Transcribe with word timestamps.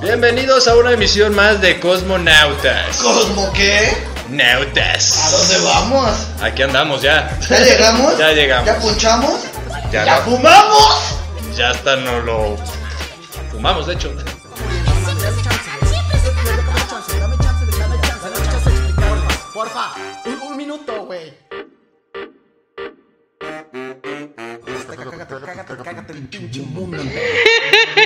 Bienvenidos 0.00 0.68
a 0.68 0.76
una 0.76 0.92
emisión 0.92 1.34
más 1.34 1.60
de 1.60 1.80
Cosmonautas. 1.80 2.96
¿Cosmo 2.98 3.50
qué? 3.52 3.96
Nautas. 4.28 5.18
¿A 5.18 5.30
dónde 5.30 5.58
vamos? 5.58 6.10
Aquí 6.40 6.62
andamos 6.62 7.02
ya. 7.02 7.36
¿Ya 7.48 7.58
llegamos? 7.60 8.18
Ya 8.18 8.32
llegamos. 8.32 8.66
¿Ya 8.66 8.78
punchamos? 8.78 9.40
Ya 9.90 10.04
¿Ya 10.04 10.16
no. 10.18 10.22
fumamos? 10.22 11.16
Ya 11.56 11.70
hasta 11.70 11.96
no 11.96 12.20
lo 12.20 12.56
fumamos, 13.50 13.86
de 13.86 13.94
hecho. 13.94 14.14
Pinche 26.38 26.62
mundo. 26.62 26.98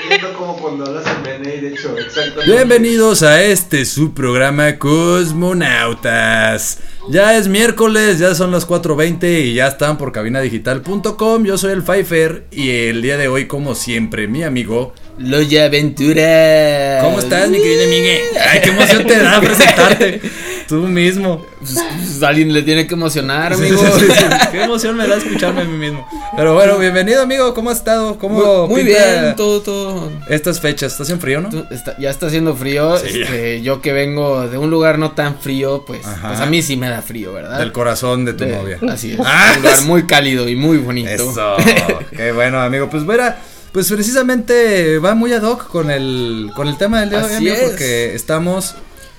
Viendo 0.08 0.32
como 0.34 0.56
cuando 0.56 0.86
hablas 0.86 1.04
en 1.06 1.22
BNI, 1.22 1.60
de 1.60 1.68
hecho, 1.68 1.96
exacto. 1.98 2.40
Bienvenidos 2.44 3.22
a 3.22 3.42
este 3.42 3.84
su 3.84 4.12
programa 4.12 4.78
Cosmonautas. 4.78 6.78
Ya 7.10 7.38
es 7.38 7.48
miércoles, 7.48 8.18
ya 8.18 8.34
son 8.34 8.50
las 8.50 8.68
4.20 8.68 9.46
y 9.46 9.54
ya 9.54 9.68
están 9.68 9.96
por 9.96 10.12
cabinadigital.com. 10.12 11.44
Yo 11.44 11.56
soy 11.56 11.72
el 11.72 11.82
Pfeiffer 11.82 12.44
y 12.50 12.70
el 12.70 13.00
día 13.00 13.16
de 13.16 13.28
hoy, 13.28 13.46
como 13.46 13.74
siempre, 13.74 14.28
mi 14.28 14.42
amigo. 14.42 14.92
Loya 15.18 15.64
Aventura. 15.64 17.00
¿Cómo 17.02 17.18
estás, 17.18 17.48
mi 17.48 17.58
querida 17.58 17.86
Miguel? 17.86 18.20
Ay, 18.46 18.60
qué 18.62 18.70
emoción 18.70 19.06
te 19.06 19.18
da 19.18 19.40
presentarte. 19.40 20.20
Tú 20.68 20.82
mismo. 20.86 21.44
Pues, 21.60 21.74
pues, 21.96 22.22
alguien 22.22 22.52
le 22.52 22.62
tiene 22.62 22.86
que 22.86 22.92
emocionar, 22.92 23.54
amigo. 23.54 23.78
sí, 23.78 23.86
sí, 24.00 24.06
sí. 24.12 24.24
Qué 24.52 24.62
emoción 24.64 24.96
me 24.98 25.08
da 25.08 25.16
escucharme 25.16 25.62
a 25.62 25.64
mí 25.64 25.78
mismo. 25.78 26.06
Pero 26.36 26.52
bueno, 26.52 26.76
bienvenido, 26.76 27.22
amigo. 27.22 27.54
¿Cómo 27.54 27.70
has 27.70 27.78
estado? 27.78 28.18
¿Cómo 28.18 28.66
Muy, 28.66 28.74
muy 28.74 28.84
bien, 28.84 29.34
todo, 29.34 29.62
todo. 29.62 30.12
Estas 30.28 30.60
fechas, 30.60 30.92
¿estás 30.92 31.08
en 31.08 31.20
frío, 31.20 31.40
no? 31.40 31.48
Está- 31.70 31.96
ya 31.98 32.10
está 32.10 32.26
haciendo 32.26 32.54
frío. 32.54 32.96
Este, 32.96 33.62
yo 33.62 33.80
que 33.80 33.92
vengo 33.94 34.46
de 34.46 34.58
un 34.58 34.68
lugar 34.68 34.98
no 34.98 35.12
tan 35.12 35.38
frío, 35.38 35.84
pues, 35.86 36.02
pues 36.02 36.38
a 36.40 36.44
mí 36.46 36.60
sí 36.60 36.76
me 36.76 36.90
da 36.90 37.00
frío, 37.00 37.32
¿verdad? 37.32 37.58
Del 37.58 37.72
corazón 37.72 38.26
de 38.26 38.34
tu 38.34 38.44
De- 38.44 38.52
novia. 38.54 38.78
Así 38.90 39.12
es. 39.12 39.20
Ah, 39.24 39.52
un 39.56 39.62
lugar 39.62 39.82
muy 39.82 40.06
cálido 40.06 40.48
y 40.50 40.54
muy 40.54 40.76
bonito. 40.76 41.08
Eso, 41.10 41.56
qué 42.14 42.30
bueno, 42.32 42.60
amigo. 42.60 42.90
Pues 42.90 43.04
mira, 43.04 43.38
pues 43.72 43.88
precisamente 43.90 44.98
va 44.98 45.14
muy 45.14 45.32
ad 45.32 45.42
hoc 45.44 45.66
con 45.68 45.90
el, 45.90 46.50
con 46.54 46.68
el 46.68 46.76
tema 46.76 47.00
del 47.00 47.08
día 47.08 47.20
de 47.20 47.24
hoy, 47.24 47.34
amigo, 47.36 47.54
es. 47.54 47.62
porque 47.70 48.14
estamos 48.14 48.74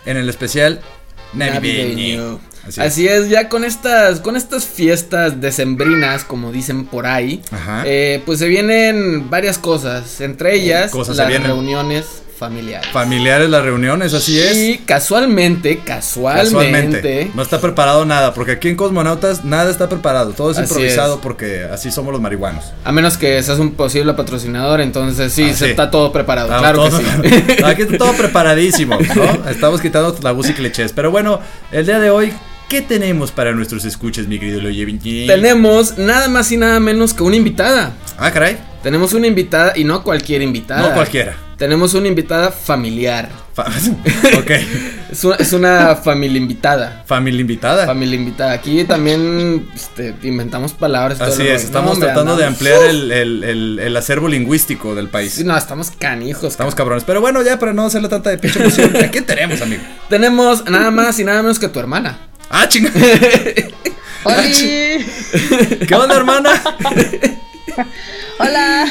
en 0.05 0.17
el 0.17 0.29
especial 0.29 0.79
navideño. 1.33 2.39
Así 2.67 2.81
Así, 2.81 3.07
es. 3.07 3.23
es. 3.23 3.29
ya 3.29 3.49
con 3.49 3.63
estas, 3.63 4.19
con 4.19 4.35
estas 4.35 4.65
fiestas 4.65 5.39
decembrinas, 5.41 6.23
como 6.23 6.51
dicen 6.51 6.85
por 6.85 7.07
ahí, 7.07 7.41
eh, 7.85 8.21
pues 8.25 8.39
se 8.39 8.47
vienen 8.47 9.29
varias 9.29 9.57
cosas, 9.57 10.21
entre 10.21 10.55
ellas 10.55 10.91
cosas 10.91 11.15
se 11.15 11.23
las 11.23 11.43
reuniones 11.43 12.05
familiares. 12.39 12.89
Familiares 12.91 13.49
las 13.49 13.61
reuniones, 13.63 14.13
así 14.13 14.39
es. 14.39 14.55
Y 14.57 14.77
casualmente, 14.79 15.79
casualmente, 15.85 16.43
Casualmente. 16.49 17.31
No 17.35 17.43
está 17.43 17.59
preparado 17.61 18.05
nada, 18.05 18.33
porque 18.33 18.53
aquí 18.53 18.69
en 18.69 18.75
Cosmonautas 18.75 19.43
nada 19.45 19.69
está 19.69 19.87
preparado. 19.89 20.31
Todo 20.31 20.51
es 20.51 20.57
Así 20.57 20.67
improvisado 20.67 21.15
es. 21.15 21.21
porque 21.21 21.65
así 21.71 21.91
somos 21.91 22.11
los 22.13 22.21
marihuanos. 22.21 22.65
a 22.83 22.91
menos 22.91 23.17
que 23.17 23.43
seas 23.43 23.59
un 23.59 23.71
posible 23.73 24.13
patrocinador, 24.13 24.81
entonces 24.81 25.31
sí, 25.33 25.43
Ah, 25.51 25.53
se 25.53 25.65
sí. 25.65 25.71
está 25.71 25.91
todo 25.91 26.11
preparado, 26.11 26.47
Estamos 26.55 26.89
claro 26.89 27.21
que 27.21 27.29
sí. 27.57 27.57
Aquí 27.63 27.81
está 27.83 27.97
todo 27.97 28.13
preparadísimo, 28.13 28.97
¿no? 29.15 29.49
Estamos 29.49 29.81
quitando 29.81 30.13
tabús 30.13 30.49
y 30.49 30.53
clichés. 30.53 30.93
Pero 30.93 31.11
bueno, 31.11 31.39
el 31.71 31.85
día 31.85 31.99
de 31.99 32.09
hoy, 32.09 32.31
¿qué 32.69 32.81
tenemos 32.81 33.31
para 33.31 33.51
nuestros 33.51 33.83
escuches, 33.85 34.27
mi 34.27 34.39
querido 34.39 34.61
Loye 34.61 34.85
Vinci? 34.85 35.27
Tenemos 35.27 35.97
nada 35.97 36.27
más 36.29 36.51
y 36.51 36.57
nada 36.57 36.79
menos 36.79 37.13
que 37.13 37.23
una 37.23 37.35
invitada. 37.35 37.93
Ah, 38.17 38.31
caray. 38.31 38.57
Tenemos 38.83 39.13
una 39.13 39.27
invitada 39.27 39.73
y 39.75 39.83
no 39.83 40.03
cualquier 40.03 40.41
invitada. 40.41 40.87
No 40.87 40.93
cualquiera. 40.93 41.35
Tenemos 41.59 41.93
una 41.93 42.07
invitada 42.07 42.51
familiar. 42.51 43.29
Fa- 43.53 43.67
ok. 44.39 44.51
Es 45.11 45.23
una, 45.25 45.35
es 45.35 45.51
una 45.53 45.95
familia 45.97 46.37
invitada. 46.37 47.03
Familia 47.05 47.41
invitada. 47.41 47.85
Familia 47.85 48.15
invitada. 48.15 48.53
Aquí 48.53 48.85
también 48.85 49.67
este, 49.75 50.15
inventamos 50.23 50.71
palabras. 50.71 51.19
Así 51.19 51.41
el 51.41 51.47
es, 51.49 51.65
estamos 51.65 51.99
No, 51.99 52.05
tratando 52.05 52.37
de 52.37 52.45
ampliar 52.45 52.81
el, 52.83 53.11
el- 53.11 53.43
el- 53.43 53.79
el 53.79 53.97
acervo 53.97 54.29
lingüístico 54.29 54.95
del 54.95 55.09
país. 55.09 55.33
Sí, 55.33 55.43
no, 55.43 55.57
estamos 55.57 55.91
canijos. 55.91 56.45
Estamos 56.51 56.75
cabrones. 56.75 57.03
Pero 57.03 57.19
bueno, 57.19 57.41
ya 57.43 57.59
para 57.59 57.73
no 57.73 57.85
hacerle 57.85 58.07
tanta 58.07 58.29
de 58.29 58.37
pinche 58.37 58.59
emoción, 58.61 58.95
¿a 58.95 59.11
quién 59.11 59.25
tenemos, 59.25 59.61
amigo? 59.61 59.83
Tenemos 60.07 60.63
nada 60.69 60.91
más 60.91 61.19
y 61.19 61.25
nada 61.25 61.41
menos 61.41 61.59
que 61.59 61.67
tu 61.67 61.79
hermana. 61.79 62.19
Ah, 62.49 62.67
chinga. 62.69 62.89
¡Oli! 64.23 65.05
¿Qué 65.87 65.95
onda, 65.95 66.15
hermana? 66.15 66.51
Hola. 68.39 68.85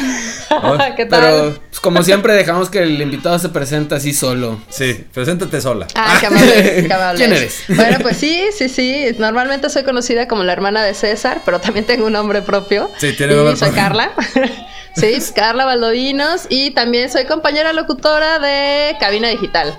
¿Qué 0.97 1.07
tal? 1.07 1.21
Pero, 1.21 1.59
pues, 1.69 1.81
como 1.81 2.03
siempre, 2.03 2.33
dejamos 2.35 2.71
que 2.71 2.81
el 2.81 3.01
invitado 3.01 3.39
se 3.39 3.49
presente 3.49 3.95
así 3.95 4.13
solo. 4.13 4.61
Sí, 4.69 5.05
preséntate 5.13 5.61
sola. 5.61 5.87
Ah, 5.95 6.17
qué 6.21 6.27
amable, 6.27 6.85
qué 6.87 6.93
amable. 6.93 7.19
¿Quién 7.25 7.33
eres? 7.33 7.65
Bueno, 7.69 7.99
pues 8.01 8.17
sí, 8.17 8.47
sí, 8.57 8.69
sí. 8.69 9.07
Normalmente 9.19 9.71
soy 9.71 9.85
conocida 9.85 10.29
como 10.29 10.45
la 10.45 10.53
hermana 10.53 10.83
de 10.83 10.95
César, 10.95 11.43
pero 11.45 11.61
también 11.61 11.85
tengo 11.85 12.07
un 12.07 12.13
nombre 12.13 12.43
propio. 12.43 12.91
Sí, 12.99 13.13
tiene 13.13 13.35
y 13.35 13.37
nombre 13.37 13.57
soy 13.57 13.69
propio. 13.69 13.83
Carla. 13.83 14.11
sí, 14.97 15.19
Carla 15.35 15.65
Baldovinos. 15.65 16.47
Y 16.49 16.71
también 16.73 17.11
soy 17.11 17.25
compañera 17.25 17.73
locutora 17.73 18.39
de 18.39 18.97
Cabina 18.99 19.29
Digital. 19.29 19.77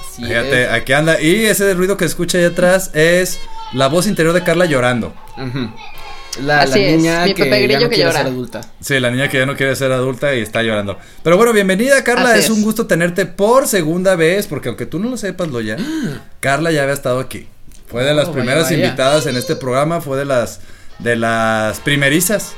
Así 0.00 0.24
Fíjate, 0.24 0.64
es. 0.64 0.70
aquí 0.70 0.92
anda. 0.92 1.20
Y 1.20 1.46
ese 1.46 1.74
ruido 1.74 1.96
que 1.96 2.04
escucha 2.04 2.38
ahí 2.38 2.44
atrás 2.44 2.90
es 2.94 3.38
la 3.72 3.88
voz 3.88 4.06
interior 4.06 4.34
de 4.34 4.42
Carla 4.42 4.66
llorando. 4.66 5.14
La, 5.36 5.44
la 6.40 6.62
Así 6.62 6.80
es, 6.80 6.96
niña 6.96 7.24
mi 7.24 7.34
que 7.34 7.44
Pepe 7.44 7.68
ya 7.68 7.78
no 7.80 7.88
que 7.88 7.94
quiere 7.96 8.10
llora. 8.10 8.18
ser 8.18 8.26
adulta. 8.26 8.60
Sí, 8.80 8.98
la 9.00 9.10
niña 9.10 9.28
que 9.28 9.38
ya 9.38 9.46
no 9.46 9.56
quiere 9.56 9.76
ser 9.76 9.92
adulta 9.92 10.34
y 10.34 10.40
está 10.40 10.62
llorando. 10.62 10.98
Pero 11.22 11.36
bueno, 11.36 11.52
bienvenida, 11.52 12.02
Carla. 12.04 12.30
Así 12.30 12.38
Es, 12.38 12.44
es. 12.46 12.50
un 12.50 12.62
gusto 12.62 12.86
tenerte 12.86 13.26
por 13.26 13.66
segunda 13.68 14.16
vez, 14.16 14.46
porque 14.46 14.68
aunque 14.68 14.86
tú 14.86 14.98
no 14.98 15.10
lo 15.10 15.16
sepas, 15.16 15.48
Loya, 15.48 15.76
Carla 16.40 16.70
ya 16.72 16.82
había 16.82 16.94
estado 16.94 17.20
aquí. 17.20 17.46
Fue 17.86 18.02
de 18.04 18.12
Oh, 18.12 18.14
las 18.14 18.26
vaya, 18.28 18.36
primeras 18.38 18.64
vaya. 18.70 18.76
invitadas 18.84 19.26
en 19.26 19.36
este 19.36 19.56
programa, 19.56 20.00
fue 20.00 20.16
de 20.18 20.24
las 20.24 20.60
de 20.98 21.16
las 21.16 21.80
primerizas 21.80 22.52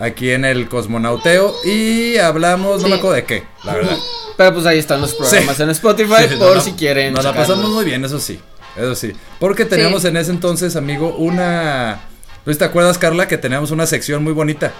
aquí 0.00 0.30
en 0.30 0.44
el 0.44 0.68
Cosmonauteo 0.68 1.54
y 1.64 2.16
hablamos, 2.16 2.78
no 2.80 2.86
Sí. 2.86 2.90
me 2.90 2.96
acuerdo 2.96 3.14
de 3.16 3.24
qué, 3.24 3.44
la 3.62 3.74
verdad. 3.74 3.96
Pero 4.36 4.52
pues 4.54 4.66
ahí 4.66 4.78
están 4.80 5.00
los 5.00 5.14
programas 5.14 5.56
Sí. 5.56 5.62
en 5.62 5.70
Spotify 5.70 6.14
Sí, 6.28 6.34
por 6.36 6.56
no, 6.56 6.60
si 6.60 6.72
quieren. 6.72 7.12
Nos 7.14 7.24
la 7.24 7.32
pasamos 7.32 7.70
muy 7.70 7.84
bien, 7.84 8.04
eso 8.04 8.18
sí. 8.18 8.40
Eso 8.76 8.96
sí. 8.96 9.12
Porque 9.38 9.64
teníamos 9.64 10.02
Sí. 10.02 10.08
en 10.08 10.16
ese 10.16 10.32
entonces, 10.32 10.74
amigo, 10.74 11.14
una. 11.16 12.00
¿Tú 12.44 12.54
te 12.54 12.64
acuerdas, 12.64 12.98
Carla, 12.98 13.26
que 13.28 13.38
teníamos 13.38 13.70
una 13.70 13.86
sección 13.86 14.22
muy 14.22 14.32
bonita? 14.32 14.72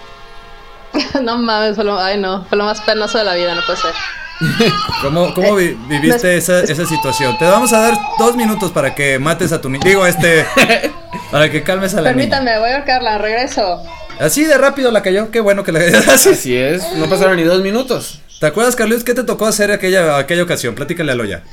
no 1.21 1.37
mames, 1.37 1.75
fue 1.75 1.83
lo, 1.83 1.99
ay 1.99 2.19
no, 2.19 2.45
fue 2.45 2.57
lo 2.57 2.65
más 2.65 2.79
penoso 2.81 3.17
de 3.17 3.23
la 3.23 3.33
vida, 3.35 3.55
no 3.55 3.61
puede 3.65 3.79
ser. 3.79 3.91
¿Cómo, 5.01 5.33
cómo 5.33 5.55
vi- 5.55 5.77
viviste 5.87 6.35
esa, 6.37 6.59
esa 6.59 6.85
situación? 6.85 7.37
Te 7.37 7.45
vamos 7.45 7.71
a 7.73 7.79
dar 7.79 7.97
dos 8.19 8.35
minutos 8.35 8.71
para 8.71 8.93
que 8.93 9.17
mates 9.17 9.51
a 9.53 9.61
tu 9.61 9.69
niño. 9.69 9.83
Digo, 9.85 10.05
este. 10.05 10.45
para 11.31 11.49
que 11.49 11.63
calmes 11.63 11.93
a 11.95 12.01
la 12.01 12.11
niña. 12.11 12.29
Permítame, 12.29 12.59
voy 12.59 12.71
a 12.71 12.83
Carla, 12.83 13.17
regreso. 13.17 13.81
Así 14.19 14.43
de 14.43 14.57
rápido 14.57 14.91
la 14.91 15.01
cayó. 15.01 15.31
Qué 15.31 15.39
bueno 15.39 15.63
que 15.63 15.71
la 15.71 15.79
así. 16.13 16.29
Así 16.29 16.55
es, 16.55 16.83
no 16.93 17.07
pasaron 17.09 17.37
ni 17.37 17.43
dos 17.43 17.61
minutos. 17.61 18.21
¿Te 18.39 18.47
acuerdas, 18.47 18.75
Carlos? 18.75 19.05
¿Qué 19.05 19.13
te 19.13 19.23
tocó 19.23 19.45
hacer 19.45 19.71
aquella, 19.71 20.17
aquella 20.17 20.43
ocasión? 20.43 20.75
Platícale 20.75 21.13
a 21.13 21.15
Loya. 21.15 21.43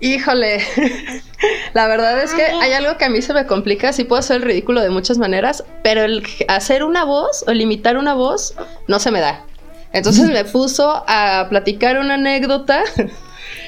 Híjole, 0.00 0.62
la 1.74 1.88
verdad 1.88 2.22
es 2.22 2.32
que 2.32 2.44
hay 2.44 2.72
algo 2.72 2.96
que 2.98 3.04
a 3.04 3.08
mí 3.08 3.20
se 3.20 3.34
me 3.34 3.46
complica, 3.46 3.92
sí 3.92 4.04
puedo 4.04 4.20
hacer 4.20 4.36
el 4.36 4.42
ridículo 4.42 4.80
de 4.80 4.90
muchas 4.90 5.18
maneras, 5.18 5.64
pero 5.82 6.04
el 6.04 6.24
hacer 6.46 6.84
una 6.84 7.04
voz 7.04 7.44
o 7.46 7.50
el 7.50 7.60
imitar 7.60 7.96
una 7.96 8.14
voz 8.14 8.54
no 8.86 9.00
se 9.00 9.10
me 9.10 9.20
da. 9.20 9.44
Entonces 9.92 10.28
me 10.28 10.44
puso 10.52 11.02
a 11.08 11.46
platicar 11.48 11.98
una 11.98 12.14
anécdota 12.14 12.84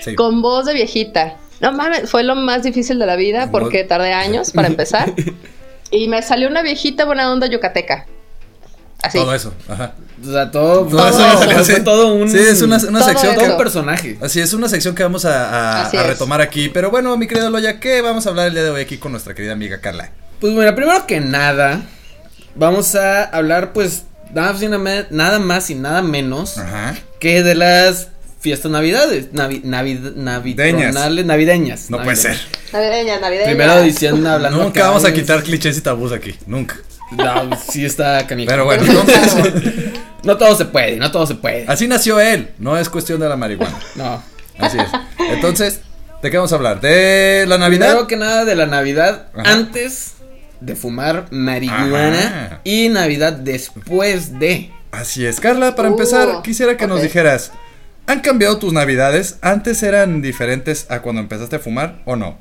Sí. 0.03 0.15
con 0.15 0.41
voz 0.41 0.67
de 0.67 0.75
viejita. 0.75 1.37
No 1.61 1.73
mames, 1.73 2.09
fue 2.11 2.23
lo 2.23 2.35
más 2.35 2.63
difícil 2.63 2.99
de 2.99 3.05
la 3.07 3.17
vida 3.17 3.51
porque 3.51 3.85
tardé 3.85 4.13
años 4.15 4.51
para 4.53 4.69
empezar. 4.69 5.13
Y 5.91 6.09
me 6.09 6.23
salió 6.23 6.49
una 6.49 6.63
viejita 6.63 7.05
buena 7.05 7.31
onda 7.31 7.47
yucateca. 7.49 8.07
Así. 9.03 9.19
Todo 9.19 9.35
eso. 9.35 9.55
Ajá. 9.69 9.95
O 10.23 10.31
sea, 10.31 10.51
todo, 10.51 10.87
Todo 10.87 11.09
eso 11.09 11.19
todo, 11.19 11.59
así. 11.59 11.81
todo 11.83 12.15
un. 12.15 12.31
Sí, 12.31 12.39
es 12.39 12.61
una, 12.61 12.77
una 12.77 12.99
Todo 13.01 13.09
sección 13.09 13.35
todo 13.37 13.51
un 13.53 13.57
personaje. 13.57 14.19
Así 14.21 14.41
es, 14.41 14.53
una 14.53 14.69
sección 14.69 14.95
que 14.95 15.03
vamos 15.03 15.25
a, 15.25 15.89
retomar 15.91 16.41
aquí. 16.43 16.69
Pero 16.69 16.91
bueno, 16.91 17.17
mi 17.17 17.27
querido 17.27 17.49
Loya, 17.51 17.81
¿qué 17.81 18.03
vamos 18.03 18.27
a 18.27 18.31
hablar 18.31 18.49
el 18.49 18.55
día 18.55 18.63
de 18.65 18.71
hoy 18.71 18.83
aquí 18.83 18.99
con 18.99 19.13
nuestra 19.13 19.35
querida 19.35 19.53
amiga 19.53 19.81
Carla? 19.81 20.11
Pues 20.41 20.53
mira, 20.53 20.75
primero 20.75 21.07
que 21.07 21.21
nada, 21.21 21.83
vamos 22.55 22.95
a 22.95 23.25
hablar, 23.25 23.73
pues, 23.73 24.05
nada, 24.35 24.53
más 24.53 24.63
y 24.63 24.69
nada- 24.69 25.07
nada 25.11 25.39
más 25.39 25.71
y 25.71 25.75
nada 25.75 26.03
menos 26.03 26.59
Ajá. 26.59 26.97
que 27.19 27.43
de 27.43 27.55
las 27.55 28.09
fiestas 28.41 28.71
navidades. 28.71 29.33
Navi, 29.33 29.63
navid- 29.63 30.15
navitronales- 30.17 31.25
navideñas. 31.25 31.91
No 31.91 32.03
puede 32.03 32.17
ser. 32.17 32.39
navideñas. 32.73 32.73
Navideña, 32.73 33.21
navideña. 33.21 33.47
Primero 33.47 33.83
diciendo, 33.83 34.31
hablando. 34.31 34.63
Nunca 34.63 34.87
vamos 34.87 35.05
a 35.07 35.13
quitar 35.15 35.43
clichés 35.43 35.79
y 35.79 35.81
tabús 35.81 36.13
aquí. 36.13 36.35
Nunca. 36.47 36.77
No, 37.13 37.57
sí 37.57 37.85
está 37.85 38.27
canijo. 38.27 38.49
Pero 38.51 38.65
bueno, 38.65 38.85
entonces, 38.85 39.35
No 40.23 40.37
todo 40.37 40.55
se 40.55 40.67
puede, 40.67 40.97
no 40.97 41.11
todo 41.11 41.27
se 41.27 41.35
puede. 41.35 41.65
así 41.67 41.89
nació 41.89 42.21
él. 42.21 42.51
No 42.59 42.77
es 42.77 42.89
cuestión 42.89 43.21
de 43.21 43.29
la 43.29 43.37
marihuana. 43.37 43.79
No. 43.97 44.23
Así 44.59 44.77
es. 44.79 44.89
Entonces, 45.31 45.81
¿de 46.23 46.31
qué 46.31 46.37
vamos 46.37 46.53
a 46.53 46.57
hablar? 46.57 46.81
¿De 46.81 47.47
la 47.49 47.57
Navidad? 47.57 47.87
Primero 47.89 48.07
que 48.07 48.17
nada 48.17 48.45
de 48.45 48.55
la 48.55 48.67
Navidad 48.67 49.29
Ajá. 49.35 49.51
antes 49.53 50.13
de 50.61 50.77
fumar 50.77 51.27
marihuana 51.31 52.19
Ajá. 52.47 52.61
y 52.65 52.91
Navidad 52.91 53.33
después 53.33 54.39
de. 54.39 54.71
Así 54.93 55.25
es. 55.25 55.41
Carla, 55.41 55.75
para 55.75 55.89
Uh, 55.89 55.93
empezar, 55.93 56.43
quisiera 56.43 56.77
que 56.77 56.87
nos 56.87 57.01
dijeras, 57.01 57.53
¿han 58.07 58.21
cambiado 58.21 58.59
tus 58.59 58.73
Navidades? 58.75 59.39
¿Antes 59.41 59.83
eran 59.83 60.21
diferentes 60.21 60.87
a 60.91 61.01
cuando 61.01 61.23
empezaste 61.23 61.57
a 61.57 61.61
fumar 61.61 62.03
o 62.05 62.17
no? 62.17 62.37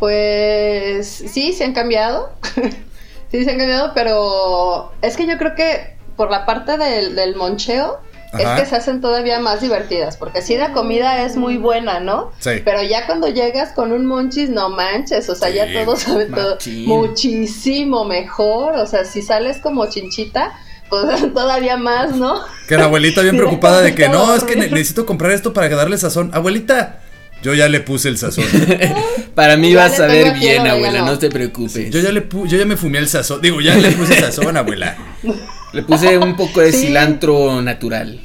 Pues 0.00 1.06
sí, 1.32 1.52
se 1.52 1.64
han 1.64 1.72
cambiado. 1.74 2.32
sí, 3.30 3.44
se 3.44 3.50
han 3.50 3.58
cambiado, 3.58 3.92
pero 3.94 4.92
es 5.02 5.16
que 5.16 5.26
yo 5.26 5.38
creo 5.38 5.54
que 5.54 5.96
por 6.16 6.30
la 6.30 6.46
parte 6.46 6.76
del, 6.76 7.16
del 7.16 7.34
moncheo 7.36 8.00
Ajá. 8.32 8.54
es 8.54 8.60
que 8.60 8.66
se 8.66 8.76
hacen 8.76 9.00
todavía 9.00 9.40
más 9.40 9.60
divertidas, 9.60 10.16
porque 10.16 10.42
sí 10.42 10.56
la 10.56 10.72
comida 10.72 11.24
es 11.24 11.36
muy 11.36 11.56
buena, 11.56 12.00
¿no? 12.00 12.30
Sí. 12.38 12.50
Pero 12.64 12.82
ya 12.82 13.06
cuando 13.06 13.28
llegas 13.28 13.72
con 13.72 13.92
un 13.92 14.06
monchis, 14.06 14.50
no 14.50 14.68
manches, 14.68 15.28
o 15.28 15.34
sea, 15.34 15.48
Sí, 15.48 15.56
ya 15.56 15.84
todo 15.84 15.96
sabe 15.96 16.26
todo 16.26 16.58
muchísimo 16.86 18.04
mejor, 18.04 18.76
o 18.76 18.86
sea, 18.86 19.04
si 19.04 19.22
sales 19.22 19.58
como 19.58 19.86
chinchita, 19.86 20.52
pues 20.88 21.32
todavía 21.34 21.76
más, 21.76 22.14
¿no? 22.14 22.40
Que 22.68 22.76
la 22.76 22.84
abuelita 22.84 23.22
bien 23.22 23.36
preocupada 23.38 23.80
de 23.80 23.94
que 23.94 24.08
no, 24.08 24.34
es 24.34 24.44
que 24.44 24.56
necesito 24.56 25.06
comprar 25.06 25.32
esto 25.32 25.52
para 25.52 25.68
darle 25.68 25.98
sazón. 25.98 26.30
Abuelita, 26.34 27.00
yo 27.42 27.54
ya 27.54 27.68
le 27.68 27.80
puse 27.80 28.08
el 28.08 28.18
sazón. 28.18 28.44
Para 29.34 29.56
mí 29.56 29.74
vas 29.74 29.98
a 30.00 30.06
ver 30.06 30.34
bien, 30.38 30.66
abuela, 30.66 31.02
no. 31.02 31.18
te 31.18 31.30
preocupes. 31.30 31.90
Yo 31.90 32.00
ya 32.00 32.10
le 32.12 32.22
pu 32.22 32.46
yo 32.46 32.58
ya 32.58 32.64
me 32.66 32.76
fumé 32.76 32.98
el 32.98 33.08
sazón. 33.08 33.40
Digo, 33.40 33.60
ya 33.60 33.74
le 33.76 33.90
puse 33.92 34.18
sazón, 34.20 34.56
abuela. 34.56 34.96
Le 35.72 35.82
puse 35.84 36.18
un 36.18 36.34
poco 36.36 36.60
de 36.62 36.72
Sí. 36.72 36.86
cilantro 36.88 37.62
natural. 37.62 38.20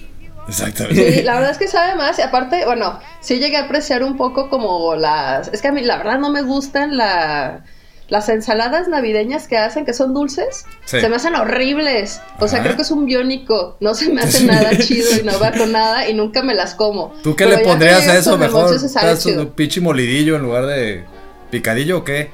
Exactamente. 0.47 1.13
Sí, 1.13 1.21
la 1.21 1.35
verdad 1.35 1.51
es 1.51 1.59
que 1.59 1.67
sabe 1.67 1.95
más 1.95 2.17
y 2.17 2.23
aparte, 2.23 2.65
bueno, 2.65 2.99
sí 3.21 3.37
llegué 3.37 3.57
a 3.57 3.65
apreciar 3.65 4.03
un 4.03 4.17
poco 4.17 4.49
como 4.49 4.95
las... 4.95 5.49
Es 5.49 5.61
que 5.61 5.67
a 5.67 5.71
mí 5.71 5.81
la 5.81 5.97
verdad 5.97 6.17
no 6.17 6.31
me 6.31 6.41
gustan 6.41 6.97
la... 6.97 7.63
Las 8.07 8.29
ensaladas 8.29 8.87
navideñas 8.87 9.47
que 9.47 9.57
hacen, 9.57 9.83
que 9.83 9.93
son 9.93 10.13
dulces, 10.13 10.65
Sí. 10.85 10.99
se 11.01 11.09
me 11.09 11.15
hacen 11.15 11.33
horribles. 11.35 12.21
O 12.39 12.47
sea, 12.47 12.61
creo 12.61 12.75
que 12.75 12.83
es 12.83 12.91
un 12.91 13.05
biónico. 13.05 13.77
No 13.79 13.95
se 13.95 14.09
me 14.13 14.21
hace 14.21 14.43
nada 14.45 14.77
chido 14.77 15.09
y 15.19 15.23
no 15.23 15.39
va 15.39 15.51
con 15.51 15.71
nada 15.71 16.07
y 16.07 16.13
nunca 16.13 16.43
me 16.43 16.53
las 16.53 16.75
como. 16.75 17.13
¿Tú 17.23 17.35
qué 17.35 17.45
Pero 17.45 17.57
le 17.57 17.63
pondrías 17.63 18.03
que 18.03 18.11
a 18.11 18.17
eso 18.17 18.37
mejor? 18.37 18.73
¿Estás 18.75 19.25
un 19.25 19.47
pinche 19.47 19.81
molidillo 19.81 20.35
en 20.35 20.43
lugar 20.43 20.67
de 20.67 21.03
picadillo 21.49 21.97
o 21.99 22.03
qué? 22.03 22.29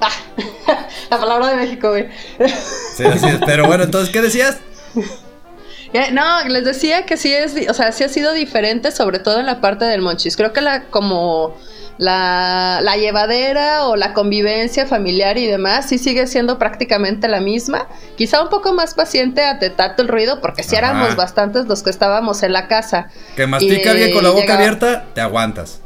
Ah, 0.00 0.10
la 1.10 1.18
palabra 1.18 1.48
de 1.48 1.56
México, 1.56 1.88
güey. 1.90 2.08
Sí, 2.96 3.04
así 3.04 3.26
es. 3.26 3.38
Pero 3.46 3.66
bueno, 3.66 3.84
entonces, 3.84 4.12
¿qué 4.12 4.20
decías? 4.20 4.58
Eh, 5.94 6.10
No, 6.10 6.42
les 6.48 6.64
decía 6.64 7.04
que 7.04 7.18
sí 7.18 7.34
es, 7.34 7.54
o 7.68 7.74
sea, 7.74 7.92
sí 7.92 8.02
ha 8.02 8.08
sido 8.08 8.32
diferente, 8.32 8.90
sobre 8.92 9.18
todo 9.18 9.40
en 9.40 9.44
la 9.44 9.60
parte 9.60 9.84
del 9.84 10.00
monchis. 10.00 10.38
Creo 10.38 10.54
que 10.54 10.62
la 10.62 10.84
como 10.84 11.54
la, 11.98 12.80
la 12.82 12.96
llevadera 12.96 13.86
o 13.86 13.96
la 13.96 14.12
convivencia 14.12 14.86
familiar 14.86 15.38
y 15.38 15.46
demás 15.46 15.88
sí 15.88 15.98
sigue 15.98 16.26
siendo 16.26 16.58
prácticamente 16.58 17.28
la 17.28 17.40
misma. 17.40 17.86
Quizá 18.16 18.42
un 18.42 18.48
poco 18.48 18.72
más 18.72 18.94
paciente 18.94 19.44
a 19.44 19.58
tanto 19.76 20.02
el 20.02 20.08
ruido, 20.08 20.40
porque 20.40 20.62
sí 20.62 20.74
Ajá. 20.76 20.90
éramos 20.90 21.16
bastantes 21.16 21.66
los 21.66 21.82
que 21.82 21.90
estábamos 21.90 22.42
en 22.42 22.52
la 22.52 22.66
casa. 22.68 23.08
Que 23.36 23.46
mastica 23.46 23.92
bien 23.92 24.12
con 24.12 24.24
la 24.24 24.30
boca 24.30 24.42
llegaba- 24.42 24.60
abierta, 24.60 25.04
te 25.14 25.20
aguantas. 25.20 25.80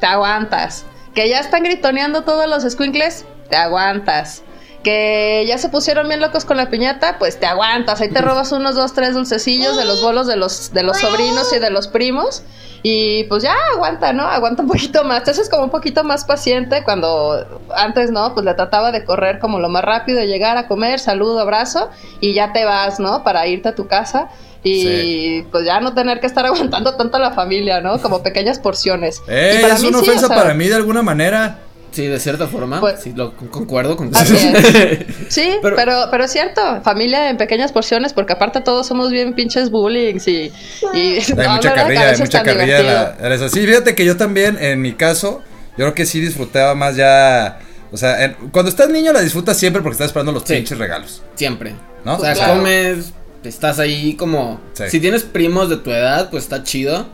Te 0.00 0.06
aguantas. 0.06 0.84
Que 1.14 1.28
ya 1.28 1.40
están 1.40 1.64
gritoneando 1.64 2.22
todos 2.22 2.48
los 2.48 2.62
squinkles, 2.72 3.24
te 3.50 3.56
aguantas. 3.56 4.42
Que 4.82 5.44
ya 5.46 5.58
se 5.58 5.68
pusieron 5.68 6.08
bien 6.08 6.20
locos 6.20 6.44
con 6.44 6.56
la 6.56 6.70
piñata, 6.70 7.18
pues 7.18 7.38
te 7.40 7.46
aguantas. 7.46 8.00
Ahí 8.00 8.10
te 8.10 8.20
robas 8.22 8.52
unos 8.52 8.74
dos, 8.76 8.92
tres 8.94 9.14
dulcecillos 9.14 9.76
de 9.76 9.84
los 9.84 10.00
bolos 10.02 10.26
de 10.26 10.36
los, 10.36 10.72
de 10.72 10.82
los 10.82 10.98
sobrinos 10.98 11.52
y 11.52 11.58
de 11.58 11.70
los 11.70 11.88
primos. 11.88 12.42
Y 12.82 13.24
pues 13.24 13.42
ya 13.42 13.54
aguanta, 13.74 14.12
¿no? 14.12 14.22
Aguanta 14.22 14.62
un 14.62 14.68
poquito 14.68 15.02
más. 15.02 15.24
Te 15.24 15.32
haces 15.32 15.48
como 15.50 15.64
un 15.64 15.70
poquito 15.70 16.04
más 16.04 16.24
paciente 16.24 16.84
cuando 16.84 17.44
antes, 17.74 18.12
¿no? 18.12 18.34
Pues 18.34 18.46
le 18.46 18.54
trataba 18.54 18.92
de 18.92 19.04
correr 19.04 19.40
como 19.40 19.58
lo 19.58 19.68
más 19.68 19.84
rápido, 19.84 20.22
llegar 20.22 20.56
a 20.56 20.68
comer, 20.68 21.00
saludo, 21.00 21.40
abrazo 21.40 21.90
y 22.20 22.34
ya 22.34 22.52
te 22.52 22.64
vas, 22.64 23.00
¿no? 23.00 23.24
Para 23.24 23.46
irte 23.48 23.68
a 23.70 23.74
tu 23.74 23.88
casa. 23.88 24.28
Y 24.62 24.82
Sí. 24.82 25.46
pues 25.50 25.64
ya 25.64 25.80
no 25.80 25.94
tener 25.94 26.20
que 26.20 26.26
estar 26.28 26.46
aguantando 26.46 26.94
tanto 26.94 27.16
a 27.16 27.20
la 27.20 27.32
familia, 27.32 27.80
¿no? 27.80 28.00
Como 28.00 28.22
pequeñas 28.22 28.60
porciones. 28.60 29.22
¡Eh! 29.28 29.60
Es 29.60 29.82
una 29.82 29.98
sí, 29.98 30.04
ofensa 30.04 30.26
o 30.26 30.28
sea, 30.28 30.36
para 30.36 30.54
mí 30.54 30.68
de 30.68 30.76
alguna 30.76 31.02
manera. 31.02 31.58
Sí, 31.90 32.06
de 32.06 32.20
cierta 32.20 32.46
forma. 32.46 32.80
Pues- 32.80 33.00
sí, 33.00 33.12
lo 33.16 33.34
con- 33.34 33.48
concuerdo 33.48 33.96
con 33.96 34.14
Así 34.14 34.34
Sí, 35.28 35.52
Pero- 35.62 35.74
pero, 35.76 36.04
pero, 36.10 36.24
es 36.24 36.32
cierto, 36.32 36.60
familia 36.82 37.30
en 37.30 37.36
pequeñas 37.36 37.72
porciones, 37.72 38.12
porque 38.12 38.34
aparte 38.34 38.60
todos 38.60 38.86
somos 38.86 39.10
bien 39.10 39.34
pinches 39.34 39.70
bullying 39.70 40.16
y, 40.26 40.30
y 40.30 40.52
Hay 40.92 41.22
no, 41.36 41.54
mucha 41.54 41.74
carrilla, 41.74 42.10
hay 42.10 42.18
mucha 42.18 42.42
carrilla. 42.42 43.16
La, 43.20 43.34
eso. 43.34 43.48
Sí, 43.48 43.66
fíjate 43.66 43.94
que 43.94 44.04
yo 44.04 44.16
también, 44.16 44.58
en 44.60 44.80
mi 44.82 44.92
caso, 44.92 45.42
yo 45.76 45.84
creo 45.84 45.94
que 45.94 46.06
sí 46.06 46.20
disfrutaba 46.20 46.74
más 46.74 46.96
ya. 46.96 47.58
O 47.90 47.96
sea, 47.96 48.22
en- 48.24 48.34
cuando 48.52 48.68
estás 48.68 48.90
niño 48.90 49.12
la 49.12 49.20
disfrutas 49.22 49.56
siempre 49.56 49.80
porque 49.82 49.94
estás 49.94 50.08
esperando 50.08 50.32
los 50.32 50.42
Sí. 50.44 50.54
pinches 50.54 50.76
regalos. 50.78 51.22
Siempre. 51.36 51.74
¿No? 52.04 52.16
O 52.16 52.20
sea, 52.20 52.34
Claro. 52.34 52.54
comes, 52.56 53.12
estás 53.44 53.78
ahí 53.78 54.14
como... 54.14 54.60
Sí. 54.74 54.84
Si 54.90 55.00
tienes 55.00 55.22
primos 55.24 55.68
de 55.70 55.78
tu 55.78 55.90
edad, 55.90 56.28
pues 56.30 56.44
está 56.44 56.62
chido. 56.62 57.06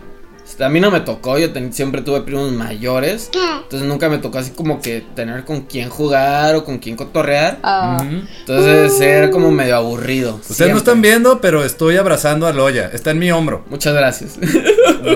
A 0.61 0.69
mí 0.69 0.81
no 0.81 0.91
me 0.91 1.01
tocó, 1.01 1.39
yo 1.39 1.53
ten- 1.53 1.73
siempre 1.73 2.03
tuve 2.03 2.21
primos 2.23 2.53
mayores. 2.53 3.31
Entonces 3.63 3.89
nunca 3.89 4.09
me 4.09 4.19
tocó 4.19 4.39
así 4.39 4.51
como 4.53 4.81
que 4.81 5.05
tener 5.15 5.45
con 5.45 5.63
quién 5.63 5.89
jugar 5.89 6.55
o 6.57 6.65
con 6.65 6.79
quién 6.79 6.97
cotorrear. 6.97 7.59
Ah. 7.63 8.05
Entonces 8.41 9.01
era 9.01 9.31
como 9.31 9.51
medio 9.51 9.77
aburrido. 9.77 10.35
Ustedes 10.37 10.57
siempre. 10.57 10.73
no 10.75 10.79
están 10.79 11.03
viendo, 11.03 11.41
pero 11.41 11.65
estoy 11.65 11.97
abrazando 11.97 12.47
a 12.47 12.53
Loya. 12.53 12.91
Está 12.93 13.11
en 13.11 13.19
mi 13.19 13.31
hombro. 13.33 13.65
Muchas 13.71 13.95
gracias. 13.95 14.39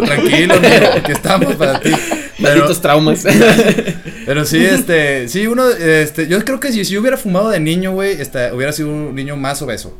Tranquilo, 0.04 0.54
amigo, 0.56 0.86
aquí 0.96 1.12
estamos 1.12 1.54
para 1.56 1.80
ti. 1.80 1.90
Pero, 2.40 2.50
Malditos 2.50 2.80
traumas. 2.80 3.24
pero 4.26 4.44
sí, 4.44 4.64
este, 4.64 5.28
sí, 5.28 5.46
uno, 5.46 5.68
este, 5.70 6.28
yo 6.28 6.44
creo 6.44 6.60
que 6.60 6.70
si, 6.72 6.84
si 6.84 6.94
yo 6.94 7.00
hubiera 7.00 7.16
fumado 7.16 7.48
de 7.48 7.58
niño, 7.58 7.92
güey, 7.92 8.20
este, 8.20 8.52
hubiera 8.52 8.72
sido 8.72 8.88
un 8.90 9.14
niño 9.14 9.36
más 9.36 9.60
obeso. 9.62 9.92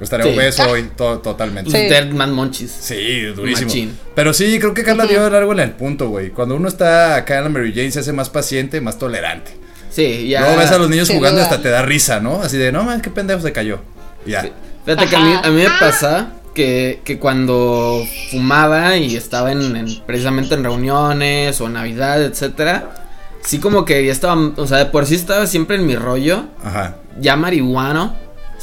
Estaría 0.00 0.26
Sí. 0.26 0.32
obeso 0.38 0.70
hoy, 0.70 0.90
to- 0.96 1.18
totalmente. 1.20 1.70
Pues 1.70 1.82
Sí. 1.84 1.88
Dead 1.88 2.10
Man 2.10 2.32
Monchis. 2.32 2.70
Sí, 2.70 3.22
durísimo. 3.34 3.68
Machín. 3.68 3.98
Pero 4.14 4.32
sí, 4.34 4.58
creo 4.58 4.74
que 4.74 4.82
Carla 4.84 5.06
dio 5.06 5.24
algo 5.24 5.52
en 5.52 5.60
el 5.60 5.70
punto, 5.70 6.08
güey. 6.08 6.30
Cuando 6.30 6.54
uno 6.56 6.68
está 6.68 7.16
acá 7.16 7.38
en 7.38 7.44
la 7.44 7.48
Mary 7.50 7.72
Jane 7.74 7.90
se 7.90 8.00
hace 8.00 8.12
más 8.12 8.28
paciente, 8.28 8.80
más 8.80 8.98
tolerante. 8.98 9.56
Sí, 9.90 10.28
ya. 10.28 10.40
Luego 10.42 10.56
ves 10.58 10.70
a 10.70 10.78
los 10.78 10.90
niños 10.90 11.08
jugando 11.10 11.40
y 11.40 11.44
hasta 11.44 11.62
te 11.62 11.70
da 11.70 11.80
risa, 11.82 12.20
¿no? 12.20 12.42
Así 12.42 12.58
de, 12.58 12.70
no, 12.72 12.82
man, 12.84 13.00
qué 13.00 13.08
pendejo 13.10 13.40
se 13.40 13.52
cayó. 13.52 13.78
Ya. 14.26 14.42
Sí. 14.42 14.52
Fíjate 14.84 15.06
que 15.06 15.16
a 15.16 15.20
mí, 15.20 15.32
Ajá. 15.32 15.48
a 15.48 15.50
mí 15.50 15.62
me 15.62 15.70
pasa 15.80 16.28
que, 16.54 17.00
que 17.04 17.18
cuando 17.18 18.02
fumaba 18.30 18.96
y 18.98 19.16
estaba 19.16 19.52
en, 19.52 19.74
en- 19.76 20.02
precisamente 20.06 20.54
en 20.54 20.64
reuniones 20.64 21.60
o 21.60 21.68
Navidad, 21.68 22.22
etcétera, 22.22 23.06
sí 23.42 23.58
como 23.58 23.84
que 23.86 24.04
ya 24.04 24.12
estaba, 24.12 24.34
o 24.56 24.66
sea, 24.66 24.78
de 24.78 24.86
por 24.86 25.06
sí 25.06 25.14
estaba 25.14 25.46
siempre 25.46 25.76
en 25.76 25.86
mi 25.86 25.96
rollo, 25.96 26.44
Ajá. 26.62 26.96
ya 27.18 27.36
marihuano, 27.36 28.14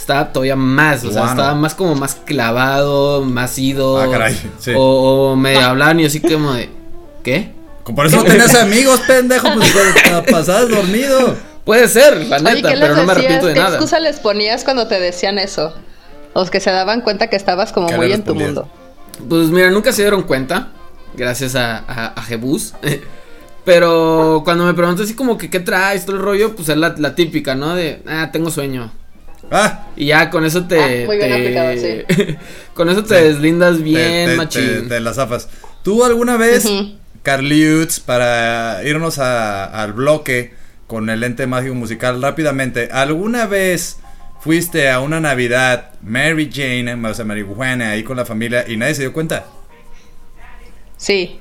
estaba 0.04 0.32
todavía 0.32 0.56
más, 0.56 1.04
o 1.04 1.12
sea, 1.12 1.26
estaba 1.26 1.56
más 1.56 1.74
como 1.76 1.96
más 1.96 2.16
clavado, 2.16 3.22
más 3.24 3.58
ido. 3.58 4.00
Ah, 4.00 4.10
caray, 4.12 4.40
sí. 4.60 4.72
O, 4.76 5.32
o 5.32 5.36
me 5.36 5.58
hablaban 5.58 6.00
y 6.00 6.06
así 6.06 6.20
como 6.20 6.54
de, 6.54 6.70
¿qué? 7.24 7.52
Por 7.96 8.06
eso 8.06 8.18
no 8.18 8.24
tenías 8.24 8.54
amigos, 8.62 9.02
pendejo, 9.08 9.48
pues 9.54 9.74
te 9.74 10.32
pasabas 10.32 10.70
dormido. 10.70 11.36
Puede 11.66 11.88
ser, 11.88 12.18
la 12.28 12.40
neta, 12.40 12.74
¿qué 12.74 12.78
pero 12.80 12.96
no 12.96 13.04
me 13.06 13.12
arrepiento 13.14 13.48
de 13.48 13.54
¿Qué 13.54 13.60
nada. 13.60 13.76
excusa 13.76 14.00
les 14.00 14.20
ponías 14.20 14.64
cuando 14.66 14.88
te 14.88 15.00
decían 15.00 15.40
eso? 15.40 15.74
O 16.34 16.46
que 16.46 16.60
se 16.60 16.72
daban 16.72 17.02
cuenta 17.02 17.28
que 17.28 17.38
estabas 17.38 17.72
como 17.72 17.88
¿Qué 17.88 17.96
muy 17.96 18.12
en 18.12 18.24
tu 18.24 18.36
mundo. 18.36 18.68
Pues 19.30 19.50
mira, 19.50 19.70
nunca 19.70 19.94
se 19.94 20.02
dieron 20.02 20.24
cuenta, 20.24 20.70
gracias 21.16 21.56
a, 21.56 21.78
a, 21.78 22.08
a 22.08 22.22
Jebus. 22.24 22.74
Pero 23.66 24.42
cuando 24.44 24.66
me 24.66 24.74
preguntas 24.74 25.06
así 25.06 25.16
como 25.16 25.38
que 25.38 25.50
qué 25.50 25.62
traes, 25.62 26.06
todo 26.06 26.18
el 26.18 26.22
rollo, 26.22 26.54
pues 26.56 26.68
es 26.68 26.76
la, 26.76 26.94
la 26.98 27.16
típica, 27.16 27.56
¿no? 27.56 27.76
De, 27.76 28.04
ah, 28.08 28.30
tengo 28.34 28.52
sueño. 28.52 28.92
Ah, 29.56 29.88
Y 29.96 30.08
ya 30.08 30.30
con 30.32 30.46
eso 30.46 30.66
te... 30.66 30.80
Ah, 30.80 31.06
muy 31.06 31.18
bien 31.18 31.30
te- 31.30 31.34
aplicado, 31.34 31.74
sí. 31.78 32.36
con 32.74 32.90
eso 32.90 33.04
te 33.04 33.22
deslindas 33.24 33.84
bien, 33.84 34.32
te, 34.32 34.36
machín. 34.36 34.64
te- 34.66 34.82
te 34.90 35.00
las 35.00 35.18
zafas. 35.18 35.48
¿Tú 35.84 36.04
alguna 36.04 36.38
vez, 36.38 36.66
Ujú. 36.66 36.94
Carliutz, 37.22 38.00
para 38.00 38.82
irnos 38.84 39.20
a- 39.20 39.66
al 39.66 39.94
bloque 39.94 40.54
con 40.88 41.10
el 41.12 41.24
ente 41.24 41.46
mágico 41.46 41.76
musical 41.76 42.20
rápidamente, 42.22 42.90
¿alguna 42.92 43.46
vez 43.46 43.98
fuiste 44.42 44.90
a 44.90 45.00
una 45.02 45.20
Navidad 45.20 45.92
Mary 46.02 46.50
Jane, 46.52 46.94
o 47.08 47.14
sea, 47.14 47.24
marihuana, 47.24 47.92
ahí 47.92 48.04
con 48.04 48.18
la 48.18 48.26
familia 48.26 48.66
y 48.68 48.76
nadie 48.76 48.96
se 48.96 49.02
dio 49.04 49.14
cuenta? 49.14 49.46
Sí. 50.98 51.40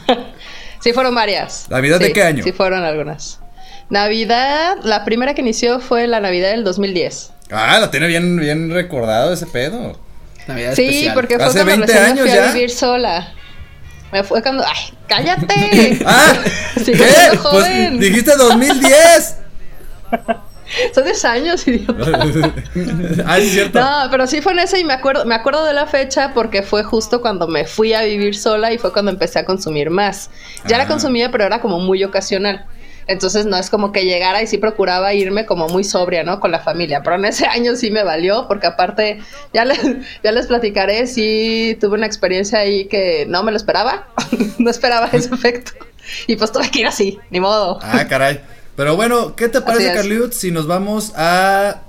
sí 0.80 0.92
fueron 0.92 1.14
varias. 1.14 1.66
¿Navidad 1.70 1.98
de 2.00 2.06
Sí, 2.06 2.12
qué 2.12 2.22
año? 2.22 2.42
Sí 2.44 2.52
fueron 2.52 2.82
algunas. 2.82 3.40
Navidad, 3.90 4.76
la 4.82 5.04
primera 5.04 5.34
que 5.34 5.40
inició 5.40 5.80
fue 5.80 6.06
la 6.06 6.20
Navidad 6.20 6.50
del 6.50 6.64
2010. 6.64 7.32
Ah, 7.50 7.78
lo 7.80 7.88
tiene 7.90 8.06
bien, 8.06 8.36
bien 8.38 8.70
recordado 8.70 9.32
ese 9.32 9.46
pedo. 9.46 9.98
Navidad 10.46 10.74
Sí, 10.74 10.84
especial. 10.84 11.14
porque 11.14 11.36
fue 11.36 11.44
Hace 11.46 11.64
cuando 11.64 11.86
20 11.86 11.86
recién 11.86 12.02
me 12.04 12.10
años 12.10 12.26
fui 12.28 12.34
ya. 12.38 12.50
a 12.50 12.52
vivir 12.52 12.70
sola. 12.70 13.32
Me 14.12 14.24
fue 14.24 14.42
cuando... 14.42 14.64
¡Ay, 14.66 14.94
cállate! 15.06 15.98
¡Ah! 16.06 16.34
¿Qué? 16.84 16.92
Pues 16.96 17.38
joven. 17.40 17.98
dijiste 18.00 18.34
2010. 18.36 19.36
Son 20.94 21.02
10 21.04 21.24
años, 21.24 21.66
idiota. 21.66 22.20
ah, 23.26 23.38
es 23.38 23.50
cierto. 23.52 23.80
No, 23.80 24.08
pero 24.10 24.26
sí 24.26 24.42
fue 24.42 24.52
en 24.52 24.58
ese 24.58 24.78
y 24.78 24.84
me 24.84 24.92
acuerdo, 24.92 25.24
me 25.24 25.34
acuerdo 25.34 25.64
de 25.64 25.72
la 25.72 25.86
fecha 25.86 26.32
porque 26.34 26.62
fue 26.62 26.82
justo 26.84 27.22
cuando 27.22 27.48
me 27.48 27.64
fui 27.64 27.94
a 27.94 28.02
vivir 28.02 28.36
sola 28.36 28.70
y 28.70 28.76
fue 28.76 28.92
cuando 28.92 29.10
empecé 29.10 29.38
a 29.38 29.46
consumir 29.46 29.88
más. 29.88 30.28
Ya 30.66 30.76
Ah. 30.76 30.80
la 30.80 30.86
consumía, 30.86 31.30
pero 31.30 31.44
era 31.44 31.62
como 31.62 31.78
muy 31.80 32.04
ocasional. 32.04 32.66
Entonces 33.08 33.46
no 33.46 33.56
es 33.56 33.70
como 33.70 33.90
que 33.90 34.04
llegara 34.04 34.42
y 34.42 34.46
sí 34.46 34.58
procuraba 34.58 35.14
irme 35.14 35.46
como 35.46 35.66
muy 35.68 35.82
sobria, 35.82 36.24
¿no? 36.24 36.40
Con 36.40 36.52
la 36.52 36.60
familia. 36.60 37.02
Pero 37.02 37.16
en 37.16 37.24
ese 37.24 37.46
año 37.50 37.74
sí 37.74 37.90
me 37.90 38.04
valió, 38.04 38.46
porque 38.46 38.66
aparte, 38.66 39.20
ya 39.52 39.64
les, 39.64 39.80
ya 40.22 40.30
les 40.30 40.46
platicaré, 40.46 41.06
sí 41.06 41.76
tuve 41.80 41.96
una 41.96 42.06
experiencia 42.06 42.60
ahí 42.60 42.84
que 42.84 43.26
no 43.26 43.42
me 43.42 43.50
lo 43.50 43.56
esperaba. 43.56 44.08
no 44.58 44.70
esperaba 44.70 45.08
ese 45.12 45.34
efecto. 45.34 45.72
Y 46.26 46.36
pues 46.36 46.52
tuve 46.52 46.70
que 46.70 46.80
ir 46.80 46.86
así, 46.86 47.18
ni 47.30 47.40
modo. 47.40 47.78
Ah, 47.82 48.06
caray. 48.06 48.40
Pero 48.76 48.94
bueno, 48.94 49.34
¿qué 49.34 49.48
te 49.48 49.60
parece. 49.60 49.92
Carliut, 49.92 50.32
si 50.32 50.50
nos 50.50 50.66
vamos 50.66 51.12
a. 51.16 51.80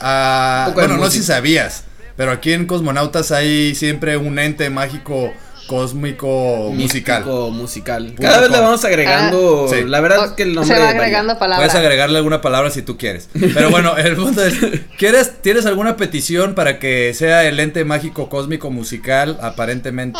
a 0.00 0.70
bueno, 0.74 0.96
no 0.96 1.06
sé 1.06 1.18
si 1.18 1.22
sabías, 1.22 1.84
pero 2.16 2.32
aquí 2.32 2.52
en 2.52 2.66
Cosmonautas 2.66 3.32
hay 3.32 3.74
siempre 3.74 4.16
un 4.16 4.38
ente 4.38 4.68
mágico 4.70 5.32
cósmico 5.66 6.70
musical. 6.72 7.24
Musical. 7.52 8.14
Cada 8.20 8.40
vez 8.40 8.50
le 8.50 8.60
vamos 8.60 8.84
agregando. 8.84 9.66
Ah, 9.68 9.74
sí. 9.74 9.84
La 9.84 10.00
verdad 10.00 10.26
es 10.26 10.30
que 10.32 10.42
el 10.44 10.50
Se 10.50 10.54
nombre. 10.56 10.78
va 10.78 10.84
varía. 10.86 11.00
agregando 11.00 11.38
palabras. 11.38 11.68
Puedes 11.68 11.74
agregarle 11.84 12.16
alguna 12.18 12.40
palabra 12.40 12.70
si 12.70 12.82
tú 12.82 12.96
quieres. 12.98 13.28
Pero 13.32 13.70
bueno, 13.70 13.96
el 13.96 14.14
punto 14.16 14.44
es, 14.44 14.54
¿quieres, 14.98 15.40
¿tienes 15.42 15.66
alguna 15.66 15.96
petición 15.96 16.54
para 16.54 16.78
que 16.78 17.12
sea 17.14 17.44
el 17.44 17.58
ente 17.60 17.84
mágico 17.84 18.28
cósmico 18.28 18.70
musical 18.70 19.38
aparentemente 19.40 20.18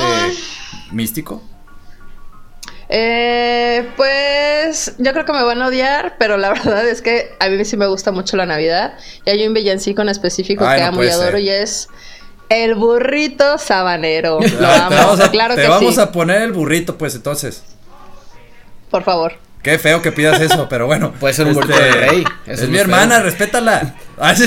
místico? 0.92 1.42
Eh, 2.88 3.88
pues 3.96 4.94
yo 4.98 5.12
creo 5.12 5.24
que 5.24 5.32
me 5.32 5.42
van 5.42 5.62
a 5.62 5.68
odiar, 5.68 6.16
pero 6.18 6.36
la 6.36 6.48
verdad 6.52 6.86
es 6.86 7.02
que 7.02 7.30
a 7.40 7.48
mí 7.48 7.64
sí 7.64 7.76
me 7.76 7.86
gusta 7.86 8.12
mucho 8.12 8.36
la 8.36 8.46
Navidad. 8.46 8.94
Y 9.24 9.30
hay 9.30 9.46
un 9.46 9.54
villancico 9.54 10.02
en 10.02 10.10
específico 10.10 10.66
Ay, 10.66 10.76
que 10.78 10.82
no 10.82 10.88
amo 10.88 11.04
y 11.04 11.08
adoro 11.08 11.32
ser. 11.32 11.40
y 11.40 11.48
es 11.50 11.88
el 12.48 12.74
burrito 12.74 13.58
sabanero. 13.58 14.40
Lo 14.60 14.68
amo, 14.68 14.88
te 14.88 14.94
vamos 14.96 15.20
a, 15.20 15.30
claro 15.30 15.54
te 15.54 15.62
que 15.62 15.68
vamos 15.68 15.94
sí. 15.94 16.00
a 16.00 16.12
poner 16.12 16.42
el 16.42 16.52
burrito, 16.52 16.96
pues 16.96 17.14
entonces. 17.14 17.62
Por 18.90 19.02
favor. 19.02 19.34
Qué 19.62 19.78
feo 19.78 20.02
que 20.02 20.12
pidas 20.12 20.40
eso, 20.40 20.66
pero 20.70 20.86
bueno. 20.86 21.06
Este, 21.06 21.18
Puede 21.20 21.34
ser 21.34 21.46
un 21.46 21.54
burrito 21.54 21.78
del 21.78 21.92
rey, 21.94 22.24
Es, 22.46 22.68
mi 22.68 22.78
hermana, 22.78 23.16
feo. 23.16 23.24
respétala. 23.24 23.94
Ah, 24.16 24.32
sí. 24.36 24.46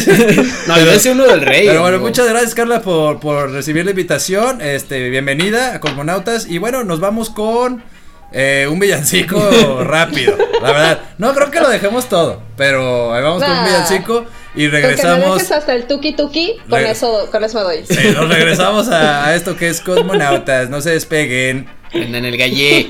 No, 0.65 0.77
yo 0.77 0.85
decía 0.85 1.11
uno 1.11 1.25
del 1.25 1.41
rey. 1.41 1.67
Pero 1.67 1.81
bueno, 1.81 1.97
amigo. 1.97 2.07
muchas 2.07 2.29
gracias 2.29 2.55
Carla 2.55 2.81
por, 2.81 3.19
por 3.19 3.51
recibir 3.51 3.83
la 3.83 3.91
invitación. 3.91 4.61
Este, 4.61 5.09
bienvenida 5.09 5.73
a 5.75 5.81
Cosmonautas. 5.81 6.47
Y 6.47 6.57
bueno, 6.57 6.85
nos 6.85 7.01
vamos 7.01 7.29
con 7.29 7.83
eh, 8.31 8.65
un 8.71 8.79
villancico 8.79 9.37
rápido. 9.83 10.37
La 10.61 10.71
verdad. 10.71 10.99
No 11.17 11.33
creo 11.33 11.51
que 11.51 11.59
lo 11.59 11.67
dejemos 11.67 12.07
todo. 12.07 12.41
Pero 12.55 13.13
ahí 13.13 13.21
vamos 13.21 13.43
con 13.43 13.51
un 13.51 13.65
villancico 13.65 14.25
y 14.57 14.69
Con 14.69 14.71
que 14.71 14.81
me 14.81 14.81
regresamos. 14.87 15.51
hasta 15.51 15.73
el 15.75 15.87
tuki 15.87 16.15
tuki, 16.15 16.57
con 16.69 16.79
Reg- 16.79 16.91
eso, 16.91 17.29
con 17.31 17.43
eso 17.43 17.57
me 17.59 17.63
doy. 17.63 17.85
Sí, 17.85 18.09
nos 18.13 18.27
regresamos 18.29 18.87
a, 18.89 19.25
a 19.27 19.35
esto 19.35 19.55
que 19.55 19.69
es 19.69 19.79
Cosmonautas. 19.81 20.69
No 20.69 20.81
se 20.81 20.91
despeguen. 20.91 21.69
En 21.93 22.13
el 22.15 22.35
gallé. 22.37 22.89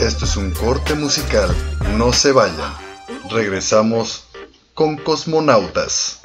Esto 0.00 0.24
es 0.26 0.36
un 0.36 0.52
corte 0.52 0.94
musical. 0.94 1.52
No 1.96 2.12
se 2.12 2.30
vayan. 2.32 2.72
Regresamos 3.30 4.24
con 4.74 4.96
Cosmonautas. 4.96 6.20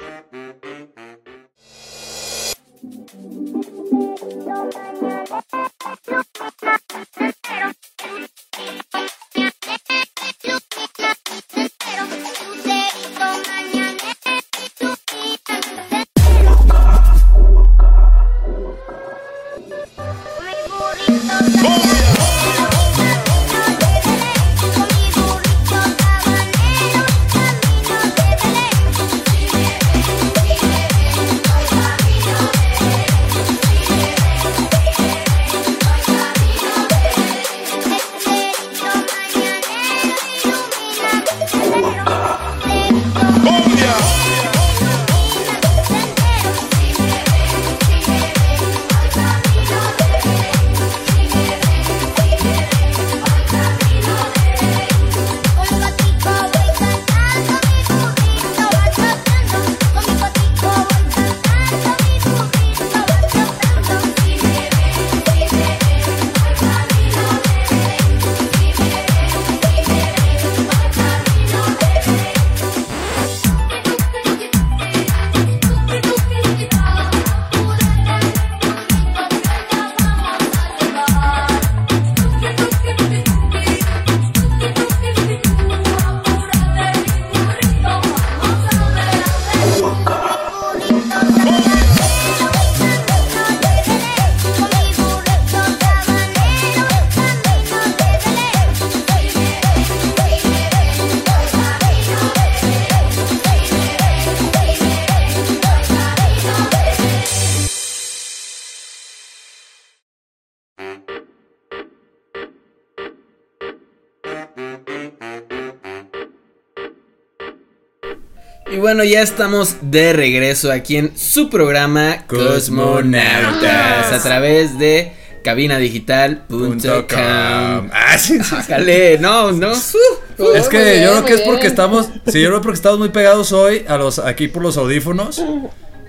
Bueno, 118.84 119.02
ya 119.02 119.22
estamos 119.22 119.76
de 119.80 120.12
regreso 120.12 120.70
aquí 120.70 120.98
en 120.98 121.16
su 121.16 121.48
programa 121.48 122.26
Cosmonautas 122.26 124.12
a 124.12 124.22
través 124.22 124.78
de 124.78 125.10
cabinadigital.com. 125.42 126.76
Ah, 127.16 128.18
sí, 128.18 128.36
sí. 128.36 128.44
Sácale, 128.44 129.16
no, 129.18 129.52
no. 129.52 129.72
Es 129.72 130.68
que 130.68 130.84
bien, 130.84 131.02
yo 131.02 131.12
creo 131.12 131.24
que 131.24 131.32
es 131.32 131.40
porque 131.40 131.60
bien. 131.62 131.72
estamos, 131.72 132.10
sí, 132.26 132.42
yo 132.42 132.50
creo 132.50 132.60
porque 132.60 132.76
estamos 132.76 132.98
muy 132.98 133.08
pegados 133.08 133.52
hoy 133.52 133.86
a 133.88 133.96
los 133.96 134.18
aquí 134.18 134.48
por 134.48 134.62
los 134.62 134.76
audífonos. 134.76 135.42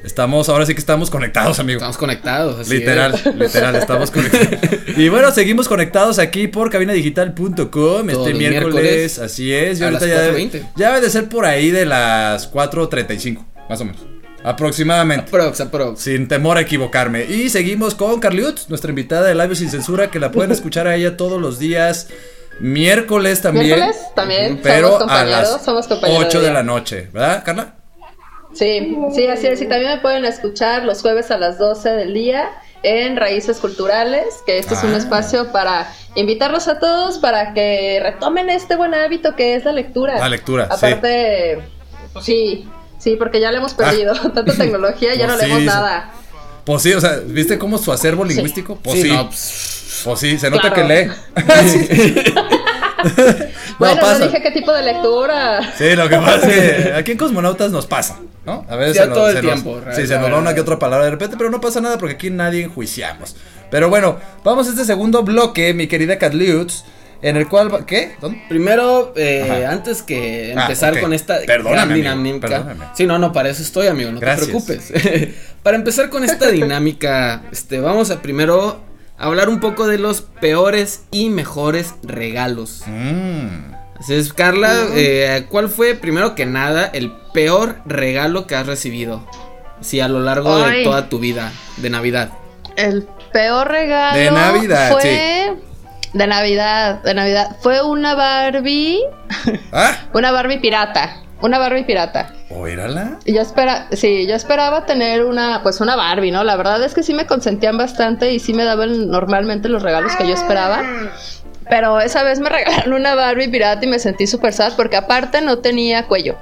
Estamos, 0.05 0.49
ahora 0.49 0.67
sí 0.67 0.75
que 0.75 0.79
estamos 0.79 1.09
conectados, 1.09 1.57
amigo. 1.59 1.77
Estamos 1.77 1.97
conectados. 1.97 2.59
así 2.59 2.77
Literal, 2.77 3.15
es. 3.15 3.25
literal, 3.35 3.75
estamos 3.75 4.11
conectados. 4.11 4.59
Y 4.95 5.09
bueno, 5.09 5.31
seguimos 5.31 5.67
conectados 5.67 6.19
aquí 6.19 6.47
por 6.47 6.69
cabinadigital.com 6.69 8.09
este 8.09 8.33
miércoles, 8.35 8.39
miércoles 8.39 9.19
así 9.19 9.51
es. 9.51 9.79
Y 9.79 9.83
a 9.83 9.87
ahorita 9.87 10.05
las 10.05 10.15
ya 10.15 10.21
debe, 10.21 10.43
4:20. 10.43 10.71
ya 10.75 10.87
debe 10.89 11.01
de 11.01 11.09
ser 11.09 11.27
por 11.27 11.45
ahí 11.45 11.71
de 11.71 11.85
las 11.85 12.51
4.35, 12.53 13.43
más 13.67 13.81
o 13.81 13.85
menos. 13.85 14.05
Aproximadamente. 14.43 15.25
Aprox, 15.27 15.61
aprox. 15.61 15.99
Sin 16.01 16.27
temor 16.27 16.57
a 16.57 16.61
equivocarme. 16.61 17.25
Y 17.25 17.49
seguimos 17.49 17.95
con 17.95 18.19
Carliut, 18.19 18.59
nuestra 18.69 18.91
invitada 18.91 19.25
de 19.25 19.33
Labios 19.33 19.57
Sin 19.57 19.71
Censura, 19.71 20.11
que 20.11 20.19
la 20.19 20.31
pueden 20.31 20.51
escuchar 20.51 20.85
a 20.87 20.95
ella 20.95 21.17
todos 21.17 21.41
los 21.41 21.57
días. 21.57 22.09
Miércoles 22.59 23.41
también. 23.41 23.65
Miércoles 23.65 23.97
también, 24.15 24.59
Pero 24.61 24.87
somos 24.87 25.01
a 25.01 25.05
compañeros, 25.05 25.51
las 25.51 25.65
somos 25.65 25.87
compañeros 25.87 26.25
8 26.27 26.41
de 26.41 26.51
la 26.51 26.61
noche. 26.61 27.09
¿Verdad, 27.11 27.43
Carla? 27.43 27.73
Sí, 28.55 28.97
sí, 29.13 29.27
así 29.27 29.47
es. 29.47 29.61
Y 29.61 29.67
también 29.67 29.91
me 29.91 29.97
pueden 29.99 30.25
escuchar 30.25 30.83
los 30.85 31.01
jueves 31.01 31.29
a 31.31 31.37
las 31.37 31.59
12 31.59 31.89
del 31.89 32.13
día 32.13 32.49
en 32.83 33.17
Raíces 33.17 33.57
Culturales, 33.57 34.25
que 34.45 34.57
este 34.59 34.75
es 34.75 34.83
un 34.83 34.93
Ah. 34.93 34.97
espacio 34.97 35.51
para 35.51 35.91
invitarlos 36.15 36.67
a 36.67 36.79
todos 36.79 37.17
para 37.17 37.53
que 37.53 37.99
retomen 38.01 38.49
este 38.49 38.75
buen 38.75 38.93
hábito 38.93 39.35
que 39.35 39.55
es 39.55 39.65
la 39.65 39.71
lectura. 39.73 40.17
La 40.19 40.29
lectura, 40.29 40.65
sí. 40.67 40.85
Aparte, 40.85 41.59
pues 42.13 42.23
sí, 42.25 42.67
sí, 42.97 43.15
porque 43.17 43.39
ya 43.41 43.51
le 43.51 43.57
hemos 43.57 43.73
perdido 43.73 44.13
tanta 44.33 44.53
tecnología, 44.57 45.15
ya 45.15 45.25
Pues 45.25 45.37
no 45.37 45.43
leemos 45.43 45.59
sí, 45.61 45.65
nada. 45.65 46.11
Pues 46.63 46.81
sí, 46.81 46.93
o 46.93 47.01
sea, 47.01 47.19
¿viste 47.25 47.57
cómo 47.59 47.77
su 47.77 47.91
acervo 47.91 48.23
lingüístico? 48.23 48.75
Pues 48.81 49.01
sí. 49.01 49.09
Sí, 49.09 49.15
no, 49.15 49.27
pues, 49.27 50.01
Pues 50.05 50.19
sí, 50.19 50.37
se 50.37 50.49
nota 50.49 50.71
Claro. 50.71 50.75
que 50.75 50.83
lee. 50.83 51.11
Bueno, 53.77 53.95
no 53.95 54.01
pasa. 54.01 54.25
dije 54.25 54.41
qué 54.41 54.51
tipo 54.51 54.71
de 54.71 54.81
lectura. 54.83 55.73
Sí, 55.77 55.95
lo 55.95 56.07
que 56.09 56.15
pasa 56.17 56.47
es 56.49 56.85
que 56.85 56.93
aquí 56.93 57.11
en 57.11 57.17
Cosmonautas 57.17 57.71
nos 57.71 57.85
pasa, 57.85 58.17
¿no? 58.45 58.65
A 58.69 58.75
veces 58.75 58.97
se 58.97 59.05
nos, 59.07 59.17
todo 59.17 59.29
el 59.29 59.35
se 59.37 59.41
nos- 59.41 59.51
tiempo, 59.53 59.81
sí, 59.95 60.07
se 60.07 60.17
nos 60.19 60.31
va 60.31 60.37
una 60.39 60.53
que 60.53 60.61
otra 60.61 60.77
palabra 60.79 61.05
de 61.05 61.11
repente, 61.11 61.35
pero 61.37 61.49
no 61.49 61.59
pasa 61.61 61.81
nada 61.81 61.97
porque 61.97 62.15
aquí 62.15 62.29
nadie 62.29 62.63
enjuiciamos. 62.63 63.35
Pero 63.71 63.89
bueno, 63.89 64.17
vamos 64.43 64.67
a 64.67 64.71
este 64.71 64.85
segundo 64.85 65.23
bloque, 65.23 65.73
mi 65.73 65.87
querida 65.87 66.17
Catliutz, 66.17 66.83
en 67.21 67.37
el 67.37 67.47
cual, 67.47 67.73
va- 67.73 67.85
¿qué? 67.85 68.15
¿Dónde? 68.21 68.43
Primero, 68.47 69.13
eh, 69.15 69.65
antes 69.67 70.03
que 70.03 70.53
Ah, 70.55 70.61
empezar 70.63 70.99
con 70.99 71.13
esta 71.13 71.39
Perdóname, 71.47 71.95
dinámica. 71.95 72.47
perdóname. 72.47 72.85
Sí, 72.95 73.05
no, 73.07 73.17
no, 73.17 73.33
para 73.33 73.49
eso 73.49 73.63
estoy, 73.63 73.87
amigo, 73.87 74.11
no 74.11 74.19
Gracias. 74.19 74.47
te 74.47 74.51
preocupes. 74.51 74.93
para 75.63 75.77
empezar 75.77 76.09
con 76.09 76.23
esta 76.23 76.49
dinámica, 76.51 77.43
este, 77.51 77.79
vamos 77.79 78.11
a 78.11 78.21
primero 78.21 78.81
hablar 79.17 79.49
un 79.49 79.59
poco 79.59 79.87
de 79.87 79.97
los 79.97 80.21
peores 80.21 81.03
y 81.09 81.29
mejores 81.29 81.95
regalos. 82.03 82.83
Mm. 82.85 83.73
Así 83.99 84.13
es, 84.13 84.33
Carla, 84.33 84.73
eh, 84.93 85.45
¿cuál 85.49 85.69
fue, 85.69 85.95
primero 85.95 86.35
que 86.35 86.45
nada, 86.45 86.85
el 86.93 87.11
peor 87.33 87.77
regalo 87.85 88.45
que 88.45 88.55
has 88.55 88.67
recibido? 88.67 89.25
Sí, 89.81 89.99
a 89.99 90.07
lo 90.07 90.19
largo 90.19 90.57
de 90.59 90.83
toda 90.83 91.09
tu 91.09 91.19
vida 91.19 91.51
de 91.77 91.89
Navidad. 91.89 92.29
El 92.75 93.07
peor 93.31 93.69
regalo 93.69 94.17
De 94.17 94.31
Navidad, 94.31 94.91
fue 94.91 95.55
de 96.15 96.27
Navidad, 96.27 97.03
de 97.03 97.13
Navidad. 97.13 97.57
Fue 97.61 97.81
una 97.81 98.15
Barbie, 98.15 99.01
¿Ah? 99.73 99.97
una 100.13 100.31
Barbie 100.31 100.59
pirata, 100.59 101.17
una 101.41 101.59
Barbie 101.59 101.83
pirata. 101.83 102.33
¿Oírala? 102.49 103.19
Y 103.25 103.33
yo 103.33 103.41
espera, 103.41 103.87
sí, 103.91 104.25
yo 104.25 104.35
esperaba 104.35 104.85
tener 104.85 105.25
una, 105.25 105.61
pues 105.61 105.81
una 105.81 105.97
Barbie, 105.97 106.31
¿no? 106.31 106.43
La 106.43 106.55
verdad 106.55 106.81
es 106.83 106.93
que 106.93 107.03
sí 107.03 107.13
me 107.13 107.25
consentían 107.25 107.77
bastante 107.77 108.31
y 108.31 108.39
sí 108.39 108.53
me 108.53 108.63
daban 108.63 109.09
normalmente 109.09 109.67
los 109.67 109.83
regalos 109.83 110.15
que 110.15 110.25
yo 110.25 110.33
esperaba. 110.33 110.83
Pero 111.69 111.99
esa 111.99 112.23
vez 112.23 112.39
me 112.39 112.49
regalaron 112.49 112.93
una 112.93 113.15
Barbie 113.15 113.47
pirata 113.47 113.85
y 113.85 113.87
me 113.87 113.99
sentí 113.99 114.27
súper 114.27 114.53
sad 114.53 114.73
porque 114.75 114.95
aparte 114.95 115.41
no 115.41 115.59
tenía 115.59 116.07
cuello. 116.07 116.35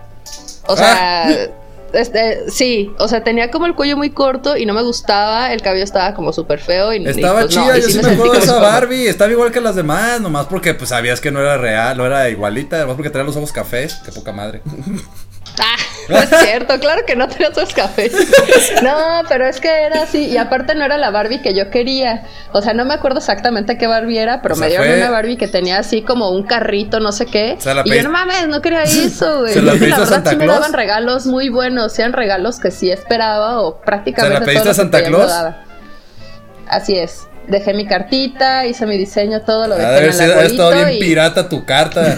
O 0.68 0.78
sea, 0.78 1.28
este, 1.94 2.50
sí, 2.50 2.92
o 2.98 3.08
sea, 3.08 3.24
tenía 3.24 3.52
como 3.52 3.66
el 3.66 3.76
cuello 3.76 3.98
muy 3.98 4.10
corto 4.10 4.58
y 4.58 4.66
no 4.66 4.74
me 4.74 4.82
gustaba, 4.82 5.54
el 5.54 5.62
cabello 5.62 5.84
estaba 5.84 6.14
como 6.16 6.34
súper 6.34 6.60
feo 6.60 6.94
y 6.94 7.04
y, 7.04 7.08
Estaba 7.08 7.42
pues, 7.42 7.56
no, 7.56 7.64
chida, 7.64 7.78
y 7.78 7.82
yo 7.82 7.90
sí 7.90 8.00
me 8.02 8.12
acuerdo 8.12 8.34
de 8.34 8.40
esa 8.40 8.60
Barbie, 8.60 9.08
estaba 9.08 9.32
igual 9.32 9.52
que 9.52 9.62
las 9.62 9.76
demás, 9.76 10.20
nomás 10.20 10.48
porque 10.48 10.74
pues 10.74 10.90
sabías 10.90 11.22
que 11.22 11.32
no 11.32 11.40
era 11.42 11.58
real, 11.58 11.98
no 11.98 12.06
era 12.06 12.30
igualita, 12.30 12.78
además 12.78 12.96
porque 12.96 13.10
tenía 13.10 13.26
los 13.26 13.36
ojos 13.36 13.52
cafés, 13.52 14.02
qué 14.06 14.12
poca 14.12 14.32
madre. 14.32 14.62
Ah, 15.60 15.76
no 16.10 16.18
es 16.18 16.30
cierto, 16.30 16.80
claro 16.80 17.04
que 17.06 17.16
no 17.16 17.28
tenía 17.28 17.50
esos 17.50 17.74
cafés. 17.74 18.12
No, 18.82 19.22
pero 19.30 19.46
es 19.48 19.60
que 19.60 19.70
era 19.70 20.02
así. 20.04 20.26
Y 20.26 20.38
aparte 20.38 20.74
no 20.74 20.84
era 20.84 20.98
la 20.98 21.12
Barbie 21.12 21.42
que 21.42 21.54
yo 21.54 21.70
quería. 21.70 22.24
O 22.54 22.62
sea, 22.62 22.74
no 22.74 22.86
me 22.86 22.96
acuerdo 22.96 23.20
exactamente 23.20 23.78
qué 23.78 23.86
Barbie 23.88 24.18
era, 24.18 24.42
pero 24.42 24.56
O 24.56 24.58
sea, 24.58 24.66
me 24.66 24.70
dieron 24.72 24.88
fue- 24.88 24.98
una 24.98 25.12
Barbie 25.12 25.38
que 25.38 25.48
tenía 25.48 25.78
así 25.78 26.02
como 26.02 26.32
un 26.32 26.44
carrito, 26.44 27.00
no 27.00 27.12
sé 27.12 27.28
qué. 27.28 27.58
La 27.66 27.84
y 27.86 27.94
yo 27.94 28.04
no 28.04 28.10
mames, 28.10 28.48
no 28.48 28.62
quería 28.62 28.82
eso, 28.84 29.42
güey. 29.42 29.54
¿Se 29.54 29.62
la 29.62 29.74
Es 29.74 29.80
que 29.80 29.86
pediste 29.86 29.96
a 30.02 30.04
verdad 30.06 30.16
Santa 30.16 30.30
sí 30.32 30.36
me 30.38 30.44
Claus? 30.46 30.60
daban 30.60 30.74
regalos 30.74 31.26
muy 31.28 31.50
buenos. 31.50 31.98
Eran 32.00 32.14
regalos 32.14 32.60
que 32.60 32.72
sí 32.72 32.90
esperaba 32.92 33.62
o 33.62 33.80
prácticamente 33.82 34.34
¿Se 34.36 34.40
la 34.40 34.46
pediste 34.46 34.62
todo 34.64 34.72
a 34.72 34.74
Santa 34.76 34.98
me 35.00 35.04
Claus? 35.06 35.32
Así 36.68 36.98
es. 36.98 37.28
Dejé 37.48 37.74
mi 37.74 37.86
cartita, 37.86 38.66
hice 38.66 38.86
mi 38.86 38.98
diseño, 38.98 39.42
todo 39.42 39.68
lo 39.68 39.76
dejé 39.76 39.88
de 39.88 39.98
haber 39.98 40.04
en 40.04 40.10
el 40.10 40.14
sido- 40.16 40.40
ha 40.40 40.44
estado 40.46 40.72
bien 40.74 40.90
y 40.94 41.00
pirata 41.00 41.50
tu 41.50 41.66
carta. 41.66 42.18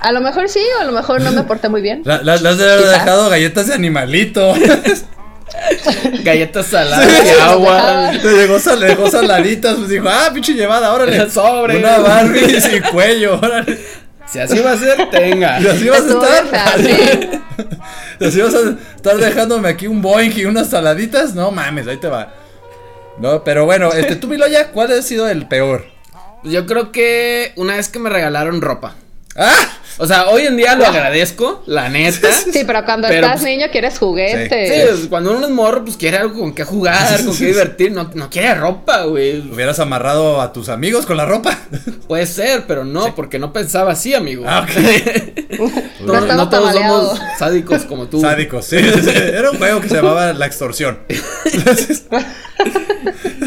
A 0.00 0.12
lo 0.12 0.20
mejor 0.20 0.48
sí, 0.48 0.60
o 0.78 0.82
a 0.82 0.84
lo 0.84 0.92
mejor 0.92 1.20
no 1.22 1.32
me 1.32 1.42
porté 1.44 1.68
muy 1.68 1.80
bien. 1.82 2.02
La- 2.04 2.22
la- 2.22 2.36
Las 2.36 2.58
de 2.58 2.72
haber 2.72 2.86
dejado 2.86 3.28
galletas 3.30 3.66
de 3.68 3.74
animalito. 3.74 4.54
Galletas 6.22 6.66
saladas 6.66 7.06
Sí, 7.10 7.28
y 7.36 7.40
agua. 7.40 8.12
Le 8.12 8.32
llegó, 8.36 8.58
sal- 8.58 8.80
dejó 8.80 9.10
saladitas, 9.10 9.74
pues 9.76 9.88
dijo, 9.88 10.08
ah, 10.08 10.30
pinche 10.32 10.54
llevada, 10.54 10.92
órale. 10.92 11.28
Sobre. 11.28 11.78
Una 11.78 11.98
Barbie 11.98 12.60
sin 12.60 12.82
cuello, 12.82 13.38
órale. 13.38 13.78
Si 14.26 14.38
así 14.38 14.58
va 14.60 14.72
a 14.72 14.76
ser, 14.76 15.10
tenga. 15.10 15.60
Y 15.60 15.66
así 15.66 15.88
vas 15.88 16.02
a 16.02 16.08
estar. 16.08 16.46
fácil. 16.46 17.40
Y 18.20 18.24
así 18.26 18.40
vas 18.40 18.54
a 18.54 18.76
estar 18.94 19.16
dejándome 19.16 19.68
aquí 19.68 19.88
un 19.88 20.00
Boeing 20.00 20.30
y 20.36 20.44
unas 20.44 20.68
saladitas. 20.70 21.34
No 21.34 21.50
mames, 21.50 21.88
ahí 21.88 21.96
te 21.96 22.08
va. 22.08 22.32
No, 23.18 23.42
pero 23.42 23.64
bueno, 23.64 23.92
este, 23.92 24.14
tú, 24.16 24.28
Miloya, 24.28 24.68
¿cuál 24.68 24.92
ha 24.92 25.02
sido 25.02 25.28
el 25.28 25.48
peor? 25.48 25.84
Yo 26.44 26.64
creo 26.64 26.92
que 26.92 27.52
una 27.56 27.74
vez 27.76 27.88
que 27.88 27.98
me 27.98 28.08
regalaron 28.08 28.62
ropa. 28.62 28.94
¡Ah! 29.36 29.52
O 30.02 30.06
sea, 30.06 30.30
hoy 30.30 30.46
en 30.46 30.56
día 30.56 30.74
lo 30.76 30.86
agradezco, 30.86 31.62
la 31.66 31.90
neta. 31.90 32.32
Sí, 32.32 32.62
pero 32.66 32.86
cuando 32.86 33.06
Pero, 33.06 33.26
estás 33.26 33.42
pues, 33.42 33.52
niño 33.52 33.66
quieres 33.70 33.98
juguetes. 33.98 34.72
Sí, 34.72 34.80
pues, 34.88 35.08
cuando 35.10 35.36
uno 35.36 35.46
es 35.46 35.52
morro, 35.52 35.84
pues 35.84 35.98
quiere 35.98 36.16
algo 36.16 36.40
con 36.40 36.54
que 36.54 36.64
jugar, 36.64 37.22
con 37.22 37.36
que 37.36 37.44
divertir. 37.44 37.92
No, 37.92 38.10
no 38.14 38.30
quiere 38.30 38.54
ropa, 38.54 39.02
güey. 39.02 39.40
Hubieras 39.52 39.78
amarrado 39.78 40.40
a 40.40 40.54
tus 40.54 40.70
amigos 40.70 41.04
con 41.04 41.18
la 41.18 41.26
ropa. 41.26 41.58
Puede 42.08 42.24
ser, 42.24 42.64
pero 42.66 42.86
no, 42.86 43.14
porque 43.14 43.38
no 43.38 43.52
pensaba 43.52 43.92
así, 43.92 44.14
amigo. 44.14 44.44
Ah, 44.46 44.66
ok. 44.66 45.60
no, 46.00 46.14
No 46.14 46.26
no 46.34 46.48
todos 46.48 46.72
tamaleado. 46.72 47.16
somos 47.16 47.20
sádicos 47.38 47.82
como 47.82 48.06
tú. 48.06 48.22
Sádicos, 48.22 48.64
sí, 48.64 48.78
sí, 48.82 49.02
sí. 49.02 49.10
Era 49.14 49.50
un 49.50 49.58
juego 49.58 49.82
que 49.82 49.88
se 49.90 49.96
llamaba 49.96 50.32
La 50.32 50.46
Extorsión. 50.46 50.98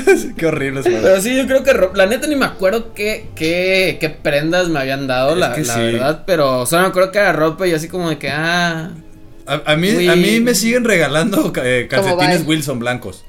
Qué 0.38 0.46
horrible 0.46 0.82
es 0.82 0.86
Pero 0.86 1.22
sí, 1.22 1.36
yo 1.36 1.46
creo 1.48 1.64
que 1.64 1.74
la 1.96 2.06
neta 2.06 2.28
ni 2.28 2.36
me 2.36 2.46
acuerdo 2.46 2.94
qué, 2.94 3.28
qué, 3.36 3.98
qué 4.00 4.10
prendas 4.10 4.70
me 4.70 4.80
habían 4.80 5.08
dado, 5.08 5.34
Es 5.34 5.38
la, 5.38 5.54
que 5.54 5.64
la 5.64 5.74
sí. 5.74 5.80
verdad. 5.80 6.24
Pero 6.26 6.66
solo 6.66 6.84
me 6.84 6.88
acuerdo 6.90 7.12
que 7.12 7.20
era 7.20 7.34
ropa 7.34 7.68
y 7.68 7.74
así 7.74 7.88
como 7.88 8.10
de 8.10 8.18
que, 8.18 8.30
ah. 8.30 8.92
A, 9.46 9.62
a 9.74 9.76
mí, 9.76 10.08
a 10.08 10.16
mí 10.16 10.40
me 10.40 10.56
siguen 10.56 10.86
regalando 10.86 11.52
eh, 11.64 11.88
calcetines. 11.90 12.46
Wilson 12.46 12.80
blancos. 12.80 13.26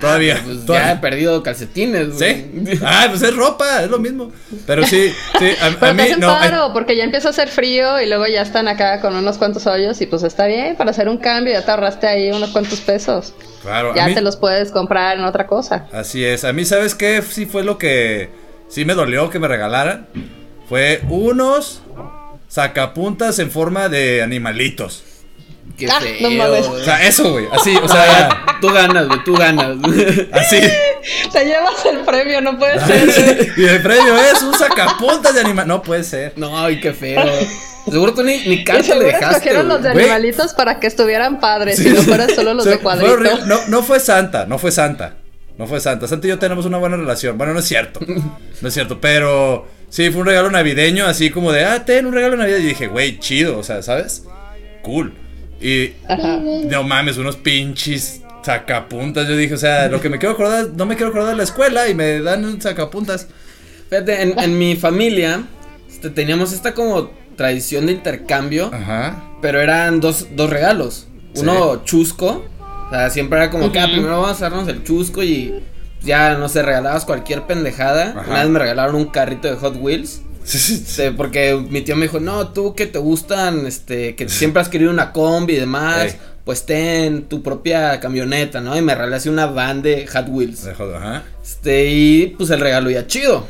Todavía. 0.00 0.36
ah, 0.38 0.42
pues 0.44 0.64
todavía. 0.66 0.86
ya 0.88 0.92
he 0.94 0.96
perdido 0.98 1.42
calcetines, 1.42 2.14
güey. 2.16 2.18
¿Sí? 2.66 2.78
Ah, 2.84 3.06
pues 3.08 3.22
es 3.22 3.34
ropa, 3.36 3.82
es 3.82 3.90
lo 3.90 3.98
mismo. 3.98 4.32
Pero 4.66 4.86
sí, 4.86 5.12
sí, 5.38 5.50
a, 5.60 5.66
a 5.66 5.70
Pero 5.70 5.78
te 5.78 5.94
mí 5.94 6.02
hacen 6.02 6.20
no. 6.20 6.30
ay, 6.34 6.50
paro, 6.50 6.72
porque 6.72 6.96
ya 6.96 7.04
empieza 7.04 7.28
a 7.28 7.30
hacer 7.30 7.48
frío 7.48 8.00
y 8.00 8.06
luego 8.08 8.26
ya 8.26 8.42
están 8.42 8.66
acá 8.68 9.00
con 9.00 9.14
unos 9.14 9.38
cuantos 9.38 9.66
hoyos 9.66 10.00
y 10.00 10.06
pues 10.06 10.22
está 10.22 10.46
bien 10.46 10.76
para 10.76 10.90
hacer 10.90 11.08
un 11.08 11.18
cambio, 11.18 11.52
ya 11.52 11.64
te 11.64 11.70
ahorraste 11.70 12.06
ahí 12.06 12.30
unos 12.30 12.50
cuantos 12.50 12.80
pesos. 12.80 13.34
claro, 13.62 13.92
a 13.92 13.96
Ya 13.96 14.06
mí- 14.06 14.14
te 14.14 14.20
los 14.22 14.36
puedes 14.36 14.70
comprar 14.70 15.18
en 15.18 15.24
otra 15.24 15.46
cosa. 15.46 15.86
Así 15.92 16.24
es. 16.24 16.44
A 16.44 16.52
mí, 16.52 16.64
¿sabes 16.64 16.94
qué? 16.94 17.22
Sí 17.22 17.46
fue 17.46 17.62
lo 17.64 17.76
que 17.78 18.30
sí 18.68 18.84
me 18.84 18.94
dolió 18.94 19.28
que 19.30 19.38
me 19.38 19.48
regalaran. 19.48 20.06
Fue 20.68 21.02
unos 21.08 21.82
sacapuntas 22.48 23.38
en 23.38 23.50
forma 23.50 23.88
de 23.88 24.22
animalitos. 24.22 25.04
Qué 25.80 25.90
Ah, 25.90 26.00
feo. 26.00 26.16
no 26.20 26.30
mames. 26.30 26.66
O 26.66 26.84
sea, 26.84 27.06
eso, 27.06 27.32
güey. 27.32 27.46
Así, 27.52 27.76
o 27.76 27.88
sea, 27.88 28.44
tú 28.60 28.68
ganas, 28.72 29.08
güey, 29.08 29.24
tú 29.24 29.34
ganas. 29.34 29.76
así. 30.32 30.60
Te 31.32 31.44
llevas 31.44 31.84
el 31.86 31.98
premio, 32.00 32.40
no 32.40 32.58
puede 32.58 32.78
ser. 32.84 33.52
Y 33.56 33.64
el 33.64 33.82
premio 33.82 34.16
es 34.16 34.42
un 34.42 34.54
sacapuntas 34.54 35.34
de 35.34 35.40
animal. 35.40 35.66
No 35.66 35.82
puede 35.82 36.04
ser. 36.04 36.32
no, 36.36 36.58
ay, 36.58 36.80
qué 36.80 36.92
feo. 36.92 37.22
Seguro 37.90 38.12
tú 38.14 38.22
ni, 38.22 38.38
ni 38.46 38.62
carta 38.62 38.94
le 38.94 39.06
dejaste. 39.06 39.26
escogieron 39.36 39.68
los 39.68 39.82
de 39.82 39.88
animalitos 39.90 40.52
para 40.52 40.78
que 40.78 40.86
estuvieran 40.86 41.40
padres 41.40 41.78
Sí, 41.78 41.88
y 41.88 41.92
no 41.92 42.02
fueran 42.02 42.28
solo 42.34 42.52
los 42.54 42.60
O 42.66 42.68
sea, 42.68 42.72
de 42.76 42.78
fue 42.78 42.82
cuadrito. 43.00 43.46
No, 43.46 43.58
no 43.68 43.82
fue 43.82 43.98
Santa, 43.98 44.44
no 44.46 44.58
fue 44.58 44.70
Santa. 44.70 45.14
No 45.56 45.66
fue 45.66 45.80
Santa. 45.80 46.06
Santa 46.06 46.26
y 46.26 46.30
yo 46.30 46.38
tenemos 46.38 46.66
una 46.66 46.76
buena 46.78 46.96
relación. 46.96 47.36
Bueno, 47.38 47.54
no 47.54 47.60
es 47.60 47.66
cierto. 47.66 48.00
No 48.60 48.68
es 48.68 48.74
cierto. 48.74 49.00
Pero 49.00 49.66
sí, 49.88 50.10
fue 50.10 50.20
un 50.20 50.26
regalo 50.26 50.50
navideño, 50.50 51.06
así 51.06 51.30
como 51.30 51.52
de, 51.52 51.64
ah, 51.64 51.84
ten 51.84 52.06
un 52.06 52.12
regalo 52.12 52.32
de 52.36 52.38
Navidad. 52.42 52.58
Y 52.58 52.62
dije, 52.66 52.86
güey, 52.86 53.18
chido, 53.18 53.58
o 53.58 53.62
sea, 53.62 53.82
¿sabes? 53.82 54.24
Cool. 54.82 55.14
Y 55.60 55.92
Ajá. 56.08 56.38
no 56.38 56.82
mames, 56.84 57.18
unos 57.18 57.36
pinches 57.36 58.22
sacapuntas. 58.42 59.28
Yo 59.28 59.36
dije, 59.36 59.54
o 59.54 59.58
sea, 59.58 59.88
lo 59.88 60.00
que 60.00 60.08
me 60.08 60.18
quiero 60.18 60.34
acordar, 60.34 60.68
no 60.74 60.86
me 60.86 60.96
quiero 60.96 61.10
acordar 61.10 61.30
de 61.30 61.36
la 61.36 61.42
escuela 61.42 61.88
y 61.88 61.94
me 61.94 62.20
dan 62.20 62.44
un 62.44 62.60
sacapuntas. 62.60 63.28
Fíjate, 63.90 64.22
en, 64.22 64.38
en 64.38 64.58
mi 64.58 64.76
familia 64.76 65.44
este, 65.90 66.10
teníamos 66.10 66.52
esta 66.52 66.72
como 66.72 67.10
tradición 67.36 67.86
de 67.86 67.92
intercambio, 67.92 68.70
Ajá. 68.72 69.22
pero 69.42 69.60
eran 69.60 70.00
dos, 70.00 70.28
dos 70.34 70.48
regalos. 70.48 71.06
Uno 71.36 71.84
chusco, 71.84 72.44
o 72.86 72.90
sea, 72.90 73.10
siempre 73.10 73.38
era 73.38 73.50
como 73.50 73.70
que 73.70 73.78
ah, 73.78 73.86
primero 73.86 74.20
vamos 74.20 74.40
a 74.42 74.48
darnos 74.48 74.68
el 74.68 74.82
chusco 74.82 75.22
y 75.22 75.62
ya, 76.02 76.34
no 76.36 76.48
sé, 76.48 76.62
regalabas 76.62 77.04
cualquier 77.04 77.42
pendejada. 77.42 78.14
Ajá. 78.16 78.30
Una 78.30 78.40
vez 78.40 78.48
me 78.48 78.58
regalaron 78.58 78.94
un 78.96 79.06
carrito 79.06 79.48
de 79.48 79.56
Hot 79.56 79.76
Wheels. 79.78 80.22
Sí, 80.44 80.58
sí, 80.58 80.76
sí. 80.76 80.82
Este, 80.86 81.10
porque 81.12 81.54
mi 81.70 81.82
tío 81.82 81.96
me 81.96 82.02
dijo, 82.06 82.18
no, 82.20 82.48
tú 82.48 82.74
que 82.74 82.86
te 82.86 82.98
gustan, 82.98 83.66
este, 83.66 84.16
que 84.16 84.28
siempre 84.28 84.62
has 84.62 84.68
querido 84.68 84.90
una 84.90 85.12
combi 85.12 85.54
y 85.54 85.60
demás, 85.60 86.04
Ey. 86.06 86.16
pues 86.44 86.66
ten 86.66 87.24
tu 87.24 87.42
propia 87.42 88.00
camioneta, 88.00 88.60
¿no? 88.60 88.76
Y 88.76 88.82
me 88.82 88.94
regalé 88.94 89.16
así 89.16 89.28
una 89.28 89.46
van 89.46 89.82
de 89.82 90.06
Hot 90.06 90.26
Wheels. 90.28 90.66
Ajá. 90.66 91.22
Este, 91.42 91.86
y 91.90 92.26
pues 92.38 92.50
el 92.50 92.60
regalo 92.60 92.90
ya 92.90 93.06
chido. 93.06 93.46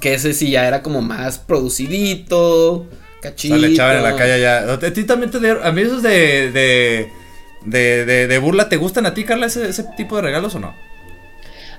Que 0.00 0.14
ese 0.14 0.32
sí 0.32 0.50
ya 0.50 0.66
era 0.66 0.82
como 0.82 1.02
más 1.02 1.38
producidito, 1.38 2.72
O 2.76 2.86
cachito. 3.20 3.54
sea, 3.54 3.60
le 3.66 3.72
echaban 3.74 3.96
en 3.98 4.02
la 4.02 4.16
calle 4.16 4.40
ya. 4.40 4.72
¿A 4.72 4.78
ti 4.78 5.04
también 5.04 5.30
te 5.30 5.38
dieron? 5.38 5.64
A 5.66 5.70
mí 5.72 5.82
esos 5.82 6.02
de. 6.02 6.50
de. 6.50 7.08
de, 7.66 8.04
de, 8.06 8.26
de 8.26 8.38
burla, 8.38 8.68
¿te 8.70 8.76
gustan 8.78 9.04
a 9.06 9.12
ti, 9.14 9.24
Carla, 9.24 9.46
ese, 9.46 9.68
ese 9.68 9.84
tipo 9.96 10.16
de 10.16 10.22
regalos 10.22 10.54
o 10.54 10.60
no? 10.60 10.74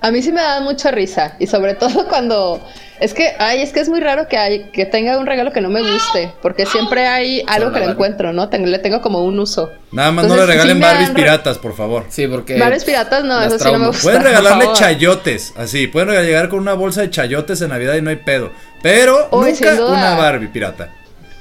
A 0.04 0.12
mí 0.12 0.22
sí 0.22 0.32
me 0.32 0.42
da 0.42 0.60
mucha 0.62 0.92
risa. 0.92 1.36
Y 1.40 1.48
sobre 1.48 1.74
todo 1.74 2.08
cuando. 2.10 2.62
Es 3.00 3.14
que, 3.14 3.34
ay, 3.40 3.62
es 3.62 3.72
que 3.74 3.80
es 3.80 3.90
muy 3.90 4.00
raro 4.00 4.28
que, 4.28 4.38
hay, 4.38 4.66
que 4.72 4.86
tenga 4.86 5.18
un 5.18 5.26
regalo 5.26 5.52
que 5.52 5.60
no 5.62 5.70
me 5.70 5.82
guste. 5.82 6.32
Porque 6.42 6.66
siempre 6.66 7.08
hay 7.08 7.44
algo 7.48 7.72
que 7.74 7.80
le 7.80 7.86
encuentro, 7.88 8.32
¿no? 8.32 8.48
Ten- 8.50 8.70
le 8.70 8.80
tengo 8.80 9.02
como 9.02 9.24
un 9.26 9.40
uso. 9.40 9.72
Nada 9.92 10.12
más 10.12 10.26
no 10.28 10.36
le 10.36 10.42
sí 10.44 10.48
regalen 10.48 10.78
me 10.78 10.86
dan 10.86 10.94
Barbies 10.96 11.10
re- 11.10 11.16
piratas, 11.16 11.58
por 11.58 11.76
favor. 11.76 12.06
Sí, 12.10 12.28
porque. 12.28 12.60
Bares 12.60 12.84
piratas, 12.86 13.24
no, 13.24 13.42
eso 13.42 13.58
sí 13.60 13.72
no 13.72 13.80
me 13.80 13.88
gusta. 13.88 14.04
Pueden 14.04 14.22
regalarle 14.24 14.68
chayotes, 14.74 15.54
así, 15.58 15.88
pueden 15.88 16.10
llegar 16.24 16.50
con 16.50 16.60
una 16.60 16.74
bolsa 16.76 17.02
de 17.02 17.10
chayotes 17.10 17.62
en 17.62 17.70
Navidad 17.70 17.96
y 17.96 18.02
no 18.02 18.10
hay 18.10 18.18
pedo. 18.18 18.52
Pero 18.82 19.30
Uy, 19.32 19.52
nunca 19.54 19.86
una 19.86 20.16
Barbie 20.16 20.48
pirata. 20.48 20.90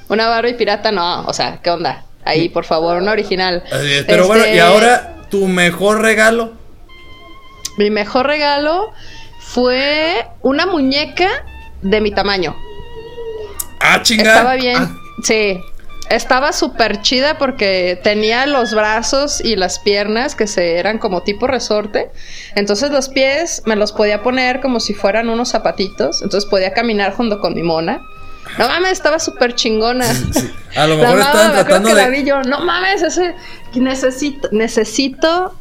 Una 0.09 0.27
Barbie 0.29 0.53
pirata, 0.55 0.91
no. 0.91 1.25
O 1.25 1.33
sea, 1.33 1.59
¿qué 1.61 1.69
onda? 1.69 2.03
Ahí, 2.25 2.47
por 2.49 2.63
favor, 2.65 2.97
una 2.97 3.11
original. 3.11 3.63
Así 3.71 3.91
es, 3.93 4.03
pero 4.05 4.27
bueno, 4.27 4.43
Este, 4.45 4.55
y 4.55 4.59
ahora 4.59 5.15
tu 5.29 5.47
mejor 5.47 6.01
regalo. 6.01 6.53
Mi 7.77 7.89
mejor 7.89 8.27
regalo 8.27 8.93
fue 9.39 10.27
una 10.41 10.65
muñeca 10.65 11.29
de 11.81 12.01
mi 12.01 12.11
tamaño. 12.11 12.55
Ah, 13.79 14.01
chinga. 14.01 14.23
Estaba 14.23 14.55
bien. 14.55 14.77
Ah, 14.77 14.95
Sí. 15.23 15.59
Estaba 16.09 16.51
súper 16.51 17.01
chida 17.01 17.37
porque 17.37 17.99
tenía 18.03 18.45
los 18.45 18.73
brazos 18.73 19.41
y 19.41 19.55
las 19.55 19.79
piernas 19.79 20.35
que 20.35 20.47
se 20.47 20.77
eran 20.77 20.99
como 20.99 21.23
tipo 21.23 21.47
resorte. 21.47 22.11
Entonces 22.55 22.91
los 22.91 23.09
pies 23.09 23.63
me 23.65 23.75
los 23.75 23.93
podía 23.93 24.21
poner 24.21 24.59
como 24.59 24.79
si 24.79 24.93
fueran 24.93 25.29
unos 25.29 25.49
zapatitos. 25.49 26.21
Entonces 26.21 26.47
podía 26.47 26.73
caminar 26.73 27.13
junto 27.13 27.39
con 27.39 27.55
mi 27.55 27.63
mona. 27.63 28.01
No 28.59 28.67
mames, 28.67 28.91
estaba 28.91 29.17
súper 29.17 29.55
chingona. 29.55 30.05
a 30.75 30.87
lo 30.87 30.97
mejor 30.97 31.19
estaban 31.19 31.51
tratando 31.53 31.89
que 31.89 31.95
la 31.95 32.09
de. 32.09 32.11
vi 32.11 32.23
yo, 32.25 32.43
no 32.43 32.59
mames, 32.59 33.01
ese 33.01 33.33
necesito 33.73 34.49
necesito 34.51 35.55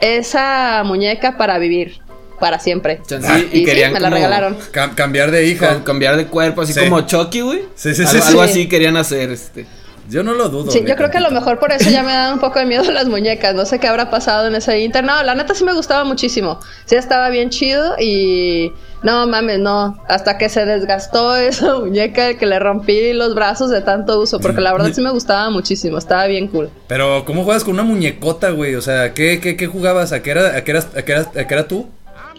esa 0.00 0.82
muñeca 0.84 1.36
para 1.36 1.58
vivir 1.58 2.00
para 2.40 2.60
siempre. 2.60 3.00
Ah, 3.24 3.38
y, 3.38 3.42
y 3.42 3.58
sí, 3.60 3.64
querían 3.64 3.92
me 3.92 3.98
la 4.00 4.10
regalaron. 4.10 4.56
cam- 4.72 4.94
cambiar 4.94 5.30
de 5.32 5.46
hija. 5.46 5.74
con- 5.74 5.82
cambiar 5.82 6.16
de 6.16 6.26
cuerpo, 6.26 6.62
así 6.62 6.72
Sí. 6.72 6.80
como 6.80 7.00
Chucky, 7.00 7.40
güey. 7.40 7.62
Sí, 7.74 7.94
sí, 7.94 8.04
sí, 8.06 8.16
Algo, 8.16 8.22
sí. 8.22 8.28
algo 8.28 8.44
Sí. 8.44 8.50
así 8.50 8.68
querían 8.68 8.96
hacer, 8.96 9.30
este. 9.30 9.66
Yo 10.08 10.22
no 10.22 10.32
lo 10.34 10.48
dudo. 10.48 10.70
Sí, 10.70 10.82
yo 10.86 10.96
creo 10.96 11.10
que 11.10 11.18
a 11.18 11.20
lo 11.20 11.30
mejor 11.30 11.58
por 11.58 11.70
eso 11.72 11.90
ya 11.90 12.02
me 12.02 12.12
dan 12.12 12.34
un 12.34 12.38
poco 12.38 12.58
de 12.60 12.64
miedo 12.64 12.82
las 12.92 13.08
muñecas. 13.08 13.54
No 13.54 13.66
sé 13.66 13.78
qué 13.78 13.88
habrá 13.88 14.08
pasado 14.08 14.46
en 14.46 14.54
ese 14.54 14.78
inter. 14.80 15.04
No, 15.04 15.22
la 15.22 15.34
neta 15.34 15.54
sí 15.54 15.64
me 15.64 15.74
gustaba 15.74 16.04
muchísimo. 16.04 16.60
Sí 16.86 16.94
estaba 16.94 17.28
bien 17.28 17.50
chido 17.50 17.96
y 17.98 18.72
no 19.02 19.26
mames, 19.26 19.58
no. 19.58 20.02
Hasta 20.08 20.38
que 20.38 20.48
se 20.48 20.64
desgastó 20.66 21.36
esa 21.36 21.76
muñeca 21.78 22.34
que 22.34 22.46
le 22.46 22.58
rompí 22.58 23.12
los 23.12 23.34
brazos 23.34 23.70
de 23.70 23.80
tanto 23.80 24.20
uso. 24.20 24.40
Porque 24.40 24.60
la 24.60 24.72
verdad 24.72 24.90
sí 24.92 25.00
me 25.00 25.10
gustaba 25.10 25.50
muchísimo. 25.50 25.98
Estaba 25.98 26.26
bien 26.26 26.48
cool. 26.48 26.70
Pero, 26.86 27.24
¿cómo 27.24 27.44
juegas 27.44 27.64
con 27.64 27.74
una 27.74 27.84
muñecota, 27.84 28.50
güey? 28.50 28.74
O 28.74 28.82
sea, 28.82 29.14
¿qué, 29.14 29.40
qué, 29.40 29.56
qué 29.56 29.66
jugabas? 29.66 30.12
¿A 30.12 30.22
qué 30.22 30.30
era, 30.32 30.56
a 30.56 30.64
qué 30.64 30.72
eras- 30.72 30.88
a 30.96 31.02
qué 31.02 31.12
eras- 31.12 31.28
a 31.36 31.46
qué 31.46 31.54
era 31.54 31.68
tú? 31.68 31.88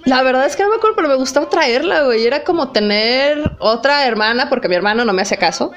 La 0.06 0.24
verdad 0.24 0.46
es 0.46 0.56
que 0.56 0.64
no 0.64 0.70
me 0.70 0.76
acuerdo, 0.78 0.96
pero 0.96 1.10
me 1.10 1.16
gustaba 1.16 1.50
traerla, 1.50 2.04
güey. 2.04 2.26
Era 2.26 2.44
como 2.44 2.72
tener 2.72 3.52
otra 3.60 4.06
hermana, 4.08 4.48
porque 4.50 4.70
mi 4.70 4.76
hermano 4.76 5.04
no 5.06 5.14
me 5.14 5.22
hacía 5.24 5.38
caso. 5.38 5.72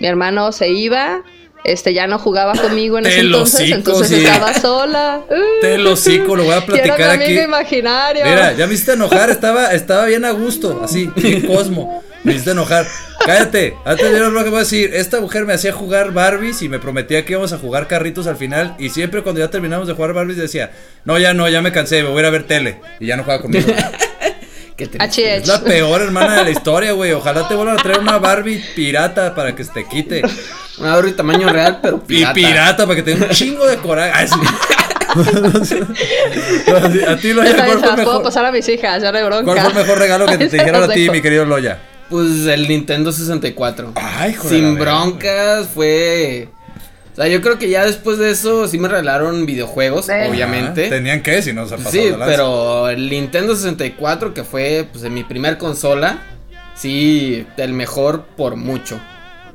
Mi 0.00 0.06
hermano 0.06 0.50
se 0.52 0.68
iba, 0.70 1.22
este 1.66 1.92
ya 1.92 2.06
no 2.06 2.18
jugaba 2.18 2.54
conmigo 2.54 2.98
en 2.98 3.06
ese 3.06 3.20
entonces, 3.20 3.60
hocico, 3.60 3.76
entonces 3.76 4.08
sí. 4.08 4.24
estaba 4.24 4.54
sola. 4.54 5.20
Te 5.60 5.78
lo 5.78 5.94
lo 5.94 6.44
voy 6.44 6.52
a 6.52 6.58
Y 6.58 6.58
era 6.58 6.60
mi 6.60 6.66
platicar 6.66 7.10
amigo 7.10 7.24
aquí. 7.24 7.40
imaginario. 7.40 8.24
Mira, 8.24 8.52
ya 8.52 8.66
me 8.66 8.74
hiciste 8.74 8.92
enojar, 8.92 9.30
estaba, 9.30 9.72
estaba 9.72 10.06
bien 10.06 10.24
a 10.24 10.30
gusto, 10.30 10.80
así, 10.82 11.10
bien 11.16 11.42
Cosmo. 11.42 12.02
Me 12.24 12.32
hiciste 12.32 12.50
enojar. 12.50 12.86
Cállate, 13.24 13.76
antes 13.84 14.10
de 14.10 14.18
lo 14.18 14.42
que 14.42 14.50
voy 14.50 14.56
a 14.58 14.62
decir, 14.62 14.90
esta 14.94 15.20
mujer 15.20 15.44
me 15.44 15.52
hacía 15.52 15.72
jugar 15.72 16.12
Barbies 16.12 16.60
y 16.62 16.68
me 16.68 16.78
prometía 16.80 17.24
que 17.24 17.32
íbamos 17.34 17.52
a 17.52 17.58
jugar 17.58 17.86
carritos 17.86 18.26
al 18.26 18.36
final. 18.36 18.74
Y 18.78 18.88
siempre 18.90 19.22
cuando 19.22 19.40
ya 19.40 19.48
terminamos 19.48 19.86
de 19.86 19.94
jugar 19.94 20.12
Barbies 20.12 20.36
decía, 20.36 20.72
no, 21.04 21.18
ya 21.18 21.34
no, 21.34 21.48
ya 21.48 21.62
me 21.62 21.70
cansé, 21.70 22.02
me 22.02 22.08
voy 22.08 22.18
a 22.18 22.20
ir 22.22 22.26
a 22.26 22.30
ver 22.30 22.44
tele. 22.44 22.80
Y 22.98 23.06
ya 23.06 23.16
no 23.16 23.22
juega 23.22 23.40
conmigo. 23.40 23.66
Qué 24.76 24.86
triste. 24.86 25.22
HH. 25.22 25.36
Es 25.42 25.48
la 25.48 25.60
peor 25.62 26.02
hermana 26.02 26.36
de 26.38 26.44
la 26.44 26.50
historia, 26.50 26.92
güey. 26.92 27.12
Ojalá 27.12 27.48
te 27.48 27.54
vuelvan 27.54 27.78
a 27.78 27.82
traer 27.82 27.98
una 28.00 28.18
Barbie 28.18 28.62
pirata 28.74 29.34
para 29.34 29.54
que 29.54 29.64
se 29.64 29.72
te 29.72 29.86
quite. 29.88 30.22
Una 30.78 30.94
Barbie 30.96 31.12
tamaño 31.12 31.48
real, 31.48 31.78
pero 31.82 31.96
Y 32.04 32.06
pirata. 32.08 32.34
pirata 32.34 32.86
para 32.86 32.96
que 32.96 33.02
te 33.02 33.14
dé 33.14 33.24
un 33.24 33.30
chingo 33.30 33.66
de 33.66 33.78
coraje. 33.78 34.12
Ay, 34.14 34.28
sí. 34.28 34.34
a 37.06 37.16
ti, 37.16 37.32
Loya, 37.32 37.54
¿cuál 37.54 37.78
fue, 37.78 37.80
las 37.80 37.94
puedo 37.94 37.96
mejor, 37.96 38.22
pasar 38.22 38.44
a 38.44 38.52
mis 38.52 38.68
hijas, 38.68 39.00
ya 39.02 39.10
no 39.12 39.18
hay 39.18 39.24
bronca. 39.24 39.44
cuál 39.44 39.58
fue 39.60 39.68
el 39.70 39.74
mejor 39.76 39.98
regalo 39.98 40.26
que 40.26 40.36
te 40.38 40.50
Se 40.50 40.58
dijeron 40.58 40.82
a 40.82 40.88
ti, 40.92 41.08
mi 41.10 41.22
querido 41.22 41.44
Loya? 41.46 41.78
Pues 42.10 42.46
el 42.46 42.68
Nintendo 42.68 43.10
64. 43.12 43.92
Ay, 43.94 44.32
hijo 44.32 44.48
de 44.48 44.54
la 44.54 44.68
Sin 44.68 44.78
broncas, 44.78 45.68
fue. 45.74 46.48
O 47.16 47.22
sea, 47.22 47.28
yo 47.28 47.40
creo 47.40 47.58
que 47.58 47.70
ya 47.70 47.86
después 47.86 48.18
de 48.18 48.30
eso 48.30 48.68
sí 48.68 48.78
me 48.78 48.88
regalaron 48.88 49.46
videojuegos, 49.46 50.08
Eh. 50.10 50.26
obviamente. 50.30 50.86
Ah, 50.88 50.90
Tenían 50.90 51.22
que, 51.22 51.40
si 51.40 51.54
no 51.54 51.66
se 51.66 51.74
ha 51.74 51.78
pasado 51.78 51.92
Sí, 51.92 52.12
pero 52.26 52.90
el 52.90 53.08
Nintendo 53.08 53.56
64, 53.56 54.34
que 54.34 54.44
fue 54.44 54.86
pues 54.92 55.02
en 55.02 55.14
mi 55.14 55.24
primer 55.24 55.56
consola, 55.56 56.18
sí, 56.74 57.46
el 57.56 57.72
mejor 57.72 58.24
por 58.36 58.56
mucho. 58.56 59.00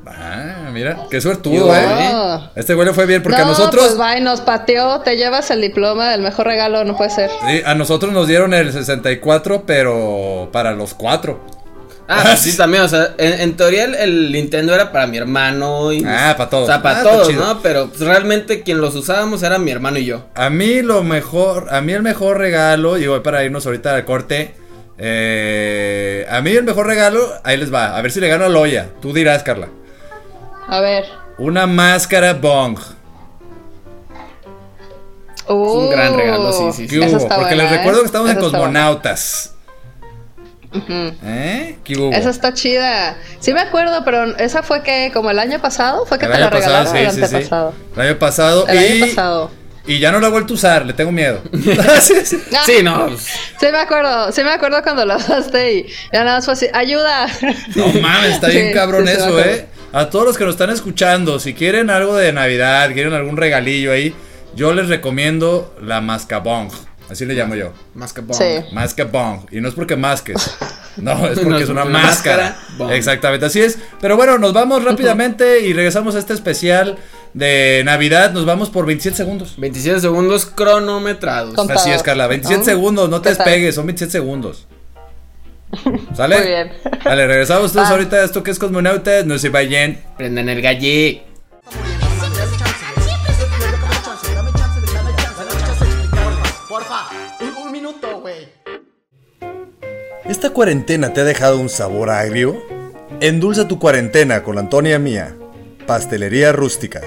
Ah, 0.04 0.70
mira, 0.72 0.96
qué 1.08 1.20
suertudo, 1.20 1.72
eh. 1.76 2.50
Este 2.56 2.74
güey 2.74 2.88
le 2.88 2.92
fue 2.94 3.06
bien 3.06 3.22
porque 3.22 3.36
a 3.40 3.44
No, 3.44 3.50
nosotros. 3.52 3.84
Pues 3.86 4.00
va 4.00 4.18
y 4.18 4.20
nos 4.20 4.40
pateó, 4.40 4.98
te 5.02 5.16
llevas 5.16 5.48
el 5.52 5.60
diploma 5.60 6.10
del 6.10 6.22
mejor 6.22 6.46
regalo, 6.46 6.82
no 6.84 6.96
puede 6.96 7.10
ser. 7.10 7.30
sí, 7.46 7.62
a 7.64 7.76
nosotros 7.76 8.12
nos 8.12 8.26
dieron 8.26 8.52
el 8.54 8.72
64, 8.72 9.62
pero 9.64 10.48
para 10.52 10.72
los 10.72 10.94
cuatro. 10.94 11.40
Ah, 12.08 12.36
sí, 12.36 12.56
también, 12.56 12.82
o 12.82 12.88
sea, 12.88 13.14
en, 13.16 13.40
en 13.40 13.56
teoría 13.56 13.84
el, 13.84 13.94
el 13.94 14.32
Nintendo 14.32 14.74
era 14.74 14.92
para 14.92 15.06
mi 15.06 15.16
hermano 15.16 15.92
y... 15.92 16.04
Ah, 16.04 16.34
para 16.36 16.50
todos. 16.50 16.64
O 16.64 16.66
sea, 16.66 16.82
para 16.82 17.00
Ah, 17.00 17.02
todos. 17.04 17.32
¿no? 17.34 17.62
Pero 17.62 17.88
pues, 17.88 18.00
realmente 18.00 18.62
quien 18.62 18.80
los 18.80 18.94
usábamos 18.94 19.42
era 19.42 19.58
mi 19.58 19.70
hermano 19.70 19.98
y 19.98 20.04
yo. 20.04 20.26
A 20.34 20.50
mí 20.50 20.82
lo 20.82 21.02
mejor, 21.02 21.68
a 21.70 21.80
mí 21.80 21.92
el 21.92 22.02
mejor 22.02 22.38
regalo, 22.38 22.98
y 22.98 23.06
voy 23.06 23.20
para 23.20 23.44
irnos 23.44 23.64
ahorita 23.66 23.94
al 23.94 24.04
corte. 24.04 24.54
eh, 24.98 26.26
a 26.30 26.40
mí 26.42 26.50
el 26.50 26.64
mejor 26.64 26.86
regalo, 26.86 27.20
ahí 27.44 27.56
les 27.56 27.72
va. 27.72 27.96
A 27.96 28.02
ver 28.02 28.10
si 28.12 28.20
le 28.20 28.28
gano 28.28 28.44
a 28.44 28.48
Loya. 28.48 28.88
Tú 29.00 29.12
dirás, 29.14 29.42
Carla. 29.42 29.68
A 30.68 30.80
ver. 30.80 31.04
Una 31.38 31.66
máscara 31.66 32.34
Bong. 32.34 32.78
Uh, 35.48 35.54
un 35.54 35.90
gran 35.90 36.14
regalo, 36.16 36.52
sí, 36.52 36.64
sí, 36.72 36.86
¿Qué 36.88 36.98
Esa 37.04 37.16
hubo? 37.16 37.22
está 37.24 37.34
Porque 37.36 37.54
buena, 37.54 37.62
les 37.64 37.72
¿eh? 37.72 37.76
recuerdo 37.78 38.00
que 38.00 38.06
estamos 38.06 38.30
en 38.30 38.38
Esa 38.38 38.46
¿Eh? 41.24 41.78
¿Qué 41.84 41.96
hubo? 41.98 42.12
Esa 42.12 42.30
está 42.30 42.54
chida. 42.54 43.16
Sí 43.40 43.52
me 43.52 43.60
acuerdo, 43.60 44.04
pero 44.04 44.36
esa 44.38 44.62
fue 44.62 44.82
que 44.82 45.10
como 45.12 45.30
el 45.30 45.38
año 45.38 45.60
pasado, 45.60 46.06
fue 46.06 46.18
que 46.18 46.26
El 46.26 46.32
te 46.32 46.36
año 46.38 46.44
la 46.46 46.50
regalaron 46.50 46.96
el 46.96 47.10
sí, 47.10 47.14
sí, 47.14 47.18
sí. 47.20 47.24
antepasado. 47.34 47.74
El 47.96 48.02
año 48.02 48.18
pasado. 48.18 48.66
El 48.68 48.76
y, 48.82 49.02
año 49.02 49.06
pasado. 49.06 49.50
y 49.86 49.98
ya 49.98 50.12
no 50.12 50.20
la 50.20 50.28
he 50.28 50.30
vuelto 50.30 50.54
a 50.54 50.56
usar, 50.56 50.86
le 50.86 50.92
tengo 50.92 51.12
miedo. 51.12 51.40
Sí, 52.00 52.14
sí. 52.24 52.38
Ah, 52.54 52.62
Sí, 52.64 52.82
no. 52.82 53.06
pues, 53.08 53.22
Sí 53.60 53.66
me 53.70 53.78
acuerdo, 53.78 54.32
sí 54.32 54.42
me 54.42 54.50
acuerdo 54.50 54.82
cuando 54.82 55.04
lo 55.04 55.16
usaste 55.16 55.72
y 55.74 55.86
ya 56.12 56.24
nada 56.24 56.36
más 56.36 56.44
fue 56.44 56.54
así, 56.54 56.66
ayuda. 56.72 57.26
No 57.74 57.88
mames, 58.00 58.32
está 58.32 58.48
bien 58.48 58.68
Sí, 58.68 58.72
cabrón 58.74 59.08
eso, 59.08 59.38
eh. 59.40 59.66
A 59.92 60.08
todos 60.08 60.24
los 60.24 60.38
que 60.38 60.44
nos 60.44 60.54
están 60.54 60.70
escuchando, 60.70 61.38
si 61.38 61.52
quieren 61.52 61.90
algo 61.90 62.16
de 62.16 62.32
Navidad, 62.32 62.90
quieren 62.94 63.12
algún 63.12 63.36
regalillo 63.36 63.92
ahí, 63.92 64.14
yo 64.54 64.72
les 64.72 64.88
recomiendo 64.88 65.76
la 65.82 66.00
Mascabong. 66.00 66.70
Así 67.12 67.24
le 67.26 67.34
llamo 67.34 67.54
yo. 67.54 67.72
Más 67.94 68.12
que 68.12 68.20
bong. 68.22 68.36
Sí. 68.38 68.64
Mascabong. 68.74 69.46
Y 69.52 69.60
no 69.60 69.68
es 69.68 69.74
porque 69.74 69.96
masques. 69.96 70.56
No, 70.98 71.26
es 71.26 71.38
porque 71.38 71.48
No, 71.48 71.56
es 71.56 71.70
una 71.70 71.86
máscara. 71.86 72.50
máscara, 72.50 72.76
bong. 72.76 72.92
Exactamente, 72.92 73.46
así 73.46 73.60
es. 73.62 73.78
Pero 74.02 74.14
bueno, 74.16 74.36
nos 74.36 74.52
vamos 74.52 74.84
rápidamente 74.84 75.60
y 75.60 75.72
regresamos 75.72 76.14
a 76.16 76.18
este 76.18 76.34
especial 76.34 76.98
de 77.32 77.80
Navidad. 77.86 78.32
Nos 78.32 78.44
vamos 78.44 78.68
por 78.68 78.84
27 78.84 79.16
segundos. 79.16 79.54
27 79.56 80.00
segundos 80.00 80.44
cronometrados. 80.44 81.58
Así 81.70 81.90
es, 81.90 82.02
Carla. 82.02 82.26
27 82.26 82.58
¿No? 82.58 82.64
segundos, 82.66 83.08
no 83.08 83.22
te 83.22 83.30
despegues, 83.30 83.74
son 83.74 83.86
27 83.86 84.12
segundos. 84.12 84.66
¿Sale? 86.14 86.36
Muy 86.38 86.46
bien. 86.46 86.72
Vale, 87.02 87.26
regresamos 87.26 87.72
todos 87.72 87.86
Va. 87.86 87.92
ahorita 87.92 88.16
a 88.16 88.24
esto 88.24 88.42
que 88.42 88.50
es 88.50 88.58
Cosmonautas. 88.58 89.24
No 89.24 89.38
se 89.38 89.48
vayan. 89.48 89.98
Prenden 90.18 90.50
el 90.50 90.60
galle. 90.60 91.22
¿Esta 100.42 100.54
cuarentena 100.54 101.12
te 101.12 101.20
ha 101.20 101.24
dejado 101.24 101.60
un 101.60 101.68
sabor 101.68 102.10
agrio? 102.10 102.60
Endulza 103.20 103.68
tu 103.68 103.78
cuarentena 103.78 104.42
con 104.42 104.56
la 104.56 104.62
Antonia 104.62 104.98
Mía, 104.98 105.36
Pastelería 105.86 106.50
Rústica. 106.50 107.00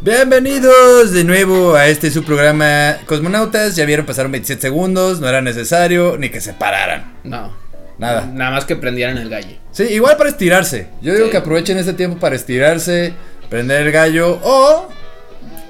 Bienvenidos 0.00 1.12
de 1.12 1.22
nuevo 1.22 1.76
a 1.76 1.86
este 1.86 2.10
su 2.10 2.24
programa 2.24 2.96
Cosmonautas. 3.06 3.76
Ya 3.76 3.84
vieron, 3.86 4.04
pasaron 4.04 4.32
27 4.32 4.60
segundos, 4.62 5.20
no 5.20 5.28
era 5.28 5.40
necesario 5.40 6.16
ni 6.18 6.28
que 6.28 6.40
se 6.40 6.54
pararan. 6.54 7.18
No. 7.22 7.52
Nada. 7.98 8.26
Nada 8.26 8.50
más 8.50 8.64
que 8.64 8.74
prendieran 8.74 9.18
el 9.18 9.28
galle. 9.28 9.60
Sí, 9.70 9.84
igual 9.84 10.16
para 10.16 10.30
estirarse. 10.30 10.88
Yo 11.00 11.14
digo 11.14 11.26
Sí. 11.26 11.30
que 11.30 11.36
aprovechen 11.36 11.78
este 11.78 11.92
tiempo 11.92 12.18
para 12.18 12.34
estirarse, 12.34 13.14
prender 13.48 13.86
el 13.86 13.92
gallo 13.92 14.38
o. 14.42 14.88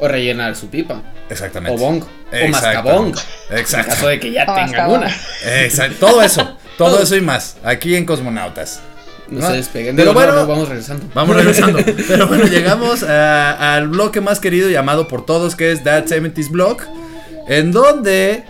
O 0.00 0.08
rellenar 0.08 0.56
su 0.56 0.68
pipa. 0.68 1.02
Exactamente. 1.30 1.76
O 1.76 1.78
bong. 1.78 2.02
O 2.02 2.06
Exacto. 2.36 2.50
mascabong. 2.50 3.14
En 3.50 3.58
Exacto. 3.58 3.90
caso 3.90 4.08
de 4.08 4.20
que 4.20 4.32
ya 4.32 4.44
O 4.48 4.54
tengan 4.54 4.90
una. 4.90 5.16
Exacto. 5.44 5.96
Todo 6.06 6.22
eso. 6.22 6.56
Todo 6.76 7.02
eso 7.02 7.16
y 7.16 7.20
más. 7.20 7.56
Aquí 7.64 7.94
en 7.94 8.04
Cosmonautas. 8.04 8.80
No, 9.28 9.40
¿no? 9.40 9.46
se 9.46 9.56
despeguen. 9.56 9.96
Pero 9.96 10.08
no, 10.12 10.14
bueno, 10.14 10.34
no, 10.34 10.46
vamos 10.46 10.68
regresando. 10.68 11.06
Vamos 11.14 11.36
regresando. 11.36 11.78
Pero 12.08 12.26
bueno, 12.26 12.44
llegamos 12.46 13.02
a- 13.02 13.74
al 13.76 13.88
bloque 13.88 14.20
más 14.20 14.38
querido 14.40 14.68
y 14.68 14.76
amado 14.76 15.08
por 15.08 15.24
todos, 15.24 15.56
que 15.56 15.72
es 15.72 15.82
That 15.84 16.04
70s 16.06 16.50
Block, 16.50 16.82
en 17.48 17.72
donde 17.72 18.44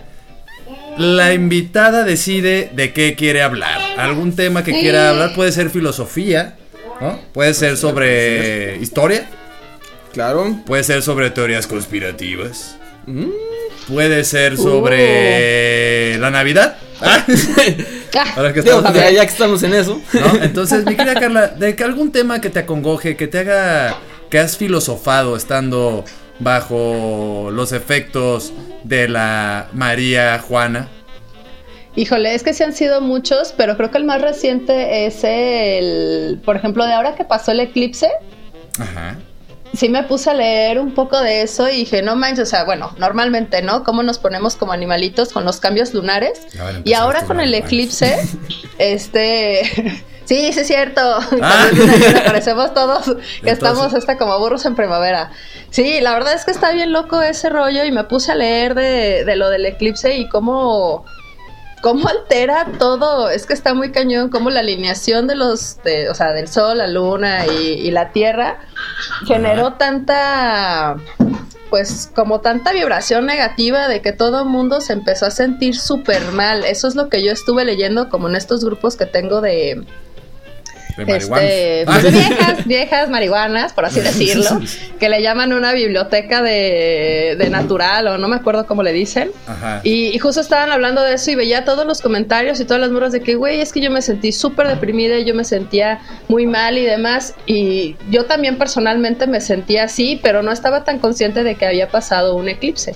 la 0.97 1.33
invitada 1.33 2.03
decide 2.03 2.71
de 2.73 2.91
qué 2.91 3.15
quiere 3.15 3.41
hablar. 3.41 3.79
Algún 3.97 4.35
tema 4.35 4.63
que 4.63 4.71
quiera 4.73 5.09
hablar 5.11 5.33
puede 5.35 5.51
ser 5.53 5.69
filosofía, 5.69 6.55
¿no? 7.01 7.19
Puede 7.33 7.53
ser 7.53 7.77
sobre 7.77 8.77
historia, 8.77 9.27
Claro. 10.13 10.55
puede 10.65 10.83
ser 10.83 11.01
sobre 11.01 11.29
teorías 11.29 11.67
conspirativas, 11.67 12.77
Mm. 13.05 13.29
puede 13.87 14.23
ser 14.23 14.57
sobre 14.57 16.17
la 16.17 16.31
Navidad. 16.31 16.77
Ah, 17.01 17.25
Ah, 18.17 18.33
Ahora 18.37 18.53
que 18.53 18.61
Digo, 18.61 18.77
estamos 18.77 18.97
ya, 18.97 19.11
ya 19.11 19.25
que 19.25 19.31
estamos 19.31 19.61
en 19.63 19.73
eso. 19.73 20.01
¿no? 20.13 20.41
Entonces, 20.43 20.85
mi 20.85 20.95
querida 20.95 21.15
Carla, 21.19 21.47
de 21.47 21.75
que 21.75 21.83
algún 21.83 22.11
tema 22.13 22.39
que 22.39 22.49
te 22.49 22.59
acongoje, 22.59 23.17
que 23.17 23.27
te 23.27 23.39
haga, 23.39 23.97
que 24.29 24.39
has 24.39 24.55
filosofado 24.57 25.35
estando 25.35 26.05
bajo 26.39 27.49
los 27.51 27.73
efectos 27.73 28.53
de 28.85 29.09
la 29.09 29.67
María 29.73 30.39
Juana. 30.39 30.87
Híjole, 31.95 32.35
es 32.35 32.43
que 32.43 32.53
sí 32.53 32.63
han 32.63 32.73
sido 32.73 32.99
muchos, 33.01 33.53
pero 33.55 33.77
creo 33.77 33.89
que 33.91 33.97
el 33.97 34.03
más 34.03 34.21
reciente 34.21 35.05
es 35.05 35.23
el, 35.23 36.41
por 36.43 36.55
ejemplo, 36.57 36.85
de 36.85 36.93
ahora 36.93 37.15
que 37.15 37.23
pasó 37.23 37.51
el 37.51 37.61
eclipse, 37.61 38.09
Ajá. 38.77 39.15
sí 39.73 39.87
me 39.87 40.03
puse 40.03 40.29
a 40.29 40.33
leer 40.33 40.79
un 40.79 40.93
poco 40.93 41.19
de 41.21 41.41
eso 41.41 41.69
y 41.69 41.77
dije, 41.77 42.01
no 42.01 42.15
manches, 42.17 42.49
o 42.49 42.51
sea, 42.51 42.65
bueno, 42.65 42.93
normalmente, 42.97 43.61
¿no? 43.61 43.83
¿Cómo 43.85 44.03
nos 44.03 44.19
ponemos 44.19 44.57
como 44.57 44.73
animalitos 44.73 45.31
con 45.31 45.45
los 45.45 45.61
cambios 45.61 45.93
lunares? 45.93 46.41
Y 46.83 46.93
ahora 46.93 47.19
estos 47.19 47.27
con 47.29 47.39
el 47.39 47.53
eclipse, 47.53 48.17
este... 48.77 50.03
Sí, 50.25 50.51
sí 50.53 50.61
es 50.61 50.65
cierto. 50.67 51.01
Ah. 51.39 51.67
Parecemos 52.25 52.73
todos 52.73 53.03
que 53.05 53.11
Entonces- 53.11 53.53
estamos 53.53 53.93
hasta 53.93 54.17
como 54.17 54.39
burros 54.39 54.65
en 54.65 54.73
primavera. 54.75 55.29
Sí, 55.69 56.01
la 56.01 56.13
verdad 56.13 56.33
es 56.33 56.45
que 56.45 56.49
está 56.49 56.71
bien 56.71 56.91
loco 56.91 57.21
ese 57.21 57.47
rollo 57.49 57.85
y 57.85 57.91
me 57.91 58.05
puse 58.05 58.31
a 58.31 58.35
leer 58.35 58.73
de, 58.73 59.23
de 59.23 59.35
lo 59.35 59.51
del 59.51 59.67
eclipse 59.67 60.17
y 60.17 60.27
cómo 60.27 61.05
cómo 61.85 62.07
altera 62.09 62.65
todo. 62.79 63.29
Es 63.29 63.45
que 63.45 63.53
está 63.53 63.75
muy 63.75 63.91
cañón, 63.91 64.29
cómo 64.31 64.49
la 64.49 64.61
alineación 64.61 65.27
de 65.27 65.35
los, 65.35 65.83
de- 65.83 66.09
o 66.09 66.15
sea, 66.15 66.33
del 66.33 66.47
sol, 66.47 66.79
la 66.79 66.87
luna 66.87 67.45
y, 67.45 67.73
y 67.73 67.91
la 67.91 68.11
tierra 68.11 68.57
generó 69.27 69.73
tanta, 69.73 70.95
pues, 71.69 72.09
como 72.15 72.41
tanta 72.41 72.73
vibración 72.73 73.27
negativa 73.27 73.87
de 73.87 74.01
que 74.01 74.13
todo 74.13 74.39
el 74.39 74.45
mundo 74.49 74.81
se 74.81 74.93
empezó 74.93 75.27
a 75.27 75.31
sentir 75.31 75.75
súper 75.77 76.23
mal. 76.31 76.65
Eso 76.65 76.87
es 76.87 76.95
lo 76.95 77.07
que 77.07 77.23
yo 77.23 77.31
estuve 77.31 77.63
leyendo, 77.65 78.09
como 78.09 78.29
en 78.29 78.35
estos 78.35 78.65
grupos 78.65 78.95
que 78.95 79.05
tengo 79.05 79.41
de, 79.41 79.83
De 80.97 81.05
marihuanos. 81.05 81.49
este, 81.49 81.85
pues, 81.85 82.13
viejas, 82.13 82.65
viejas 82.65 83.09
marihuanas, 83.09 83.73
por 83.73 83.85
así 83.85 83.99
decirlo, 83.99 84.61
que 84.99 85.09
le 85.09 85.21
llaman 85.21 85.53
una 85.53 85.73
biblioteca 85.73 86.41
de, 86.41 87.35
de 87.37 87.49
natural 87.49 88.07
o 88.07 88.17
no 88.17 88.27
me 88.27 88.35
acuerdo 88.35 88.65
cómo 88.65 88.83
le 88.83 88.93
dicen. 88.93 89.31
Ajá. 89.47 89.81
Y, 89.83 90.15
y 90.15 90.19
justo 90.19 90.41
estaban 90.41 90.71
hablando 90.71 91.01
de 91.01 91.15
eso 91.15 91.31
y 91.31 91.35
veía 91.35 91.65
todos 91.65 91.85
los 91.85 92.01
comentarios 92.01 92.59
y 92.59 92.65
todas 92.65 92.81
las 92.81 92.91
muras 92.91 93.11
de 93.11 93.21
que, 93.21 93.35
güey, 93.35 93.61
es 93.61 93.73
que 93.73 93.81
yo 93.81 93.91
me 93.91 94.01
sentí 94.01 94.31
súper 94.31 94.67
deprimida 94.67 95.17
y 95.17 95.25
yo 95.25 95.35
me 95.35 95.43
sentía 95.43 96.01
muy 96.27 96.45
mal 96.45 96.77
y 96.77 96.85
demás. 96.85 97.35
Y 97.45 97.95
yo 98.09 98.25
también 98.25 98.57
personalmente 98.57 99.27
me 99.27 99.41
sentía 99.41 99.85
así, 99.85 100.19
pero 100.21 100.43
no 100.43 100.51
estaba 100.51 100.83
tan 100.83 100.99
consciente 100.99 101.43
de 101.43 101.55
que 101.55 101.65
había 101.65 101.89
pasado 101.89 102.35
un 102.35 102.47
eclipse. 102.49 102.95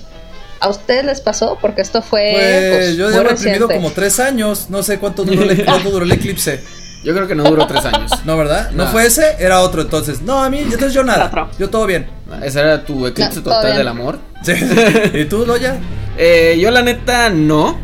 ¿A 0.60 0.68
ustedes 0.68 1.04
les 1.06 1.20
pasó? 1.22 1.56
Porque 1.60 1.80
esto 1.80 2.02
fue 2.02 2.32
Pues 2.34 2.76
pues, 2.76 2.96
yo 2.96 3.10
llevo 3.10 3.22
reprimido 3.22 3.68
como 3.68 3.90
tres 3.92 4.20
años. 4.20 4.68
No 4.68 4.82
sé 4.82 4.98
cuánto 4.98 5.24
duró 5.24 5.42
el, 5.42 5.64
cuánto 5.64 5.90
duró 5.90 6.04
el 6.04 6.12
eclipse. 6.12 6.60
Yo 7.02 7.14
creo 7.14 7.26
que 7.26 7.34
no 7.34 7.44
duró 7.44 7.66
tres 7.66 7.84
años. 7.86 8.10
No, 8.24 8.36
¿verdad? 8.36 8.70
¿No 8.72 8.84
No. 8.84 8.90
fue 8.90 9.06
ese? 9.06 9.36
Era 9.38 9.60
otro 9.60 9.80
entonces. 9.82 10.20
No, 10.22 10.42
a 10.42 10.50
mí, 10.50 10.58
entonces 10.58 10.92
yo 10.92 11.02
nada. 11.02 11.26
Otro. 11.26 11.50
Yo 11.58 11.70
todo 11.70 11.86
bien. 11.86 12.06
Ese 12.42 12.60
era 12.60 12.84
tu 12.84 13.06
eclipse 13.06 13.36
No, 13.36 13.42
total 13.44 13.64
bien. 13.66 13.78
del 13.78 13.88
amor. 13.88 14.18
Sí. 14.42 14.52
¿Y 15.14 15.24
tú, 15.24 15.46
Loya? 15.46 15.78
Eh, 16.18 16.58
yo 16.60 16.70
la 16.70 16.82
neta 16.82 17.30
no, 17.30 17.78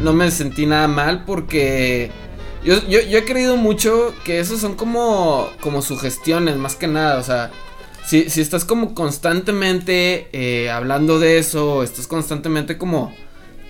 no 0.00 0.12
me 0.12 0.30
sentí 0.30 0.66
nada 0.66 0.86
mal 0.88 1.24
porque 1.24 2.10
yo, 2.62 2.74
yo, 2.88 3.00
yo 3.00 3.18
he 3.18 3.24
creído 3.24 3.56
mucho 3.56 4.14
que 4.24 4.40
esos 4.40 4.60
son 4.60 4.74
como, 4.74 5.48
como 5.62 5.80
sugestiones 5.80 6.56
más 6.56 6.76
que 6.76 6.88
nada, 6.88 7.18
o 7.18 7.22
sea, 7.22 7.50
si, 8.04 8.28
si 8.28 8.40
estás 8.42 8.64
como 8.66 8.94
constantemente 8.94 10.28
eh, 10.32 10.70
hablando 10.70 11.18
de 11.18 11.38
eso, 11.38 11.82
estás 11.82 12.06
constantemente 12.06 12.76
como 12.76 13.14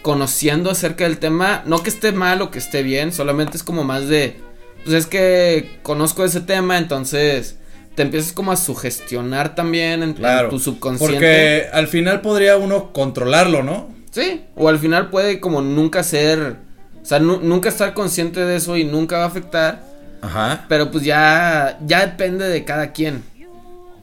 conociendo 0.02 0.70
acerca 0.70 1.04
del 1.04 1.18
tema, 1.18 1.62
no 1.66 1.82
que 1.82 1.90
esté 1.90 2.12
mal 2.12 2.40
o 2.42 2.50
que 2.50 2.58
esté 2.58 2.82
bien, 2.82 3.12
solamente 3.12 3.56
es 3.56 3.62
como 3.62 3.84
más 3.84 4.08
de, 4.08 4.40
pues 4.84 4.94
es 4.96 5.06
que 5.06 5.78
conozco 5.82 6.24
ese 6.24 6.40
tema, 6.40 6.78
entonces 6.78 7.56
te 7.94 8.02
empiezas 8.02 8.32
como 8.32 8.52
a 8.52 8.56
sugestionar 8.56 9.54
también 9.54 10.02
en, 10.02 10.12
Claro. 10.14 10.48
tu 10.48 10.58
subconsciente. 10.58 11.14
Porque 11.16 11.66
al 11.72 11.88
final 11.88 12.20
podría 12.20 12.56
uno 12.56 12.92
controlarlo, 12.92 13.62
¿no? 13.62 13.88
Sí, 14.10 14.44
o 14.54 14.68
al 14.68 14.78
final 14.78 15.10
puede 15.10 15.40
como 15.40 15.60
nunca 15.62 16.02
ser, 16.02 16.56
o 17.02 17.04
sea, 17.04 17.18
nu- 17.18 17.40
nunca 17.42 17.68
estar 17.68 17.94
consciente 17.94 18.40
de 18.40 18.56
eso 18.56 18.76
y 18.76 18.84
nunca 18.84 19.18
va 19.18 19.24
a 19.24 19.26
afectar, 19.26 19.82
Ajá. 20.22 20.64
pero 20.68 20.90
pues 20.90 21.04
ya, 21.04 21.78
ya 21.86 22.06
depende 22.06 22.48
de 22.48 22.64
cada 22.64 22.92
quien. 22.92 23.22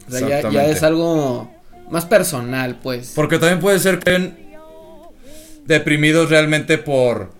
O 0.08 0.12
sea, 0.12 0.28
ya, 0.42 0.50
ya 0.52 0.66
es 0.68 0.84
algo 0.84 1.50
más 1.90 2.06
personal, 2.06 2.78
pues. 2.84 3.14
Porque 3.16 3.40
también 3.40 3.60
puede 3.60 3.80
ser 3.80 4.00
que 4.00 4.32
deprimidos 5.66 6.30
realmente 6.30 6.78
por. 6.78 7.32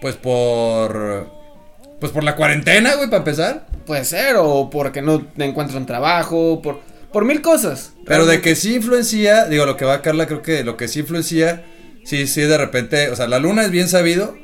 Pues 0.00 0.16
por. 0.16 1.30
Pues 2.00 2.12
por 2.12 2.22
la 2.24 2.36
cuarentena, 2.36 2.94
güey, 2.94 3.08
para 3.08 3.18
empezar. 3.18 3.66
Puede 3.86 4.04
ser, 4.04 4.36
o 4.38 4.70
porque 4.70 5.02
no 5.02 5.26
encuentran 5.38 5.86
trabajo, 5.86 6.60
por, 6.62 6.80
por 7.12 7.24
mil 7.24 7.40
cosas. 7.42 7.92
Pero 8.06 8.26
de 8.26 8.40
que 8.40 8.54
sí 8.54 8.76
influencia, 8.76 9.46
digo, 9.46 9.66
lo 9.66 9.76
que 9.76 9.84
va 9.84 10.02
Carla, 10.02 10.26
creo 10.26 10.42
que 10.42 10.62
lo 10.64 10.76
que 10.76 10.88
sí 10.88 11.00
influencia, 11.00 11.64
sí, 12.04 12.26
sí, 12.26 12.42
de 12.42 12.56
repente, 12.58 13.10
o 13.10 13.16
sea, 13.16 13.26
la 13.26 13.38
luna 13.38 13.64
es 13.64 13.70
bien 13.70 13.88
sabido 13.88 14.36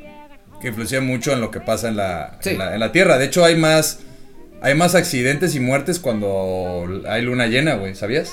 que 0.61 0.69
influencia 0.69 1.01
mucho 1.01 1.33
en 1.33 1.41
lo 1.41 1.51
que 1.51 1.61
pasa 1.61 1.89
en 1.89 1.97
la, 1.97 2.39
Sí. 2.41 2.51
en 2.51 2.59
la, 2.59 2.75
en 2.75 2.81
la 2.81 2.91
Tierra. 2.91 3.19
De 3.19 3.27
hecho, 3.27 3.45
hay 3.45 3.55
más, 3.57 4.01
hay 4.63 4.75
más 4.75 4.95
accidentes 4.95 5.55
y 5.55 5.61
muertes 5.61 5.99
cuando 6.01 6.87
hay 7.07 7.23
luna 7.23 7.47
llena, 7.47 7.75
güey, 7.75 7.95
¿sabías? 7.95 8.33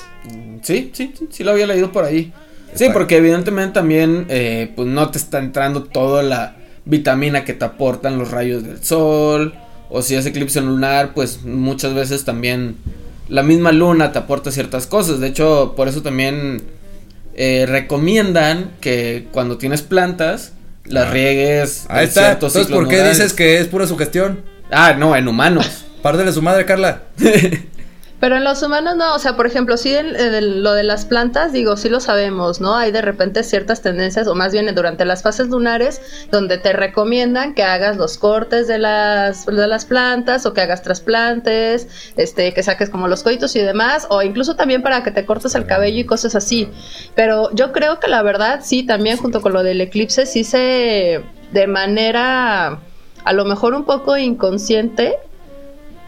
Sí, 0.62 0.90
sí, 0.94 1.12
sí, 1.16 1.28
sí 1.30 1.44
lo 1.44 1.50
había 1.52 1.66
leído 1.66 1.92
por 1.92 2.04
ahí. 2.04 2.32
Sí, 2.74 2.86
porque 2.90 3.18
evidentemente 3.18 3.74
también, 3.74 4.24
eh, 4.30 4.72
pues 4.74 4.88
no 4.88 5.10
te 5.10 5.18
está 5.18 5.38
entrando 5.38 5.82
toda 5.84 6.22
la 6.22 6.56
vitamina 6.84 7.44
que 7.44 7.52
te 7.54 7.64
aportan 7.64 8.18
los 8.18 8.30
rayos 8.30 8.64
del 8.64 8.82
sol. 8.82 9.54
O 9.90 10.00
si 10.02 10.14
es 10.14 10.24
eclipse 10.26 10.60
lunar, 10.60 11.12
pues 11.14 11.42
muchas 11.44 11.92
veces 11.94 12.24
también 12.24 12.76
la 13.28 13.42
misma 13.42 13.72
luna 13.72 14.12
te 14.12 14.18
aporta 14.18 14.50
ciertas 14.50 14.86
cosas. 14.86 15.20
De 15.20 15.28
hecho, 15.28 15.74
por 15.76 15.88
eso 15.88 16.02
también 16.02 16.62
eh, 17.34 17.64
recomiendan 17.68 18.72
que 18.80 19.26
cuando 19.32 19.56
tienes 19.58 19.82
plantas, 19.82 20.52
las 20.84 21.06
Ah. 21.08 21.10
riegues. 21.12 21.86
Ahí 21.88 22.06
está. 22.06 22.32
Entonces, 22.32 22.66
¿por 22.66 22.88
qué 22.88 23.02
dices 23.06 23.32
que 23.32 23.58
es 23.58 23.68
pura 23.68 23.86
sugestión? 23.86 24.42
Ah, 24.70 24.94
no, 24.98 25.14
en 25.16 25.28
humanos. 25.28 25.84
Párdele 26.02 26.32
su 26.32 26.42
madre, 26.42 26.64
Carla. 26.66 27.02
Pero 28.22 28.36
en 28.36 28.44
los 28.44 28.62
humanos 28.62 28.94
no, 28.94 29.16
o 29.16 29.18
sea, 29.18 29.34
por 29.34 29.48
ejemplo, 29.48 29.76
sí 29.76 29.96
en, 29.96 30.62
lo 30.62 30.74
de 30.74 30.84
las 30.84 31.06
plantas, 31.06 31.52
digo, 31.52 31.76
sí 31.76 31.88
lo 31.88 31.98
sabemos, 31.98 32.60
¿no? 32.60 32.76
Hay 32.76 32.92
de 32.92 33.02
repente 33.02 33.42
ciertas 33.42 33.82
tendencias, 33.82 34.28
o 34.28 34.36
más 34.36 34.52
bien 34.52 34.72
durante 34.76 35.04
las 35.04 35.24
fases 35.24 35.48
lunares, 35.48 36.00
donde 36.30 36.56
te 36.56 36.72
recomiendan 36.72 37.52
que 37.52 37.64
hagas 37.64 37.96
los 37.96 38.18
cortes 38.18 38.68
de 38.68 38.78
las, 38.78 39.44
de 39.46 39.66
las 39.66 39.86
plantas, 39.86 40.46
o 40.46 40.54
que 40.54 40.60
hagas 40.60 40.82
trasplantes, 40.82 42.12
este, 42.16 42.54
que 42.54 42.62
saques 42.62 42.90
como 42.90 43.08
los 43.08 43.24
coitos 43.24 43.56
y 43.56 43.60
demás, 43.60 44.06
o 44.08 44.22
incluso 44.22 44.54
también 44.54 44.82
para 44.82 45.02
que 45.02 45.10
te 45.10 45.26
cortes 45.26 45.56
el 45.56 45.66
cabello 45.66 45.98
y 45.98 46.04
cosas 46.04 46.36
así. 46.36 46.68
Pero 47.16 47.50
yo 47.54 47.72
creo 47.72 47.98
que 47.98 48.06
la 48.06 48.22
verdad, 48.22 48.60
sí, 48.62 48.84
también 48.84 49.16
junto 49.16 49.42
con 49.42 49.52
lo 49.52 49.64
del 49.64 49.80
eclipse, 49.80 50.26
sí 50.26 50.44
se, 50.44 51.24
de 51.50 51.66
manera, 51.66 52.78
a 53.24 53.32
lo 53.32 53.44
mejor 53.46 53.74
un 53.74 53.84
poco 53.84 54.16
inconsciente, 54.16 55.18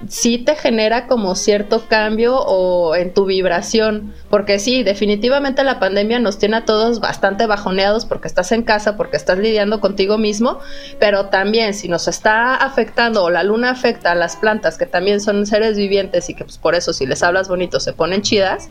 sí 0.08 0.38
te 0.38 0.56
genera 0.56 1.06
como 1.06 1.34
cierto 1.34 1.84
cambio 1.88 2.36
o 2.38 2.94
en 2.94 3.12
tu 3.14 3.26
vibración, 3.26 4.14
porque 4.30 4.58
sí, 4.58 4.82
definitivamente 4.82 5.64
la 5.64 5.78
pandemia 5.78 6.18
nos 6.18 6.38
tiene 6.38 6.56
a 6.56 6.64
todos 6.64 7.00
bastante 7.00 7.46
bajoneados 7.46 8.06
porque 8.06 8.28
estás 8.28 8.52
en 8.52 8.62
casa, 8.62 8.96
porque 8.96 9.16
estás 9.16 9.38
lidiando 9.38 9.80
contigo 9.80 10.18
mismo, 10.18 10.58
pero 10.98 11.26
también 11.26 11.74
si 11.74 11.88
nos 11.88 12.08
está 12.08 12.54
afectando 12.54 13.24
o 13.24 13.30
la 13.30 13.42
luna 13.42 13.70
afecta 13.70 14.12
a 14.12 14.14
las 14.14 14.36
plantas 14.36 14.78
que 14.78 14.86
también 14.86 15.20
son 15.20 15.46
seres 15.46 15.76
vivientes 15.76 16.28
y 16.30 16.34
que 16.34 16.44
pues 16.44 16.58
por 16.58 16.74
eso 16.74 16.92
si 16.92 17.06
les 17.06 17.22
hablas 17.22 17.48
bonito 17.48 17.80
se 17.80 17.92
ponen 17.92 18.22
chidas, 18.22 18.68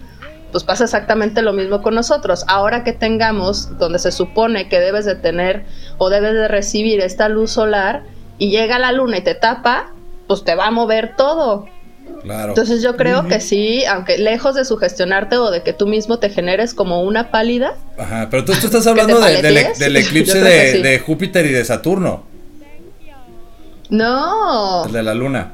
pues 0.53 0.63
pasa 0.63 0.83
exactamente 0.83 1.41
lo 1.41 1.51
mismo 1.51 1.81
con 1.81 1.95
nosotros. 1.95 2.45
Ahora 2.47 2.83
que 2.83 2.93
tengamos 2.93 3.77
donde 3.79 3.97
se 3.97 4.11
supone 4.11 4.69
que 4.69 4.79
debes 4.79 5.03
de 5.03 5.15
tener 5.15 5.65
o 5.97 6.09
debes 6.09 6.33
de 6.33 6.47
recibir 6.47 7.01
esta 7.01 7.27
luz 7.27 7.51
solar 7.51 8.03
y 8.37 8.51
llega 8.51 8.77
la 8.77 8.91
luna 8.91 9.17
y 9.17 9.21
te 9.21 9.33
tapa, 9.33 9.93
pues 10.33 10.43
te 10.45 10.55
va 10.55 10.67
a 10.67 10.71
mover 10.71 11.15
todo. 11.15 11.67
Claro. 12.21 12.49
Entonces 12.49 12.81
yo 12.81 12.95
creo 12.97 13.27
que 13.27 13.39
sí, 13.39 13.85
aunque 13.85 14.17
lejos 14.17 14.55
de 14.55 14.65
sugestionarte 14.65 15.37
o 15.37 15.51
de 15.51 15.63
que 15.63 15.73
tú 15.73 15.87
mismo 15.87 16.19
te 16.19 16.29
generes 16.29 16.73
como 16.73 17.01
una 17.03 17.31
pálida, 17.31 17.75
Ajá, 17.97 18.27
pero 18.29 18.43
tú, 18.45 18.53
tú 18.59 18.65
estás 18.67 18.85
hablando 18.87 19.19
de- 19.21 19.41
del, 19.41 19.57
eclipse 19.97 20.39
de, 20.41 20.71
sí. 20.73 20.81
de 20.81 20.99
Júpiter 20.99 21.45
y 21.45 21.51
de 21.51 21.63
Saturno, 21.63 22.23
no. 23.89 24.85
el 24.85 24.91
de 24.91 25.03
la 25.03 25.13
luna. 25.13 25.53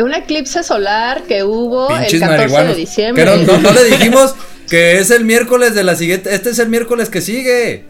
Un 0.00 0.14
eclipse 0.14 0.62
solar 0.62 1.22
que 1.22 1.42
hubo 1.42 1.88
Pinches 1.88 2.14
el 2.14 2.20
14 2.20 2.38
marihuanos. 2.38 2.74
de 2.76 2.80
diciembre. 2.80 3.24
No, 3.24 3.36
no- 3.36 3.58
no 3.58 3.72
le 3.72 3.84
dijimos 3.90 4.34
que 4.68 4.98
es 4.98 5.10
el 5.10 5.24
miércoles 5.24 5.74
de 5.74 5.82
la 5.82 5.96
siguiente. 5.96 6.34
Este 6.34 6.50
es 6.50 6.58
el 6.60 6.68
miércoles 6.68 7.08
que 7.10 7.20
sigue. 7.20 7.84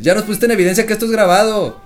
Ya 0.00 0.14
nos 0.14 0.24
pusiste 0.24 0.46
en 0.46 0.52
evidencia 0.52 0.86
que 0.86 0.92
esto 0.94 1.04
es 1.04 1.12
grabado. 1.12 1.80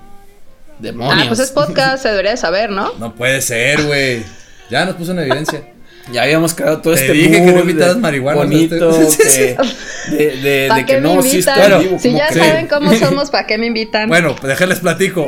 Demonios. 0.79 1.19
Ah, 1.23 1.25
pues 1.29 1.41
es 1.41 1.51
podcast, 1.51 2.03
se 2.03 2.09
debería 2.11 2.33
de 2.33 2.37
saber, 2.37 2.71
¿no? 2.71 2.93
No 2.99 3.15
puede 3.15 3.41
ser, 3.41 3.83
güey. 3.85 4.23
Ya 4.71 4.85
nos 4.85 4.97
puso 4.97 5.13
en 5.13 5.21
evidencia. 5.21 5.71
Ya 6.13 6.23
habíamos 6.25 6.53
creado 6.53 6.83
todo 6.83 6.95
Te 6.95 7.01
este 7.01 7.13
dije 7.15 7.31
que 7.31 7.41
no 7.41 7.53
mood 7.53 7.61
invitaras 7.63 7.95
de- 7.95 8.01
marihuanos 8.03 8.43
a 8.43 8.47
bonito 8.47 9.01
este- 9.01 9.57
que- 9.57 9.57
de, 10.17 10.37
de, 10.37 10.69
¿Para 10.69 10.81
de 10.81 10.87
qué 10.87 10.95
que 10.97 11.01
me 11.01 11.15
no, 11.15 11.23
sí 11.23 11.29
invitan? 11.31 11.39
está 11.39 11.55
en 11.55 11.61
Bueno, 11.71 11.79
vivo, 11.79 11.99
si 11.99 12.13
ya 12.13 12.29
que- 12.29 12.35
saben 12.35 12.67
cómo 12.69 12.95
somos, 12.99 13.31
¿para 13.31 13.47
qué 13.47 13.57
me 13.57 13.67
invitan? 13.69 14.09
Bueno, 14.09 14.37
pues 14.37 14.49
déjenles 14.49 14.81
platico. 14.81 15.25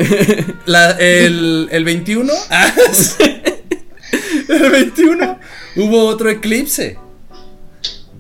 La- 0.67 0.91
el, 0.91 1.69
el 1.71 1.85
21. 1.85 2.31
ah, 2.51 2.73
el 4.49 4.71
21 4.71 5.39
hubo 5.77 6.07
otro 6.07 6.29
eclipse. 6.31 6.99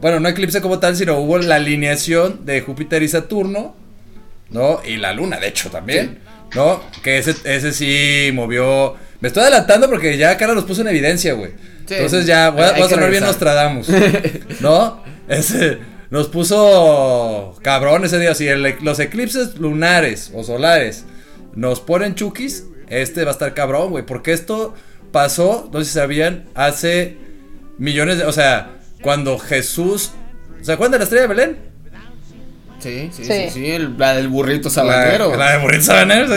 Bueno, 0.00 0.20
no 0.20 0.28
eclipse 0.28 0.60
como 0.60 0.78
tal, 0.78 0.96
sino 0.96 1.18
hubo 1.18 1.38
la 1.38 1.56
alineación 1.56 2.44
de 2.46 2.60
Júpiter 2.60 3.02
y 3.02 3.08
Saturno. 3.08 3.74
¿No? 4.48 4.80
Y 4.86 4.96
la 4.98 5.12
luna, 5.12 5.38
de 5.40 5.48
hecho, 5.48 5.70
también. 5.70 6.20
¿No? 6.54 6.82
Que 7.02 7.18
ese, 7.18 7.34
ese 7.44 7.72
sí 7.72 8.30
movió. 8.32 8.94
Me 9.20 9.28
estoy 9.28 9.42
adelantando 9.42 9.88
porque 9.88 10.16
ya 10.16 10.36
Cara 10.36 10.54
los 10.54 10.64
puso 10.64 10.82
en 10.82 10.88
evidencia, 10.88 11.32
güey. 11.34 11.52
Sí. 11.86 11.94
Entonces 11.94 12.26
ya 12.26 12.50
voy 12.50 12.62
a, 12.62 12.72
voy 12.72 12.82
a 12.82 12.88
sonar 12.88 13.10
bien. 13.10 13.24
Nostradamus. 13.24 13.88
¿No? 14.60 15.02
Ese 15.28 15.78
nos 16.10 16.28
puso 16.28 17.56
cabrón 17.62 18.04
ese 18.04 18.18
día. 18.18 18.34
Si 18.34 18.46
el- 18.48 18.76
los 18.82 18.98
eclipses 19.00 19.56
lunares 19.56 20.30
o 20.34 20.44
solares 20.44 21.04
nos 21.54 21.80
ponen 21.80 22.14
chukis, 22.14 22.64
este 22.88 23.24
va 23.24 23.30
a 23.30 23.32
estar 23.32 23.54
cabrón, 23.54 23.90
güey. 23.90 24.04
Porque 24.06 24.32
esto 24.32 24.74
pasó, 25.12 25.68
no 25.72 25.78
sé 25.80 25.84
si 25.86 25.92
sabían, 25.92 26.46
hace 26.54 27.16
millones 27.78 28.18
de. 28.18 28.24
O 28.24 28.32
sea, 28.32 28.76
cuando 29.02 29.38
Jesús. 29.38 30.12
¿Se 30.62 30.72
acuerdan 30.72 30.92
de 30.92 30.98
la 30.98 31.04
estrella 31.04 31.22
de 31.22 31.28
Belén? 31.28 31.58
Sí, 32.86 33.10
sí, 33.12 33.24
sí, 33.24 33.32
Sí. 33.32 33.50
sí, 33.50 33.70
el- 33.70 33.98
la 33.98 34.14
del 34.14 34.28
burrito 34.28 34.70
sabanero. 34.70 35.30
La, 35.30 35.36
la 35.36 35.52
de 35.52 35.58
Burrito 35.58 35.82
Sabanero. 35.84 36.28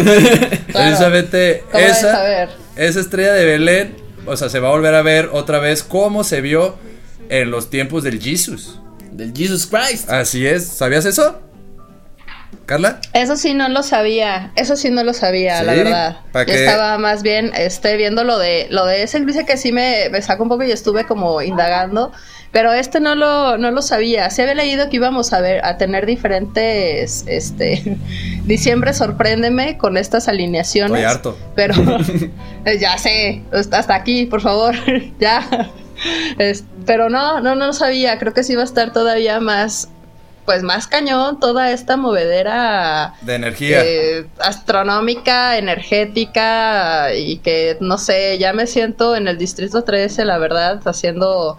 Precisamente 0.74 1.64
¿Cómo 1.72 1.80
debes 1.84 1.98
esa, 1.98 2.44
esa 2.76 3.00
estrella 3.00 3.34
de 3.34 3.46
Belén, 3.46 3.96
o 4.26 4.36
sea, 4.38 4.50
se 4.50 4.60
va 4.60 4.70
a 4.70 4.72
volver 4.72 4.96
a 4.96 5.02
ver 5.02 5.30
otra 5.32 5.60
vez 5.60 5.84
cómo 5.84 6.24
se 6.24 6.42
vio 6.42 6.78
en 7.30 7.52
los 7.52 7.70
tiempos 7.70 8.04
del 8.04 8.20
Jesus. 8.22 8.80
Del 9.12 9.34
Jesus 9.36 9.68
Christ. 9.68 10.10
Así 10.10 10.46
es, 10.48 10.68
¿sabías 10.68 11.06
eso? 11.06 11.42
Carla? 12.66 13.00
Eso 13.14 13.36
sí 13.36 13.54
no 13.56 13.68
lo 13.70 13.82
sabía, 13.84 14.52
eso 14.56 14.76
sí 14.76 14.90
no 14.92 15.04
lo 15.04 15.14
sabía, 15.14 15.60
Sí, 15.60 15.66
la 15.66 15.74
verdad. 15.74 16.18
¿pa' 16.32 16.42
Yo 16.42 16.54
qué? 16.54 16.66
estaba 16.66 16.98
más 17.00 17.24
bien 17.24 17.52
este, 17.56 17.98
viendo 17.98 18.24
lo 18.24 18.38
de 18.38 18.68
lo 18.70 18.86
de 18.86 19.02
ese 19.04 19.18
eclipse 19.18 19.46
que 19.46 19.58
sí 19.58 19.72
me, 19.72 20.10
me 20.12 20.22
sacó 20.22 20.44
un 20.44 20.50
poco 20.50 20.64
y 20.64 20.72
estuve 20.72 21.06
como 21.06 21.42
indagando, 21.42 22.12
pero 22.52 22.74
este 22.74 23.00
no 23.00 23.16
lo, 23.16 23.58
no 23.58 23.72
lo 23.72 23.82
sabía. 23.82 24.30
Sí 24.30 24.42
había 24.42 24.56
leído 24.56 24.90
que 24.90 24.96
íbamos 24.98 25.34
a 25.34 25.42
ver, 25.42 25.64
a 25.64 25.78
tener 25.78 26.06
diferentes, 26.06 27.24
este, 27.28 27.98
diciembre 28.46 28.94
sorpréndeme 28.94 29.78
con 29.78 29.98
estas 29.98 30.28
alineaciones. 30.28 30.92
Estoy 31.00 31.04
harto. 31.16 31.38
Pero 31.56 31.76
eh, 32.66 32.78
ya 32.80 32.98
sé, 32.98 33.44
hasta 33.52 33.94
aquí, 33.96 34.26
por 34.26 34.42
favor, 34.42 34.76
ya. 35.20 35.48
Es- 36.38 36.64
pero 36.86 37.10
no, 37.10 37.40
no, 37.42 37.54
no 37.56 37.68
lo 37.68 37.74
sabía. 37.74 38.18
Creo 38.18 38.34
que 38.34 38.44
sí 38.44 38.56
va 38.56 38.62
a 38.62 38.66
estar 38.66 38.94
todavía 38.94 39.40
más, 39.40 39.90
pues 40.46 40.64
más 40.64 40.88
cañón 40.88 41.40
toda 41.40 41.70
esta 41.72 41.98
movedera 41.98 43.14
De 43.22 43.36
energía. 43.36 43.82
eh, 43.84 44.26
astronómica, 44.40 45.58
energética 45.60 47.14
y 47.14 47.38
que 47.38 47.78
no 47.82 47.98
sé, 48.00 48.38
ya 48.40 48.54
me 48.54 48.66
siento 48.66 49.16
en 49.16 49.28
el 49.28 49.38
distrito 49.38 49.84
13, 49.84 50.26
la 50.26 50.38
verdad, 50.40 50.82
haciendo 50.86 51.58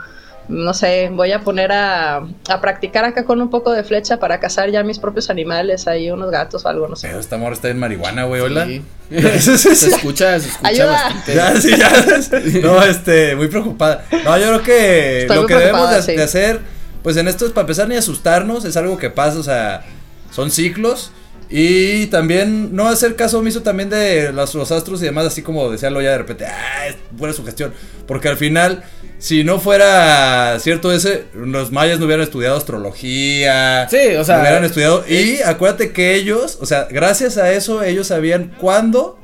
no 0.50 0.74
sé, 0.74 1.08
voy 1.12 1.32
a 1.32 1.40
poner 1.40 1.72
a, 1.72 2.16
a 2.16 2.60
practicar 2.60 3.04
acá 3.04 3.24
con 3.24 3.40
un 3.40 3.48
poco 3.48 3.72
de 3.72 3.84
flecha 3.84 4.18
para 4.18 4.40
cazar 4.40 4.70
ya 4.70 4.82
mis 4.82 4.98
propios 4.98 5.30
animales, 5.30 5.86
ahí 5.86 6.10
unos 6.10 6.30
gatos 6.30 6.64
o 6.64 6.68
algo, 6.68 6.88
no 6.88 6.96
sé. 6.96 7.08
Pero 7.08 7.20
esta 7.20 7.38
morra 7.38 7.54
está 7.54 7.68
en 7.68 7.78
marihuana, 7.78 8.24
güey, 8.24 8.40
hola. 8.42 8.66
Sí. 8.66 8.82
se 9.10 9.54
escucha, 9.88 10.38
se 10.38 10.48
escucha 10.48 10.68
Ayuda. 10.68 10.92
bastante. 10.92 11.34
Ya, 11.34 11.56
sí, 11.60 11.76
ya. 11.76 12.60
No, 12.62 12.82
este, 12.82 13.34
muy 13.36 13.48
preocupada. 13.48 14.04
No, 14.24 14.36
yo 14.38 14.46
creo 14.48 14.62
que 14.62 15.20
Estoy 15.22 15.36
lo 15.36 15.46
que 15.46 15.54
debemos 15.54 15.90
de, 15.90 16.02
sí. 16.02 16.16
de 16.16 16.22
hacer, 16.22 16.60
pues 17.02 17.16
en 17.16 17.28
esto 17.28 17.46
es 17.46 17.52
para 17.52 17.62
empezar 17.62 17.88
ni 17.88 17.96
asustarnos, 17.96 18.64
es 18.64 18.76
algo 18.76 18.98
que 18.98 19.10
pasa, 19.10 19.38
o 19.38 19.42
sea, 19.42 19.84
son 20.30 20.50
ciclos. 20.50 21.12
Y 21.52 22.06
también 22.06 22.76
no 22.76 22.86
hacer 22.88 23.16
caso 23.16 23.40
omiso 23.40 23.62
también 23.62 23.90
de 23.90 24.32
los, 24.32 24.54
los 24.54 24.70
astros 24.70 25.02
y 25.02 25.06
demás, 25.06 25.26
así 25.26 25.42
como 25.42 25.68
decía 25.70 25.90
ya 25.90 25.98
de 26.12 26.18
repente, 26.18 26.46
ah, 26.46 26.86
es 26.86 26.94
buena 27.10 27.34
sugestión. 27.34 27.74
Porque 28.06 28.28
al 28.28 28.36
final, 28.36 28.84
si 29.18 29.42
no 29.42 29.58
fuera 29.58 30.56
cierto 30.60 30.92
ese, 30.92 31.24
los 31.34 31.72
mayas 31.72 31.98
no 31.98 32.06
hubieran 32.06 32.22
estudiado 32.22 32.56
astrología. 32.56 33.88
Sí, 33.90 34.14
o 34.16 34.24
sea, 34.24 34.36
No 34.36 34.42
hubieran 34.42 34.64
estudiado. 34.64 35.04
Y 35.08 35.42
acuérdate 35.44 35.90
que 35.92 36.14
ellos, 36.14 36.56
o 36.60 36.66
sea, 36.66 36.86
gracias 36.88 37.36
a 37.36 37.50
eso, 37.52 37.82
ellos 37.82 38.06
sabían 38.06 38.52
cuándo 38.60 39.18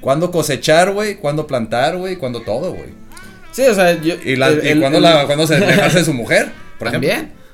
cuándo 0.00 0.30
cosechar, 0.30 0.92
güey, 0.92 1.16
cuándo 1.16 1.46
plantar, 1.46 1.96
güey, 1.96 2.16
cuándo 2.16 2.40
todo, 2.42 2.72
güey. 2.72 2.94
Sí, 3.52 3.62
o 3.62 3.74
sea, 3.74 4.00
yo. 4.00 4.14
Y, 4.24 4.36
la, 4.36 4.48
el- 4.48 4.64
y 4.64 4.68
el- 4.68 4.80
cuándo, 4.80 4.98
el- 4.98 5.04
la, 5.04 5.26
cuándo 5.26 5.46
se 5.46 5.58
dejarse 5.58 5.98
de 5.98 6.04
su 6.04 6.14
mujer, 6.14 6.52
por 6.78 6.88
ejemplo. 6.94 7.10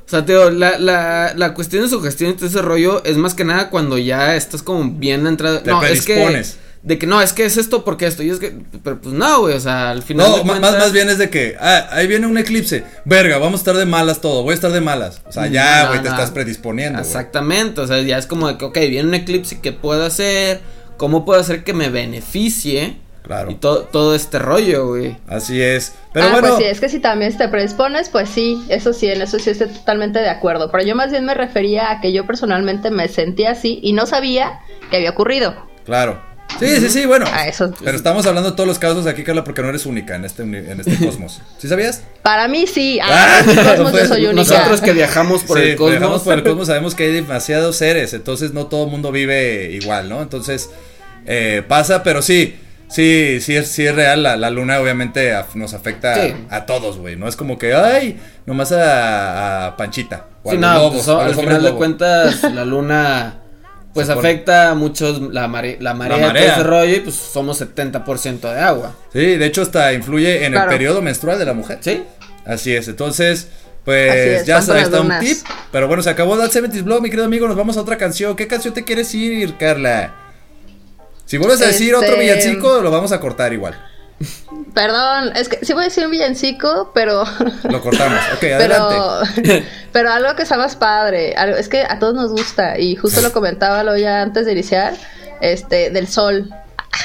O 0.06 0.08
sea, 0.08 0.24
te 0.24 0.32
digo, 0.32 0.50
la, 0.50 0.78
la, 0.78 1.32
la 1.36 1.52
cuestión 1.52 1.82
de 1.82 1.88
sugestión 1.88 2.30
y 2.30 2.34
todo 2.34 2.46
ese 2.46 2.62
rollo 2.62 3.02
es 3.04 3.16
más 3.16 3.34
que 3.34 3.44
nada 3.44 3.70
cuando 3.70 3.98
ya 3.98 4.36
estás 4.36 4.62
como 4.62 4.88
bien 4.88 5.26
entrado. 5.26 5.60
Te 5.60 5.70
no, 5.70 5.82
es 5.84 6.04
que. 6.04 6.44
De 6.84 6.98
que 7.00 7.08
no, 7.08 7.20
es 7.20 7.32
que 7.32 7.44
es 7.44 7.56
esto 7.56 7.82
porque 7.84 8.06
esto. 8.06 8.22
Y 8.22 8.30
es 8.30 8.38
que. 8.38 8.54
Pero 8.84 9.00
pues 9.00 9.12
no, 9.12 9.40
güey. 9.40 9.54
O 9.56 9.60
sea, 9.60 9.90
al 9.90 10.04
final. 10.04 10.30
No, 10.30 10.42
cuentas- 10.44 10.60
más, 10.60 10.78
más 10.78 10.92
bien 10.92 11.08
es 11.08 11.18
de 11.18 11.28
que, 11.30 11.56
ah, 11.58 11.88
ahí 11.90 12.06
viene 12.06 12.28
un 12.28 12.38
eclipse. 12.38 12.84
Verga, 13.04 13.38
vamos 13.38 13.54
a 13.54 13.62
estar 13.62 13.76
de 13.76 13.84
malas 13.86 14.20
todo, 14.20 14.44
voy 14.44 14.52
a 14.52 14.54
estar 14.54 14.70
de 14.70 14.80
malas. 14.80 15.20
O 15.26 15.32
sea, 15.32 15.48
ya, 15.48 15.82
No, 15.82 15.88
güey, 15.88 16.02
te 16.02 16.08
estás 16.08 16.30
predisponiendo. 16.30 17.00
Exactamente. 17.00 17.80
O 17.80 17.86
sea, 17.88 18.00
ya 18.02 18.16
es 18.18 18.26
como 18.26 18.46
de 18.46 18.56
que, 18.58 18.64
ok, 18.66 18.78
viene 18.88 19.08
un 19.08 19.14
eclipse, 19.14 19.58
¿qué 19.60 19.72
puedo 19.72 20.04
hacer? 20.04 20.60
¿Cómo 20.96 21.24
puedo 21.24 21.40
hacer 21.40 21.64
que 21.64 21.72
me 21.74 21.88
beneficie? 21.88 22.98
Claro. 23.26 23.50
Y 23.50 23.56
todo, 23.56 23.82
todo 23.82 24.14
este 24.14 24.38
rollo, 24.38 24.86
güey. 24.88 25.16
Así 25.26 25.60
es. 25.60 25.94
Pero 26.12 26.26
ah, 26.26 26.30
bueno, 26.32 26.48
pues 26.48 26.58
sí, 26.60 26.64
es 26.64 26.80
que 26.80 26.88
si 26.88 27.00
también 27.00 27.36
te 27.36 27.48
predispones, 27.48 28.08
pues 28.08 28.28
sí, 28.28 28.64
eso 28.68 28.92
sí, 28.92 29.08
en 29.08 29.20
eso 29.20 29.38
sí 29.40 29.50
estoy 29.50 29.68
totalmente 29.68 30.20
de 30.20 30.28
acuerdo. 30.28 30.70
Pero 30.70 30.84
yo 30.84 30.94
más 30.94 31.10
bien 31.10 31.24
me 31.24 31.34
refería 31.34 31.90
a 31.90 32.00
que 32.00 32.12
yo 32.12 32.24
personalmente 32.24 32.90
me 32.90 33.08
sentía 33.08 33.50
así 33.50 33.80
y 33.82 33.92
no 33.94 34.06
sabía 34.06 34.60
que 34.90 34.96
había 34.98 35.10
ocurrido. 35.10 35.54
claro. 35.84 36.24
Sí, 36.60 36.68
sí, 36.80 36.88
sí, 36.88 37.06
bueno. 37.06 37.26
A 37.30 37.48
eso. 37.48 37.74
Pero 37.84 37.96
estamos 37.96 38.24
hablando 38.24 38.50
de 38.50 38.56
todos 38.56 38.68
los 38.68 38.78
casos 38.78 39.04
aquí, 39.08 39.24
Carla, 39.24 39.42
porque 39.42 39.62
no 39.62 39.68
eres 39.68 39.84
única 39.84 40.14
en 40.14 40.24
este, 40.24 40.42
en 40.44 40.78
este 40.80 40.96
cosmos. 41.04 41.42
¿Sí 41.58 41.66
sabías? 41.68 42.04
Para 42.22 42.46
mí 42.46 42.68
sí, 42.68 43.00
Ah, 43.02 43.08
ah, 43.10 43.40
en 43.40 43.46
mi 43.48 43.54
cosmos 43.56 43.90
pues, 43.90 44.02
yo 44.04 44.08
soy 44.14 44.26
única. 44.26 44.54
Nosotros 44.54 44.80
que 44.80 44.92
viajamos 44.92 45.42
por 45.42 45.58
Sí, 45.58 45.70
el 45.70 45.76
cosmos. 45.76 45.90
viajamos 45.90 46.22
por 46.22 46.34
el 46.34 46.44
cosmos 46.44 46.66
sabemos 46.68 46.94
que 46.94 47.02
hay 47.06 47.12
demasiados 47.14 47.76
seres, 47.76 48.14
entonces 48.14 48.52
no 48.54 48.66
todo 48.68 48.84
el 48.84 48.90
mundo 48.92 49.10
vive 49.10 49.72
igual, 49.72 50.08
¿no? 50.08 50.22
Entonces 50.22 50.70
eh, 51.26 51.62
pasa, 51.66 52.04
pero 52.04 52.22
sí, 52.22 52.54
sí, 52.88 53.38
sí 53.40 53.56
es, 53.56 53.68
sí 53.68 53.86
es 53.86 53.94
real, 53.94 54.22
la, 54.22 54.36
la 54.36 54.50
luna 54.50 54.80
obviamente 54.80 55.32
nos 55.54 55.74
afecta 55.74 56.14
Sí. 56.14 56.34
a, 56.50 56.56
a 56.56 56.66
todos, 56.66 56.98
güey, 56.98 57.16
no 57.16 57.28
es 57.28 57.36
como 57.36 57.58
que, 57.58 57.74
ay, 57.74 58.18
nomás 58.46 58.72
a, 58.72 59.66
a 59.66 59.76
Panchita. 59.76 60.26
o 60.42 60.50
a 60.50 60.52
Sí, 60.52 60.58
los 60.58 60.70
no, 60.70 60.74
lobos, 60.78 60.92
pues, 60.94 61.08
a 61.08 61.12
los 61.14 61.22
al 61.24 61.34
final 61.44 61.62
de 61.62 61.72
cuentas 61.72 62.42
la 62.52 62.64
luna 62.64 63.34
pues 63.94 64.10
afecta 64.10 64.72
a 64.72 64.74
muchos 64.74 65.20
la, 65.32 65.48
mare- 65.48 65.78
la 65.80 65.94
marea, 65.94 66.16
La 66.18 66.22
todo 66.24 66.32
marea. 66.34 66.52
ese 66.52 66.62
rollo 66.62 66.94
y 66.96 67.00
pues 67.00 67.14
somos 67.16 67.58
70% 67.62 68.40
de 68.40 68.60
agua. 68.60 68.94
Sí, 69.10 69.36
de 69.36 69.46
hecho 69.46 69.62
hasta 69.62 69.92
influye 69.94 70.44
en 70.44 70.54
el 70.54 70.66
periodo 70.66 71.00
menstrual 71.00 71.38
de 71.38 71.46
la 71.46 71.54
mujer. 71.54 71.78
¿Sí? 71.80 72.02
Así 72.44 72.76
es, 72.76 72.88
entonces, 72.88 73.48
pues 73.86 74.14
es, 74.42 74.46
ya 74.46 74.56
las 74.56 74.68
está 74.68 75.00
un 75.00 75.18
tip. 75.18 75.38
Pero 75.72 75.88
bueno, 75.88 76.02
se 76.02 76.10
acabó 76.10 76.36
That 76.36 76.50
70s 76.50 76.82
Blog, 76.84 77.00
mi 77.00 77.08
querido 77.08 77.24
amigo. 77.24 77.48
Nos 77.48 77.56
vamos 77.56 77.76
a 77.78 77.80
otra 77.80 77.96
canción. 77.96 78.36
¿Qué 78.36 78.46
canción 78.46 78.74
te 78.74 78.84
quieres 78.84 79.14
ir, 79.14 79.56
Carla? 79.56 80.12
Si 81.26 81.36
vuelves 81.36 81.60
a 81.60 81.66
decir 81.66 81.94
otro 81.94 82.08
Este- 82.08 82.20
villancico, 82.20 82.80
lo 82.80 82.90
vamos 82.90 83.12
a 83.12 83.20
cortar 83.20 83.52
igual. 83.52 83.74
Perdón, 84.74 85.32
es 85.36 85.48
que 85.48 85.64
sí 85.64 85.72
voy 85.74 85.82
a 85.82 85.84
decir 85.86 86.04
un 86.04 86.10
villancico, 86.10 86.90
pero. 86.94 87.24
Lo 87.70 87.80
cortamos. 87.82 88.18
Ok, 88.36 88.44
adelante. 88.44 88.94
Pero, 89.42 89.62
pero 89.92 90.10
algo 90.10 90.34
que 90.36 90.46
sea 90.46 90.56
más 90.56 90.74
padre. 90.76 91.34
algo- 91.36 91.56
es 91.56 91.68
que 91.68 91.82
a 91.82 91.98
todos 91.98 92.14
nos 92.14 92.30
gusta. 92.32 92.78
Y 92.78 92.96
justo 92.96 93.20
lo 93.20 93.32
comentaba 93.32 93.82
lo 93.82 93.96
ya 93.96 94.22
antes 94.22 94.46
de 94.46 94.52
iniciar. 94.52 94.94
Este, 95.42 95.90
del 95.90 96.08
sol. 96.08 96.48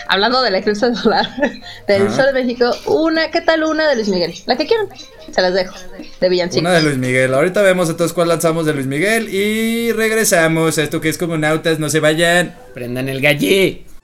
Hablando 0.07 0.41
del 0.41 0.55
eclipse 0.55 0.93
solar. 0.95 1.27
Del 1.87 2.07
Ajá. 2.07 2.15
sol 2.15 2.25
de 2.27 2.33
México. 2.43 2.71
Una, 2.85 3.29
¿qué 3.29 3.41
tal 3.41 3.63
una 3.63 3.87
de 3.89 3.95
Luis 3.95 4.07
Miguel? 4.07 4.33
La 4.45 4.55
que 4.55 4.65
quieran. 4.65 4.87
Se 5.33 5.41
las 5.41 5.53
dejo. 5.53 5.75
De 6.21 6.29
villancico. 6.29 6.61
Una 6.61 6.71
de 6.73 6.81
Luis 6.81 6.97
Miguel. 6.97 7.33
Ahorita 7.33 7.61
vemos 7.61 7.89
entonces 7.89 8.13
cuál 8.13 8.29
lanzamos 8.29 8.65
de 8.65 8.73
Luis 8.73 8.87
Miguel. 8.87 9.27
Y 9.33 9.91
regresamos 9.91 10.77
a 10.77 10.83
esto 10.83 11.01
que 11.01 11.09
es 11.09 11.17
como 11.17 11.37
nautas. 11.37 11.79
No 11.79 11.89
se 11.89 11.99
vayan. 11.99 12.55
Prendan 12.73 13.09
el 13.09 13.19
gallé. 13.21 13.83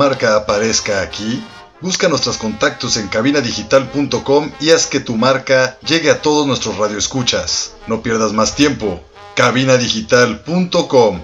Marca 0.00 0.34
aparezca 0.34 1.02
aquí? 1.02 1.44
Busca 1.82 2.08
nuestros 2.08 2.38
contactos 2.38 2.96
en 2.96 3.08
cabinadigital.com 3.08 4.50
y 4.58 4.70
haz 4.70 4.86
que 4.86 4.98
tu 4.98 5.14
marca 5.14 5.78
llegue 5.86 6.10
a 6.10 6.22
todos 6.22 6.46
nuestros 6.46 6.78
radioescuchas. 6.78 7.74
No 7.86 8.02
pierdas 8.02 8.32
más 8.32 8.56
tiempo. 8.56 8.98
cabinadigital.com 9.36 11.20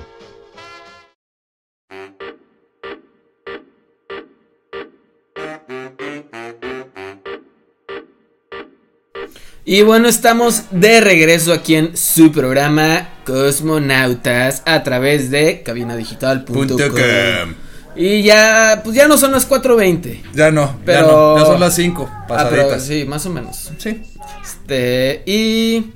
Y 9.65 9.83
bueno, 9.83 10.07
estamos 10.07 10.65
de 10.71 11.01
regreso 11.01 11.55
aquí 11.55 11.77
en 11.77 11.97
su 11.97 12.31
programa 12.31 13.09
Cosmonautas 13.25 14.63
a 14.67 14.83
través 14.83 15.31
de 15.31 15.63
cabinadigital.com. 15.63 17.66
Y 17.97 18.23
ya, 18.23 18.81
pues 18.85 18.95
ya 18.95 19.09
no 19.09 19.17
son 19.17 19.33
las 19.33 19.49
4.20. 19.49 20.23
Ya 20.35 20.51
no, 20.51 20.79
Pero- 20.85 21.01
ya 21.01 21.13
no, 21.13 21.39
ya 21.39 21.45
son 21.47 21.61
las 21.61 21.75
5 21.75 22.09
Ah, 22.13 22.25
pero 22.51 22.69
pasaditas. 22.69 22.83
sí, 22.85 23.05
más 23.07 23.25
o 23.27 23.31
menos. 23.31 23.71
sí. 23.79 24.03
Este, 24.45 25.23
y 25.27 25.93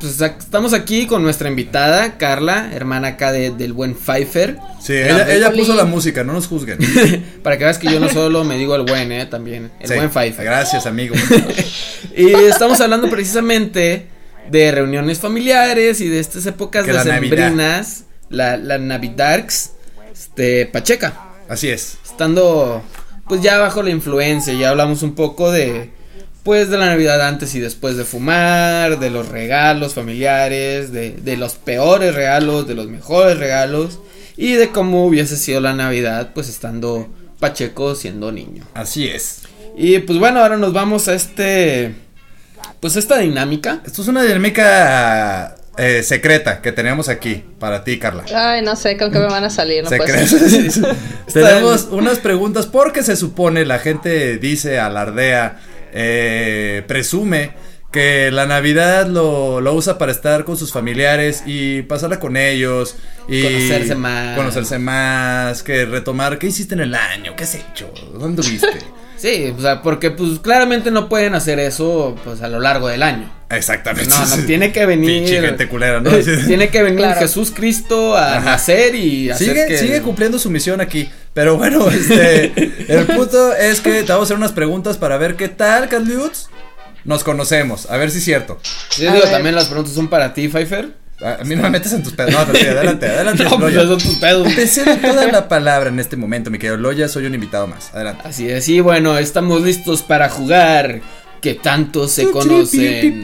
pues 0.00 0.20
estamos 0.20 0.72
aquí 0.74 1.06
con 1.06 1.22
nuestra 1.22 1.48
invitada, 1.48 2.18
Carla, 2.18 2.70
hermana 2.72 3.08
acá 3.08 3.32
de- 3.32 3.50
del 3.50 3.72
buen 3.72 3.94
Pfeiffer. 3.94 4.58
Sí, 4.80 4.94
ella, 4.94 5.52
puso 5.52 5.74
la 5.74 5.84
música, 5.84 6.24
no 6.24 6.32
nos 6.32 6.46
juzguen. 6.46 6.78
Para 7.42 7.56
que 7.58 7.64
veas 7.64 7.78
que 7.78 7.90
yo 7.90 7.98
no 8.00 8.08
solo 8.08 8.44
me 8.44 8.56
digo 8.56 8.74
el 8.76 8.82
buen, 8.82 9.10
eh, 9.12 9.26
también. 9.26 9.70
El 9.80 9.88
Sí, 9.88 9.94
buen 9.94 10.10
Pfeiffer. 10.10 10.44
Gracias, 10.44 10.86
amigo. 10.86 11.14
Y 12.16 12.32
estamos 12.32 12.80
hablando 12.80 13.08
precisamente 13.08 14.06
de 14.50 14.70
reuniones 14.72 15.18
familiares 15.20 16.00
y 16.00 16.08
de 16.08 16.18
estas 16.18 16.46
épocas 16.46 16.84
la 16.86 17.04
decembrinas, 17.04 18.04
la, 18.28 18.56
la 18.56 18.78
Navidarks, 18.78 19.70
este, 20.12 20.66
Pacheca. 20.66 21.27
Así 21.48 21.68
es. 21.68 21.98
Estando 22.04 22.82
pues 23.26 23.42
ya 23.42 23.58
bajo 23.58 23.82
la 23.82 23.90
influencia, 23.90 24.54
ya 24.54 24.70
hablamos 24.70 25.02
un 25.02 25.14
poco 25.14 25.50
de 25.50 25.90
pues 26.42 26.70
de 26.70 26.78
la 26.78 26.86
Navidad 26.86 27.20
antes 27.20 27.54
y 27.54 27.60
después 27.60 27.96
de 27.96 28.04
fumar, 28.04 28.98
de 28.98 29.10
los 29.10 29.28
regalos 29.28 29.92
familiares, 29.94 30.92
de, 30.92 31.10
de 31.10 31.36
los 31.36 31.56
peores 31.56 32.14
regalos, 32.14 32.66
de 32.66 32.74
los 32.74 32.86
mejores 32.86 33.38
regalos 33.38 33.98
y 34.36 34.52
de 34.52 34.70
cómo 34.70 35.04
hubiese 35.04 35.36
sido 35.36 35.60
la 35.60 35.74
Navidad 35.74 36.30
pues 36.32 36.48
estando 36.48 37.08
Pacheco 37.38 37.94
siendo 37.94 38.32
niño. 38.32 38.64
Así 38.74 39.08
es. 39.08 39.42
Y 39.76 39.98
pues 40.00 40.18
bueno, 40.18 40.40
ahora 40.40 40.56
nos 40.56 40.72
vamos 40.72 41.08
a 41.08 41.14
este 41.14 41.94
pues 42.80 42.96
esta 42.96 43.18
dinámica. 43.18 43.82
Esto 43.84 44.02
es 44.02 44.08
una 44.08 44.22
dinámica 44.22 45.57
eh, 45.78 46.02
secreta 46.02 46.60
que 46.60 46.72
teníamos 46.72 47.08
aquí 47.08 47.44
para 47.58 47.84
ti, 47.84 47.98
Carla. 47.98 48.24
Ay, 48.34 48.62
no 48.62 48.76
sé 48.76 48.96
con 48.96 49.12
qué 49.12 49.18
me 49.18 49.26
van 49.26 49.44
a 49.44 49.50
salir, 49.50 49.84
no. 49.84 49.90
Tenemos 51.32 51.88
unas 51.90 52.18
preguntas 52.18 52.66
porque 52.66 53.02
se 53.02 53.16
supone, 53.16 53.64
la 53.64 53.78
gente 53.78 54.38
dice, 54.38 54.78
alardea, 54.78 55.60
eh, 55.92 56.82
presume 56.86 57.52
que 57.92 58.30
la 58.30 58.44
Navidad 58.44 59.06
lo, 59.06 59.60
lo 59.60 59.72
usa 59.74 59.96
para 59.96 60.12
estar 60.12 60.44
con 60.44 60.56
sus 60.56 60.72
familiares 60.72 61.42
y 61.46 61.82
pasarla 61.82 62.20
con 62.20 62.36
ellos 62.36 62.96
y 63.28 63.42
Conocerse 63.42 63.94
más. 63.94 64.36
conocerse 64.36 64.78
más, 64.78 65.62
que 65.62 65.86
retomar 65.86 66.38
qué 66.38 66.48
hiciste 66.48 66.74
en 66.74 66.80
el 66.80 66.94
año, 66.94 67.34
qué 67.34 67.44
has 67.44 67.54
hecho, 67.54 67.90
dónde 68.14 68.42
viste. 68.42 68.68
Sí, 69.18 69.52
o 69.56 69.60
sea, 69.60 69.82
porque 69.82 70.10
pues 70.10 70.38
claramente 70.40 70.90
no 70.90 71.08
pueden 71.08 71.34
hacer 71.34 71.58
eso 71.58 72.16
pues 72.24 72.40
a 72.40 72.48
lo 72.48 72.60
largo 72.60 72.88
del 72.88 73.02
año. 73.02 73.30
Exactamente. 73.50 74.10
No, 74.10 74.24
no, 74.26 74.36
tiene 74.46 74.72
que 74.72 74.86
venir. 74.86 75.10
Pinche 75.24 75.40
gente 75.40 75.68
culera, 75.68 76.00
¿no? 76.00 76.10
tiene 76.46 76.68
que 76.68 76.82
venir 76.82 76.98
Claro. 77.00 77.20
Jesús 77.20 77.50
Cristo 77.50 78.16
a 78.16 78.36
Ajá. 78.36 78.44
nacer 78.52 78.94
y 78.94 79.30
hacer 79.30 79.48
Sigue, 79.48 79.66
que. 79.66 79.78
sigue 79.78 80.02
cumpliendo 80.02 80.38
su 80.38 80.50
misión 80.50 80.80
aquí. 80.80 81.10
Pero 81.34 81.56
bueno, 81.56 81.88
este. 81.90 82.52
el 82.88 83.06
punto 83.06 83.54
es 83.54 83.80
que 83.80 84.02
te 84.02 84.12
vamos 84.12 84.22
a 84.22 84.24
hacer 84.24 84.36
unas 84.36 84.52
preguntas 84.52 84.96
para 84.96 85.16
ver 85.18 85.34
qué 85.36 85.48
tal, 85.48 85.88
Carliux. 85.88 86.48
Nos 87.04 87.24
conocemos, 87.24 87.90
a 87.90 87.96
ver 87.96 88.10
si 88.10 88.18
es 88.18 88.24
cierto. 88.24 88.60
Yo 88.98 89.10
digo, 89.12 89.24
también 89.28 89.54
las 89.54 89.66
preguntas 89.66 89.94
son 89.94 90.08
para 90.08 90.34
ti, 90.34 90.48
Pfeiffer. 90.48 90.90
A 91.20 91.40
a 91.40 91.44
mí 91.44 91.56
no 91.56 91.62
me 91.62 91.70
metes 91.70 91.92
en 91.92 92.02
tus 92.02 92.12
pedos. 92.12 92.32
No, 92.32 92.38
pero 92.46 92.58
sí, 92.58 92.66
adelante, 92.66 93.06
adelante. 93.10 93.44
No, 93.44 93.58
pues 93.58 93.74
son 93.74 93.98
tus 93.98 94.16
pedos. 94.16 94.54
Te 94.54 94.66
cedo 94.66 94.96
toda 94.96 95.26
la 95.26 95.48
palabra 95.48 95.88
en 95.88 95.98
este 95.98 96.16
momento, 96.16 96.50
mi 96.50 96.58
querido 96.58 96.76
Loya. 96.76 97.08
Soy 97.08 97.26
un 97.26 97.34
invitado 97.34 97.66
más. 97.66 97.92
Adelante. 97.94 98.22
Así 98.24 98.48
es, 98.48 98.68
y 98.68 98.80
bueno, 98.80 99.18
estamos 99.18 99.62
listos 99.62 100.02
para 100.02 100.28
jugar. 100.28 101.00
Que 101.40 101.54
tanto 101.54 102.08
se 102.08 102.30
conocen. 102.32 103.22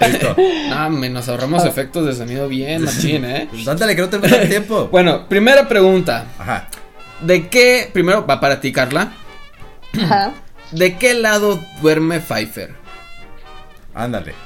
Listo. 0.00 0.36
No, 0.68 0.90
me 0.90 1.08
nos 1.08 1.28
ahorramos 1.28 1.64
efectos 1.64 2.06
de 2.06 2.14
sonido 2.14 2.48
bien, 2.48 2.82
machín, 2.82 3.24
eh. 3.24 3.46
Pues 3.48 3.68
ándale, 3.68 3.94
que 3.94 4.02
no 4.02 4.08
te 4.08 4.16
el 4.16 4.48
tiempo. 4.48 4.88
Bueno, 4.90 5.28
primera 5.28 5.68
pregunta. 5.68 6.26
Ajá. 6.38 6.68
¿De 7.20 7.48
qué, 7.48 7.88
primero 7.92 8.26
va 8.26 8.40
para 8.40 8.60
ti, 8.60 8.72
Carla? 8.72 9.12
Ajá. 10.02 10.32
¿De 10.72 10.98
qué 10.98 11.14
lado 11.14 11.60
duerme 11.80 12.20
Pfeiffer? 12.20 12.74
Ándale. 13.94 14.45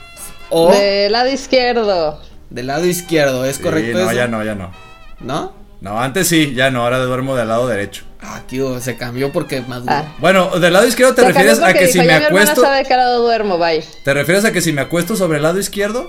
O 0.51 0.72
Del 0.72 1.12
lado 1.12 1.28
izquierdo. 1.30 2.20
del 2.51 2.66
lado 2.66 2.84
izquierdo, 2.84 3.44
¿es 3.44 3.57
Sí, 3.57 3.62
correcto 3.62 3.98
no, 3.98 4.05
eso? 4.05 4.12
ya 4.12 4.26
no, 4.26 4.42
ya 4.44 4.55
no. 4.55 4.72
¿No? 5.20 5.53
No, 5.80 6.01
antes 6.01 6.28
sí, 6.28 6.53
ya 6.55 6.70
no. 6.70 6.82
Ahora 6.82 6.98
duermo 6.98 7.36
del 7.36 7.48
lado 7.48 7.66
derecho. 7.68 8.05
Ah, 8.20 8.42
tío, 8.46 8.78
se 8.80 8.96
cambió 8.96 9.32
porque 9.32 9.62
más 9.62 9.80
duro. 9.80 9.94
Ah. 9.94 10.05
Bueno, 10.18 10.51
del 10.59 10.72
lado 10.74 10.86
izquierdo 10.86 11.14
te 11.14 11.22
Se 11.22 11.28
refieres 11.28 11.61
a 11.62 11.72
que 11.72 11.86
si 11.88 11.98
me 12.01 12.07
"Ya 12.07 12.18
mi 12.18 12.24
hermana 12.26 12.42
acuesto. 12.51 12.61
sabe 12.62 12.76
de 12.78 12.84
qué 12.84 12.96
lado 12.96 13.22
duermo, 13.22 13.57
bye. 13.57 13.82
¿Te 14.05 14.12
refieres 14.12 14.44
a 14.44 14.53
que 14.53 14.61
si 14.61 14.72
me 14.74 14.82
acuesto 14.82 15.16
sobre 15.16 15.38
el 15.38 15.42
lado 15.42 15.59
izquierdo? 15.59 16.07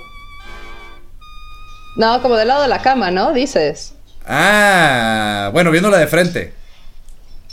No, 1.96 2.22
como 2.22 2.36
del 2.36 2.48
lado 2.50 2.64
de 2.64 2.68
la 2.68 2.82
cama, 2.82 3.12
¿no? 3.12 3.32
Dices. 3.34 3.94
Ah, 4.28 5.50
bueno, 5.54 5.72
viéndola 5.72 5.98
de 6.00 6.08
frente. 6.08 6.54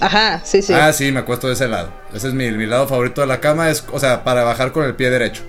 Ajá, 0.01 0.41
sí, 0.45 0.62
sí. 0.62 0.72
Ah, 0.72 0.93
sí, 0.93 1.11
me 1.12 1.20
acuesto 1.20 1.49
de 1.49 1.55
ese 1.55 1.66
lado. 1.68 1.91
Ese 2.14 2.28
es 2.28 2.34
mi, 2.34 2.51
mi 2.53 2.66
lado 2.66 2.86
favorito 2.86 3.20
de 3.20 3.26
la 3.26 3.41
cama, 3.41 3.68
es, 3.70 3.84
o 3.93 3.99
sea, 3.99 4.22
para 4.24 4.45
bajar 4.45 4.72
con 4.72 4.84
el 4.84 4.95
pie 4.95 5.11
derecho. 5.11 5.43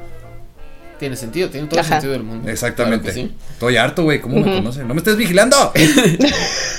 Tiene 1.00 1.16
sentido, 1.16 1.50
tiene 1.50 1.68
todo 1.68 1.80
el 1.80 1.86
sentido 1.86 2.12
del 2.12 2.24
mundo. 2.24 2.50
Exactamente. 2.50 3.12
Claro 3.12 3.30
que 3.30 3.34
sí. 3.34 3.36
Estoy 3.54 3.78
harto, 3.78 4.04
güey, 4.04 4.20
¿cómo 4.20 4.36
me 4.42 4.56
conocen? 4.56 4.88
¡No 4.88 4.94
me 4.94 5.00
estés 5.00 5.16
vigilando! 5.16 5.72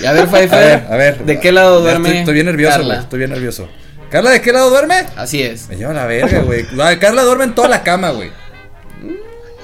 Y 0.00 0.06
a 0.06 0.12
ver, 0.12 0.22
a 0.22 0.26
Pfeiffer, 0.26 0.58
ver, 0.58 0.86
a 0.92 0.96
ver. 0.96 1.24
¿de 1.26 1.40
qué 1.40 1.52
lado 1.52 1.80
duerme? 1.80 2.08
Estoy, 2.08 2.18
estoy 2.20 2.34
bien 2.34 2.46
nervioso, 2.46 2.82
güey, 2.84 2.98
estoy 2.98 3.18
bien 3.18 3.30
nervioso. 3.30 3.68
¿Carla 4.10 4.30
de 4.30 4.40
qué 4.40 4.52
lado 4.52 4.70
duerme? 4.70 5.06
Así 5.16 5.42
es. 5.42 5.68
Me 5.68 5.76
lleva 5.76 5.92
la 5.92 6.06
verga, 6.06 6.40
güey. 6.40 6.64
Carla 6.98 7.22
duerme 7.22 7.44
en 7.44 7.54
toda 7.54 7.68
la 7.68 7.82
cama, 7.82 8.10
güey. 8.10 8.30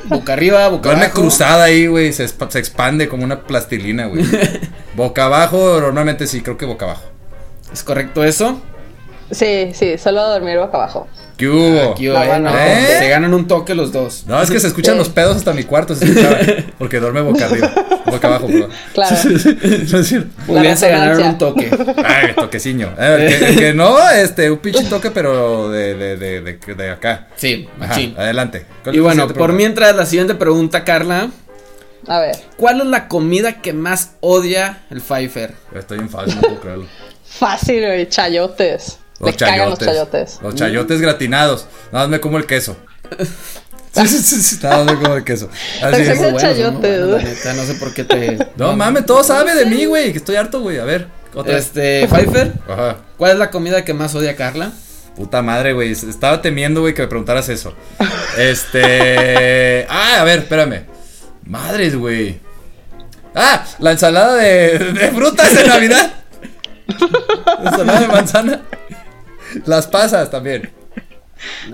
Boca 0.04 0.34
arriba, 0.34 0.68
boca 0.68 0.84
Duerme 0.84 1.06
abajo. 1.06 1.20
cruzada 1.22 1.64
ahí, 1.64 1.86
güey. 1.86 2.12
Se, 2.12 2.28
se 2.28 2.58
expande 2.58 3.08
como 3.08 3.24
una 3.24 3.42
plastilina, 3.42 4.06
güey. 4.06 4.24
boca 4.94 5.24
abajo, 5.24 5.80
normalmente 5.80 6.26
sí, 6.26 6.42
creo 6.42 6.56
que 6.56 6.64
boca 6.64 6.84
abajo. 6.84 7.04
¿Es 7.72 7.82
correcto 7.82 8.22
eso? 8.24 8.60
Sí, 9.30 9.70
sí, 9.74 9.98
solo 9.98 10.22
dormir 10.28 10.58
boca 10.58 10.76
abajo. 10.76 11.08
¿Qué 11.36 11.48
hubo? 11.48 11.92
Aquí, 11.92 12.06
No, 12.06 12.22
eh, 12.22 12.38
no, 12.40 12.50
¿Eh? 12.50 12.96
Se 12.98 13.08
ganan 13.08 13.34
un 13.34 13.46
toque 13.46 13.74
los 13.74 13.92
dos. 13.92 14.24
No, 14.26 14.40
es 14.40 14.50
que 14.50 14.58
se 14.58 14.68
escuchan 14.68 14.94
Sí. 14.94 14.98
los 14.98 15.08
pedos 15.10 15.36
hasta 15.36 15.52
mi 15.52 15.64
cuarto, 15.64 15.94
se. 15.94 16.06
Porque 16.78 16.98
duerme 16.98 17.20
boca 17.20 17.44
arriba. 17.44 17.72
Boca 18.06 18.28
abajo, 18.28 18.46
perdón. 18.46 18.70
Claro. 18.94 19.16
No 19.92 19.98
es 19.98 20.06
cierto. 20.08 20.76
Se 20.76 20.88
ganaron 20.90 21.22
un 21.22 21.38
toque. 21.38 21.70
Ay, 22.04 22.34
toqueciño. 22.34 22.92
Eh, 22.98 23.28
el 23.30 23.38
que, 23.38 23.48
el 23.50 23.58
que 23.58 23.74
no, 23.74 24.08
este, 24.10 24.50
un 24.50 24.58
pinche 24.58 24.84
toque, 24.84 25.10
pero 25.10 25.68
de, 25.70 25.94
de, 25.94 26.16
de, 26.16 26.40
de, 26.40 26.74
de 26.74 26.90
acá. 26.90 27.28
Sí, 27.36 27.68
Ajá, 27.78 27.88
machín. 27.88 28.14
adelante. 28.16 28.64
¿Cuál 28.82 28.96
Y 28.96 28.98
bueno, 29.00 29.28
por 29.28 29.52
mientras, 29.52 29.94
la 29.94 30.06
siguiente 30.06 30.34
pregunta, 30.34 30.84
Carla. 30.84 31.30
A 32.08 32.20
ver. 32.20 32.36
¿Cuál 32.56 32.80
es 32.80 32.86
la 32.86 33.08
comida 33.08 33.60
que 33.60 33.72
más 33.72 34.12
odia 34.20 34.84
el 34.90 35.00
Pfeiffer? 35.00 35.52
Estoy 35.74 35.98
en 35.98 36.08
fácil, 36.08 36.36
no 36.36 36.40
puedo 36.42 36.60
creerlo. 36.60 36.86
Fácil, 37.26 37.84
güey. 37.84 38.08
Chayotes. 38.08 39.00
Los 39.20 39.36
chayotes. 39.36 39.68
los 39.68 39.78
chayotes. 39.78 40.38
Los 40.42 40.54
chayotes 40.54 41.00
gratinados. 41.00 41.66
Nada 41.92 42.04
más 42.04 42.08
me 42.08 42.20
como 42.20 42.38
el 42.38 42.46
queso. 42.46 42.76
Sí, 43.92 44.06
sí, 44.08 44.18
sí, 44.18 44.42
sí, 44.42 44.58
nada 44.62 44.84
más 44.84 44.94
me 44.94 45.02
como 45.02 45.14
el 45.16 45.24
queso. 45.24 45.48
Así 45.82 46.02
es. 46.02 46.18
Chayote, 46.36 46.98
la 46.98 47.06
¿no? 47.06 47.18
neta, 47.18 47.54
no 47.54 47.64
sé 47.64 47.74
por 47.74 47.94
qué 47.94 48.04
te. 48.04 48.38
No 48.56 48.76
mames, 48.76 49.06
todo 49.06 49.24
sabe 49.24 49.54
de 49.54 49.64
mí, 49.66 49.86
güey. 49.86 50.12
Que 50.12 50.18
estoy 50.18 50.36
harto, 50.36 50.60
güey. 50.60 50.78
A 50.78 50.84
ver, 50.84 51.06
otra. 51.34 51.56
Este, 51.56 52.06
Pfeiffer, 52.08 52.52
Ajá. 52.68 52.96
¿cuál 53.16 53.32
es 53.32 53.38
la 53.38 53.50
comida 53.50 53.84
que 53.84 53.94
más 53.94 54.14
odia 54.14 54.36
Carla? 54.36 54.72
Puta 55.14 55.40
madre, 55.40 55.72
güey. 55.72 55.92
Estaba 55.92 56.42
temiendo, 56.42 56.82
güey, 56.82 56.92
que 56.92 57.02
me 57.02 57.08
preguntaras 57.08 57.48
eso. 57.48 57.72
Este. 58.38 59.86
Ah, 59.88 60.20
a 60.20 60.24
ver, 60.24 60.40
espérame. 60.40 60.84
Madres, 61.44 61.96
güey. 61.96 62.38
Ah, 63.34 63.64
la 63.78 63.92
ensalada 63.92 64.34
de, 64.34 64.78
de 64.78 65.10
frutas 65.12 65.54
de 65.54 65.66
Navidad. 65.66 66.12
La 67.62 67.70
ensalada 67.70 68.00
de 68.00 68.08
manzana. 68.08 68.62
Las 69.64 69.86
pasas 69.86 70.30
también. 70.30 70.70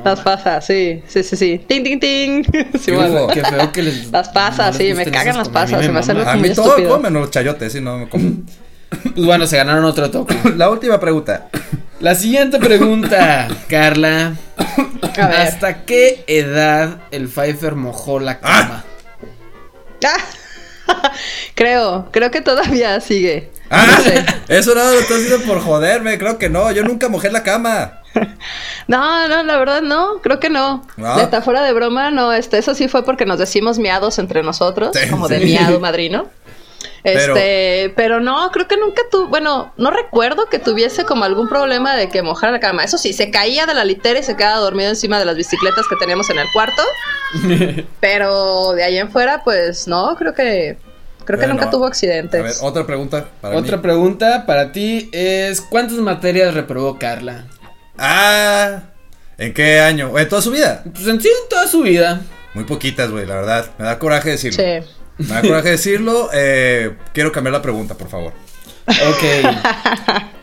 Las 0.04 0.20
pasas, 0.20 0.66
sí, 0.66 1.02
sí, 1.06 1.22
sí, 1.22 1.36
sí. 1.36 1.64
Ting, 1.68 1.84
ting, 1.84 2.00
ting. 2.00 2.44
Sí, 2.78 2.86
¿Qué 2.86 2.92
bueno. 2.92 3.24
hubo? 3.24 3.28
Qué 3.28 3.44
feo 3.44 3.72
que 3.72 3.82
les. 3.82 4.10
Las 4.12 4.28
pasas, 4.30 4.74
no 4.74 4.78
les 4.78 4.88
sí, 4.88 4.94
me 4.94 5.10
cagan 5.10 5.36
las 5.36 5.48
pasas, 5.48 5.84
se 5.84 5.92
me 5.92 6.00
hace 6.00 6.14
mama. 6.14 6.32
A 6.32 6.36
mí 6.36 6.50
todo 6.50 6.70
estúpido. 6.70 6.90
comen 6.96 7.12
los 7.14 7.30
chayotes, 7.30 7.72
sí, 7.72 7.80
no 7.80 7.98
me 7.98 8.08
como. 8.08 8.30
Pues 9.14 9.14
bueno, 9.26 9.46
se 9.46 9.56
ganaron 9.56 9.84
otro 9.84 10.10
toque. 10.10 10.36
La 10.56 10.68
última 10.68 10.98
pregunta. 10.98 11.48
La 12.00 12.14
siguiente 12.14 12.58
pregunta, 12.58 13.48
Carla. 13.68 14.34
A 14.56 15.26
ver. 15.28 15.40
¿Hasta 15.40 15.84
qué 15.84 16.24
edad 16.26 16.98
el 17.12 17.28
Pfeiffer 17.28 17.76
mojó 17.76 18.18
la 18.18 18.40
cama? 18.40 18.84
Ah, 20.04 20.16
Creo, 21.54 22.08
creo 22.12 22.30
que 22.30 22.40
todavía 22.40 23.00
sigue. 23.00 23.50
Ah, 23.70 23.84
No 23.86 24.02
sé. 24.02 24.24
eso 24.48 24.74
no 24.74 24.82
lo 24.84 24.98
estás 24.98 25.18
haciendo 25.18 25.46
por 25.46 25.60
joderme, 25.60 26.18
creo 26.18 26.38
que 26.38 26.48
no. 26.48 26.70
Yo 26.72 26.82
nunca 26.82 27.08
mojé 27.08 27.30
la 27.30 27.42
cama. 27.42 27.98
No, 28.88 29.26
no, 29.28 29.42
la 29.44 29.56
verdad 29.56 29.80
no, 29.80 30.20
creo 30.22 30.38
que 30.40 30.50
no. 30.50 30.84
No. 30.96 31.42
Fuera 31.42 31.62
de 31.62 31.72
broma, 31.72 32.10
no, 32.10 32.32
este, 32.32 32.58
eso 32.58 32.74
sí 32.74 32.88
fue 32.88 33.04
porque 33.04 33.24
nos 33.24 33.38
decimos 33.38 33.78
miados 33.78 34.18
entre 34.18 34.42
nosotros, 34.42 34.90
Sí, 34.94 35.08
como 35.08 35.28
sí. 35.28 35.34
de 35.34 35.44
miado 35.46 35.80
madrino. 35.80 36.26
Pero- 37.02 37.34
Este, 37.36 37.92
pero, 37.96 38.20
no, 38.20 38.50
creo 38.52 38.68
que 38.68 38.76
nunca 38.76 39.02
tuvo, 39.10 39.28
bueno, 39.28 39.72
no 39.76 39.90
recuerdo 39.90 40.46
que 40.46 40.58
tuviese 40.58 41.04
como 41.04 41.24
algún 41.24 41.48
problema 41.48 41.94
de 41.96 42.08
que 42.08 42.22
mojara 42.22 42.52
la 42.52 42.60
cama. 42.60 42.84
Eso 42.84 42.98
sí, 42.98 43.12
se 43.12 43.30
caía 43.30 43.66
de 43.66 43.74
la 43.74 43.84
litera 43.84 44.18
y 44.18 44.22
se 44.22 44.36
quedaba 44.36 44.58
dormido 44.60 44.88
encima 44.90 45.18
de 45.18 45.24
las 45.24 45.36
bicicletas 45.36 45.86
que 45.88 45.96
teníamos 45.96 46.28
en 46.30 46.38
el 46.38 46.46
cuarto. 46.52 46.82
pero 48.00 48.72
de 48.72 48.84
ahí 48.84 48.98
en 48.98 49.10
fuera, 49.10 49.42
pues 49.44 49.86
no, 49.88 50.14
creo 50.16 50.34
que, 50.34 50.76
creo 51.24 51.38
que 51.38 51.46
Bueno, 51.46 51.54
nunca 51.54 51.70
tuvo 51.70 51.84
A 51.84 51.86
ver, 51.88 51.92
accidentes. 51.92 52.58
otra 52.62 52.86
pregunta 52.86 53.26
para 53.40 53.56
Otra 53.56 53.76
mí. 53.76 53.82
pregunta 53.82 54.44
para 54.46 54.72
ti 54.72 55.08
es: 55.12 55.60
¿cuántas 55.60 55.98
materias 55.98 56.54
reprobó 56.54 56.98
Carla? 56.98 57.46
Ah, 57.98 58.82
¿en 59.38 59.52
qué 59.54 59.80
año? 59.80 60.16
¿En 60.18 60.28
toda 60.28 60.42
su 60.42 60.50
vida? 60.50 60.82
Pues 60.92 61.06
en 61.06 61.20
sí, 61.20 61.28
en 61.28 61.48
toda 61.48 61.66
su 61.66 61.82
vida. 61.82 62.20
Muy 62.54 62.64
poquitas, 62.64 63.10
güey, 63.10 63.24
la 63.26 63.36
verdad. 63.36 63.66
Me 63.78 63.84
da 63.86 63.98
coraje 63.98 64.30
decirlo. 64.30 64.62
Sí. 64.62 64.86
Me 65.18 65.26
da 65.26 65.42
coraje 65.42 65.70
decirlo. 65.70 66.30
Eh, 66.32 66.94
quiero 67.12 67.30
cambiar 67.32 67.52
la 67.52 67.62
pregunta, 67.62 67.94
por 67.94 68.08
favor. 68.08 68.32
Ok. 68.86 69.24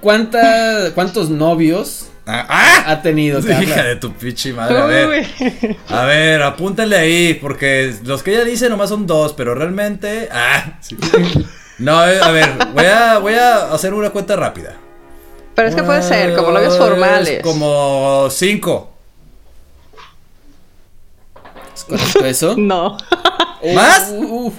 ¿Cuántas, 0.01 0.91
¿Cuántos 0.91 1.29
novios 1.29 2.05
Ah, 2.31 2.45
¡ah! 2.47 2.83
ha 2.91 3.01
tenido 3.01 3.39
Hija 3.39 3.49
Carla? 3.59 3.83
de 3.85 3.95
tu 3.95 4.13
pinche 4.13 4.53
madre. 4.53 4.77
A 4.77 4.85
ver, 4.85 5.25
a 5.89 6.05
ver, 6.05 6.43
apúntale 6.43 6.95
ahí, 6.95 7.33
porque 7.33 7.93
los 8.03 8.21
que 8.21 8.31
ella 8.35 8.43
dice 8.43 8.69
nomás 8.69 8.89
son 8.89 9.07
dos, 9.07 9.33
pero 9.33 9.55
realmente. 9.55 10.29
Ah, 10.31 10.77
sí. 10.79 10.95
No, 11.79 11.97
a 11.99 12.31
ver, 12.31 12.49
voy 12.73 12.85
a, 12.85 13.17
voy 13.17 13.33
a 13.33 13.73
hacer 13.73 13.93
una 13.95 14.11
cuenta 14.11 14.35
rápida. 14.35 14.75
Pero 15.55 15.69
es 15.69 15.75
que 15.75 15.81
puede 15.83 16.03
ser, 16.03 16.35
como 16.35 16.51
novios 16.51 16.77
formales. 16.77 17.41
Como 17.41 18.27
cinco. 18.29 18.98
¿Es 21.79 21.83
correcto 21.85 22.25
eso? 22.25 22.55
No. 22.57 22.97
¿Más? 23.75 24.09
Uh, 24.11 24.47
uh, 24.47 24.53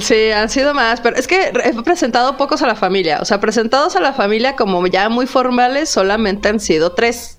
Sí, 0.00 0.30
han 0.30 0.50
sido 0.50 0.74
más, 0.74 1.00
pero 1.00 1.16
es 1.16 1.26
que 1.26 1.52
he 1.64 1.82
presentado 1.82 2.36
pocos 2.36 2.60
a 2.62 2.66
la 2.66 2.74
familia. 2.74 3.18
O 3.22 3.24
sea, 3.24 3.40
presentados 3.40 3.96
a 3.96 4.00
la 4.00 4.12
familia 4.12 4.54
como 4.56 4.86
ya 4.86 5.08
muy 5.08 5.26
formales, 5.26 5.88
solamente 5.88 6.48
han 6.48 6.60
sido 6.60 6.92
tres. 6.92 7.38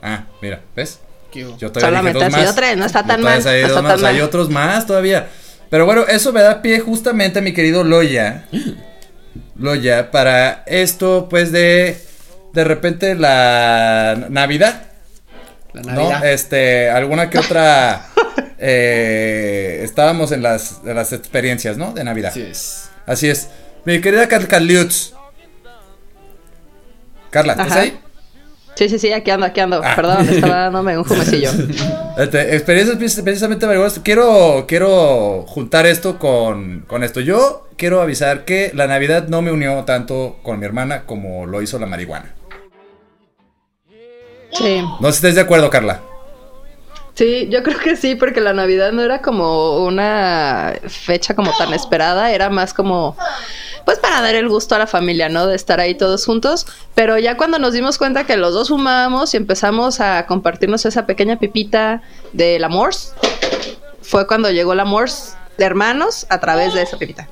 Ah, 0.00 0.24
mira, 0.40 0.60
¿ves? 0.74 1.00
Yo 1.34 1.48
todavía 1.72 1.80
Solamente 1.80 2.18
dije 2.18 2.24
han 2.26 2.32
sido 2.32 2.44
más. 2.46 2.54
tres, 2.56 2.76
no 2.76 2.84
está 2.86 3.02
tan 3.04 3.22
mal, 3.22 3.46
hay 3.46 3.62
no 3.62 3.68
dos 3.68 3.76
está 3.76 3.82
más, 3.82 3.96
tan 4.00 4.06
Hay 4.06 4.16
mal. 4.18 4.22
otros 4.22 4.48
más 4.50 4.86
todavía. 4.86 5.28
Pero 5.70 5.84
bueno, 5.86 6.02
eso 6.08 6.32
me 6.32 6.40
da 6.42 6.62
pie 6.62 6.80
justamente 6.80 7.38
a 7.40 7.42
mi 7.42 7.52
querido 7.52 7.84
Loya. 7.84 8.44
Loya, 9.56 10.10
para 10.10 10.62
esto, 10.66 11.26
pues 11.28 11.52
de. 11.52 11.98
De 12.52 12.64
repente 12.64 13.14
la 13.14 14.26
Navidad. 14.28 14.91
La 15.74 15.94
¿No? 15.94 16.24
Este, 16.24 16.90
alguna 16.90 17.30
que 17.30 17.38
otra. 17.38 18.06
eh, 18.58 19.80
estábamos 19.82 20.32
en 20.32 20.42
las, 20.42 20.80
en 20.84 20.94
las 20.94 21.12
experiencias, 21.12 21.76
¿no? 21.76 21.92
De 21.92 22.04
Navidad. 22.04 22.30
Así 22.30 22.42
es. 22.42 22.90
Así 23.06 23.28
es. 23.30 23.48
Mi 23.84 24.00
querida 24.00 24.28
Car- 24.28 24.46
Carliutz. 24.48 25.12
Carla, 27.30 27.52
¿estás 27.52 27.70
Ajá. 27.72 27.80
ahí? 27.80 27.98
Sí, 28.74 28.88
sí, 28.88 28.98
sí, 28.98 29.12
aquí 29.12 29.30
ando, 29.30 29.46
aquí 29.46 29.60
ando. 29.60 29.80
Ah. 29.84 29.92
Perdón, 29.96 30.28
estaba 30.28 30.56
dándome 30.64 30.96
un 30.96 31.04
jumecillo. 31.04 31.50
Este, 32.18 32.54
experiencias 32.56 32.98
precis- 32.98 33.22
precisamente 33.22 33.66
marihuanas. 33.66 34.00
Quiero, 34.02 34.64
quiero 34.66 35.44
juntar 35.46 35.86
esto 35.86 36.18
con, 36.18 36.80
con 36.86 37.02
esto. 37.04 37.20
Yo 37.20 37.68
quiero 37.76 38.00
avisar 38.00 38.44
que 38.44 38.70
la 38.74 38.86
Navidad 38.86 39.28
no 39.28 39.42
me 39.42 39.50
unió 39.52 39.84
tanto 39.84 40.38
con 40.42 40.58
mi 40.58 40.64
hermana 40.66 41.04
como 41.04 41.46
lo 41.46 41.60
hizo 41.62 41.78
la 41.78 41.86
marihuana. 41.86 42.34
Sí. 44.52 44.82
No 45.00 45.08
sé 45.08 45.12
si 45.12 45.16
estés 45.16 45.34
de 45.36 45.40
acuerdo, 45.40 45.70
Carla. 45.70 46.00
Sí, 47.14 47.48
yo 47.50 47.62
creo 47.62 47.78
que 47.78 47.96
sí, 47.96 48.14
porque 48.14 48.40
la 48.40 48.54
Navidad 48.54 48.90
no 48.92 49.02
era 49.02 49.20
como 49.20 49.84
una 49.84 50.74
fecha 50.88 51.34
como 51.34 51.54
tan 51.58 51.74
esperada, 51.74 52.30
era 52.30 52.48
más 52.48 52.72
como, 52.72 53.16
pues 53.84 53.98
para 53.98 54.22
dar 54.22 54.34
el 54.34 54.48
gusto 54.48 54.74
a 54.74 54.78
la 54.78 54.86
familia, 54.86 55.28
¿no? 55.28 55.46
De 55.46 55.54
estar 55.54 55.78
ahí 55.78 55.94
todos 55.94 56.24
juntos. 56.24 56.66
Pero 56.94 57.18
ya 57.18 57.36
cuando 57.36 57.58
nos 57.58 57.74
dimos 57.74 57.98
cuenta 57.98 58.24
que 58.24 58.38
los 58.38 58.54
dos 58.54 58.68
fumábamos 58.68 59.34
y 59.34 59.36
empezamos 59.36 60.00
a 60.00 60.24
compartirnos 60.26 60.86
esa 60.86 61.04
pequeña 61.04 61.38
pipita 61.38 62.02
del 62.32 62.64
amor, 62.64 62.94
fue 64.00 64.26
cuando 64.26 64.50
llegó 64.50 64.72
el 64.72 64.80
amor 64.80 65.10
de 65.58 65.64
hermanos 65.64 66.26
a 66.30 66.40
través 66.40 66.72
de 66.72 66.82
esa 66.82 66.96
pipita. 66.96 67.28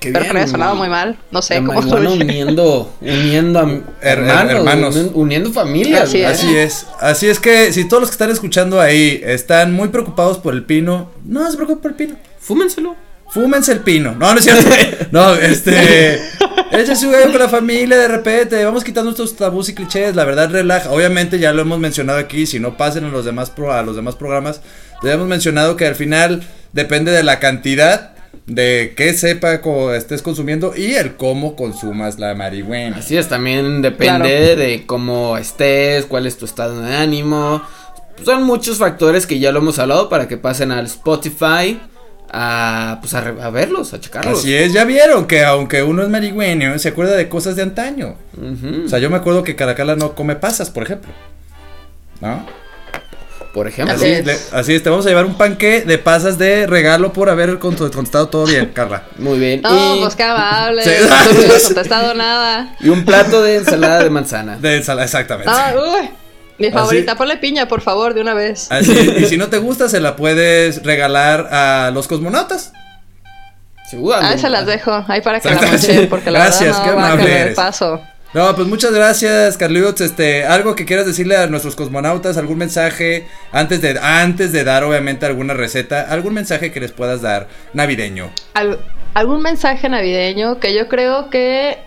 Qué 0.00 0.08
que 0.08 0.18
no 0.18 0.18
haya 0.20 0.32
bien, 0.32 0.48
sonado 0.48 0.74
¿no? 0.74 0.80
muy 0.80 0.88
mal, 0.88 1.18
no 1.30 1.42
sé 1.42 1.56
cómo 1.64 1.80
dije. 1.82 1.96
uniendo, 1.96 2.92
uniendo 3.00 3.58
a 3.58 3.64
Her- 3.66 3.82
hermanos, 4.00 4.52
hermanos. 4.52 4.96
uni- 4.96 5.10
uniendo 5.14 5.52
familias. 5.52 6.02
Así 6.04 6.20
es. 6.22 6.28
Así 6.30 6.56
es. 6.56 6.86
Así 7.00 7.28
es 7.28 7.40
que 7.40 7.72
si 7.72 7.86
todos 7.88 8.00
los 8.02 8.10
que 8.10 8.14
están 8.14 8.30
escuchando 8.30 8.80
ahí 8.80 9.20
están 9.24 9.72
muy 9.72 9.88
preocupados 9.88 10.38
por 10.38 10.54
el 10.54 10.64
pino, 10.64 11.10
no 11.24 11.50
se 11.50 11.56
preocupen 11.56 11.82
por 11.82 11.90
el 11.92 11.96
pino. 11.96 12.16
Fúmenselo. 12.40 12.94
Fúmense 13.28 13.72
el 13.72 13.80
pino. 13.80 14.12
No, 14.14 14.32
no 14.32 14.38
es 14.38 14.44
cierto. 14.44 14.70
No, 15.10 15.34
este. 15.34 16.20
Échese 16.72 17.06
un 17.06 17.12
gallo 17.12 17.30
con 17.32 17.40
la 17.40 17.48
familia 17.48 17.96
de 17.96 18.08
repente. 18.08 18.64
Vamos 18.64 18.84
quitando 18.84 19.10
estos 19.10 19.34
tabús 19.36 19.68
y 19.68 19.74
clichés. 19.74 20.14
La 20.14 20.24
verdad, 20.24 20.50
relaja. 20.50 20.90
Obviamente, 20.90 21.38
ya 21.38 21.52
lo 21.52 21.62
hemos 21.62 21.78
mencionado 21.78 22.18
aquí. 22.18 22.46
Si 22.46 22.60
no 22.60 22.76
pasen 22.76 23.04
a 23.04 23.08
los 23.08 23.24
demás, 23.24 23.50
pro- 23.50 23.72
a 23.72 23.82
los 23.82 23.96
demás 23.96 24.14
programas, 24.14 24.60
ya 25.02 25.12
hemos 25.12 25.26
mencionado 25.26 25.76
que 25.76 25.86
al 25.86 25.94
final 25.96 26.42
depende 26.72 27.10
de 27.12 27.22
la 27.24 27.38
cantidad 27.40 28.12
de 28.46 28.94
qué 28.96 29.12
sepa 29.12 29.60
co- 29.60 29.92
estés 29.92 30.22
consumiendo 30.22 30.72
y 30.76 30.94
el 30.94 31.16
cómo 31.16 31.56
consumas 31.56 32.18
la 32.18 32.34
marihuana. 32.34 32.98
Así 32.98 33.16
es, 33.16 33.28
también 33.28 33.82
depende 33.82 34.54
de 34.56 34.86
cómo 34.86 35.36
estés, 35.36 36.06
cuál 36.06 36.26
es 36.26 36.38
tu 36.38 36.44
estado 36.44 36.80
de 36.80 36.94
ánimo. 36.94 37.62
Son 38.24 38.44
muchos 38.44 38.78
factores 38.78 39.26
que 39.26 39.38
ya 39.38 39.52
lo 39.52 39.58
hemos 39.58 39.78
hablado 39.78 40.08
para 40.08 40.28
que 40.28 40.36
pasen 40.36 40.70
al 40.72 40.86
Spotify 40.86 41.80
a, 42.32 42.98
pues 43.00 43.14
a, 43.14 43.20
re- 43.20 43.42
a 43.42 43.50
verlos, 43.50 43.92
a 43.94 44.00
checarlos. 44.00 44.38
Así 44.38 44.54
es, 44.54 44.72
ya 44.72 44.84
vieron 44.84 45.26
que 45.26 45.44
aunque 45.44 45.82
uno 45.82 46.02
es 46.02 46.08
marihueño, 46.08 46.78
se 46.78 46.88
acuerda 46.88 47.16
de 47.16 47.28
cosas 47.28 47.56
de 47.56 47.62
antaño. 47.62 48.14
O 48.84 48.88
sea, 48.88 48.98
yo 49.00 49.10
me 49.10 49.16
acuerdo 49.16 49.42
que 49.42 49.56
Caracala 49.56 49.96
no 49.96 50.14
come 50.14 50.36
pasas, 50.36 50.70
por 50.70 50.82
ejemplo. 50.84 51.12
¿No? 52.20 52.46
Por 53.56 53.66
ejemplo. 53.68 53.94
Así, 53.96 54.04
es. 54.06 54.26
le- 54.26 54.38
así 54.52 54.74
es, 54.74 54.82
te 54.82 54.90
vamos 54.90 55.06
a 55.06 55.08
llevar 55.08 55.24
un 55.24 55.34
panque 55.38 55.80
de 55.80 55.96
pasas 55.96 56.36
de 56.36 56.66
regalo 56.66 57.14
por 57.14 57.30
haber 57.30 57.58
cont- 57.58 57.78
contestado 57.90 58.28
todo 58.28 58.44
bien, 58.44 58.66
Carla. 58.74 59.04
Muy 59.16 59.38
bien. 59.38 59.62
No, 59.62 59.96
y, 59.96 60.00
pues 60.00 60.14
qué 60.14 60.24
amable. 60.24 60.82
Sí. 60.84 60.90
No 61.00 61.38
hubiera 61.38 61.58
contestado 61.64 62.12
nada. 62.12 62.76
y 62.80 62.90
un 62.90 63.06
plato 63.06 63.40
de 63.40 63.56
ensalada 63.56 64.02
de 64.04 64.10
manzana. 64.10 64.58
De 64.58 64.76
ensalada, 64.76 65.06
exactamente. 65.06 65.50
Ah, 65.50 65.72
uy. 65.74 66.10
Mi 66.58 66.66
Así- 66.66 66.74
favorita, 66.76 67.16
ponle 67.16 67.38
piña, 67.38 67.66
por 67.66 67.80
favor, 67.80 68.12
de 68.12 68.20
una 68.20 68.34
vez. 68.34 68.70
Así 68.70 68.92
y 68.92 69.24
si 69.24 69.38
no 69.38 69.48
te 69.48 69.56
gusta, 69.56 69.88
se 69.88 70.00
la 70.00 70.16
puedes 70.16 70.82
regalar 70.82 71.48
a 71.50 71.90
los 71.94 72.08
cosmonautas. 72.08 72.74
Seguro. 73.88 74.18
Ah, 74.20 74.36
se 74.36 74.50
las 74.50 74.66
dejo, 74.66 75.02
ahí 75.08 75.22
para 75.22 75.40
que 75.40 75.48
la 75.48 75.62
mochen, 75.62 76.08
porque 76.10 76.30
la 76.30 76.40
Gracias, 76.40 76.76
verdad 76.76 76.82
qué 76.84 76.90
no 76.90 76.96
va 76.96 77.02
a 77.02 77.06
amable 77.12 77.24
querer 77.26 77.40
eres. 77.42 77.56
paso. 77.56 78.02
No, 78.34 78.54
pues 78.54 78.68
muchas 78.68 78.92
gracias, 78.92 79.56
Carlitos. 79.56 80.00
Este, 80.02 80.44
algo 80.44 80.74
que 80.74 80.84
quieras 80.84 81.06
decirle 81.06 81.36
a 81.36 81.46
nuestros 81.46 81.74
cosmonautas, 81.74 82.36
algún 82.36 82.58
mensaje 82.58 83.26
antes 83.50 83.80
de 83.80 83.98
antes 83.98 84.52
de 84.52 84.62
dar 84.62 84.84
obviamente 84.84 85.24
alguna 85.24 85.54
receta, 85.54 86.02
algún 86.02 86.34
mensaje 86.34 86.70
que 86.70 86.80
les 86.80 86.92
puedas 86.92 87.22
dar 87.22 87.48
navideño. 87.72 88.30
Al- 88.54 88.78
algún 89.14 89.40
mensaje 89.40 89.88
navideño 89.88 90.60
que 90.60 90.74
yo 90.74 90.86
creo 90.88 91.30
que, 91.30 91.78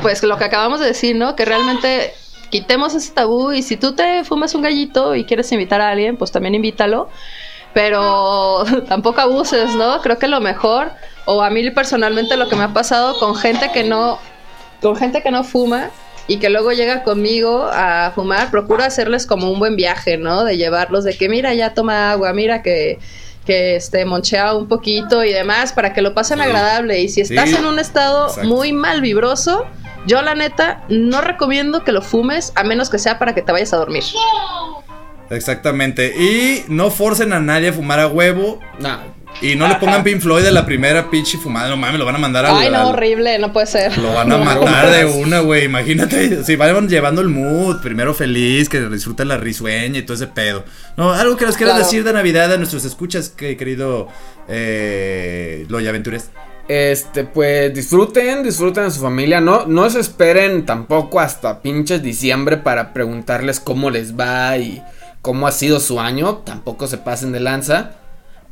pues 0.00 0.22
lo 0.24 0.36
que 0.36 0.44
acabamos 0.44 0.80
de 0.80 0.86
decir, 0.86 1.14
¿no? 1.14 1.36
Que 1.36 1.44
realmente 1.44 2.12
quitemos 2.50 2.94
ese 2.94 3.12
tabú 3.12 3.52
y 3.52 3.62
si 3.62 3.76
tú 3.76 3.94
te 3.94 4.24
fumas 4.24 4.54
un 4.56 4.62
gallito 4.62 5.14
y 5.14 5.24
quieres 5.24 5.52
invitar 5.52 5.80
a 5.80 5.90
alguien, 5.90 6.16
pues 6.16 6.32
también 6.32 6.56
invítalo. 6.56 7.08
Pero 7.72 8.64
tampoco 8.88 9.20
abuses, 9.20 9.74
¿no? 9.76 10.00
Creo 10.02 10.18
que 10.18 10.26
lo 10.28 10.40
mejor, 10.40 10.90
o 11.24 11.42
a 11.42 11.50
mí 11.50 11.70
personalmente 11.70 12.36
lo 12.36 12.48
que 12.48 12.56
me 12.56 12.64
ha 12.64 12.72
pasado 12.72 13.16
con 13.20 13.36
gente 13.36 13.70
que 13.72 13.84
no, 13.84 14.18
con 14.82 14.96
gente 14.96 15.22
que 15.22 15.30
no 15.30 15.44
fuma 15.44 15.90
y 16.28 16.38
que 16.38 16.50
luego 16.50 16.72
llega 16.72 17.02
conmigo 17.02 17.68
a 17.72 18.12
fumar, 18.14 18.50
procuro 18.50 18.84
hacerles 18.84 19.26
como 19.26 19.50
un 19.50 19.58
buen 19.58 19.76
viaje, 19.76 20.16
¿no? 20.18 20.44
De 20.44 20.56
llevarlos, 20.56 21.04
de 21.04 21.16
que 21.16 21.28
mira, 21.28 21.54
ya 21.54 21.72
toma 21.74 22.10
agua, 22.12 22.32
mira 22.32 22.62
que, 22.62 22.98
que 23.46 23.76
este, 23.76 24.04
monchea 24.04 24.54
un 24.54 24.68
poquito 24.68 25.24
y 25.24 25.32
demás, 25.32 25.72
para 25.72 25.92
que 25.92 26.02
lo 26.02 26.14
pasen 26.14 26.38
Sí. 26.38 26.44
agradable. 26.44 27.00
Y 27.00 27.08
si 27.08 27.22
estás 27.22 27.48
Sí. 27.50 27.56
en 27.56 27.66
un 27.66 27.78
estado 27.78 28.28
Exacto. 28.28 28.48
muy 28.48 28.72
mal 28.72 29.00
vibroso, 29.00 29.66
yo 30.06 30.20
la 30.22 30.34
neta 30.34 30.84
no 30.88 31.20
recomiendo 31.20 31.84
que 31.84 31.92
lo 31.92 32.02
fumes, 32.02 32.52
a 32.56 32.62
menos 32.64 32.90
que 32.90 32.98
sea 32.98 33.18
para 33.18 33.34
que 33.34 33.42
te 33.42 33.52
vayas 33.52 33.72
a 33.72 33.76
dormir. 33.78 34.02
Exactamente. 35.30 36.14
Y 36.16 36.64
no 36.68 36.90
forcen 36.90 37.32
a 37.32 37.40
nadie 37.40 37.68
a 37.68 37.72
fumar 37.72 38.00
a 38.00 38.06
huevo. 38.08 38.60
Nah, 38.78 38.98
Y 39.40 39.56
no 39.56 39.66
le 39.66 39.76
pongan 39.76 40.04
Pink 40.04 40.20
Floyd 40.20 40.42
de 40.44 40.52
la 40.52 40.66
primera 40.66 41.10
pinche 41.10 41.38
fumada, 41.38 41.70
no 41.70 41.76
mames, 41.78 41.98
lo 41.98 42.04
van 42.04 42.16
a 42.16 42.18
mandar 42.18 42.44
a 42.44 42.58
Ay, 42.58 42.70
no, 42.70 42.90
horrible, 42.90 43.38
no 43.38 43.50
puede 43.50 43.66
ser. 43.66 43.96
Lo 43.96 44.12
van 44.12 44.30
a 44.30 44.36
matar 44.36 44.90
de 44.90 45.06
una, 45.06 45.40
güey. 45.40 45.64
Imagínate, 45.64 46.44
si 46.44 46.54
van 46.56 46.86
llevando 46.86 47.22
el 47.22 47.28
mood, 47.28 47.80
primero 47.80 48.12
feliz, 48.12 48.68
que 48.68 48.80
disfruten 48.80 49.28
la 49.28 49.38
risueña 49.38 50.00
y 50.00 50.02
todo 50.02 50.16
ese 50.16 50.26
pedo. 50.26 50.64
No, 50.98 51.12
algo 51.12 51.36
que 51.36 51.46
nos 51.46 51.56
quieras 51.56 51.74
Claro. 51.76 51.86
decir 51.86 52.04
de 52.04 52.12
Navidad 52.12 52.52
a 52.52 52.58
nuestros 52.58 52.84
escuchas, 52.84 53.30
que, 53.30 53.56
querido 53.56 54.08
eh, 54.48 55.64
Loya 55.68 55.90
Aventures. 55.90 56.30
Este, 56.68 57.24
pues 57.24 57.74
disfruten, 57.74 58.42
disfruten 58.42 58.84
a 58.84 58.90
su 58.90 59.00
familia. 59.00 59.40
No, 59.40 59.66
no 59.66 59.88
se 59.90 60.00
esperen 60.00 60.64
tampoco 60.64 61.20
hasta 61.20 61.60
pinches 61.60 62.02
diciembre 62.02 62.58
para 62.58 62.92
preguntarles 62.92 63.60
cómo 63.60 63.90
les 63.90 64.16
va 64.18 64.56
y 64.58 64.82
cómo 65.22 65.46
ha 65.46 65.52
sido 65.52 65.80
su 65.80 65.98
año. 66.00 66.42
Tampoco 66.44 66.86
se 66.86 66.98
pasen 66.98 67.32
de 67.32 67.40
lanza. 67.40 67.92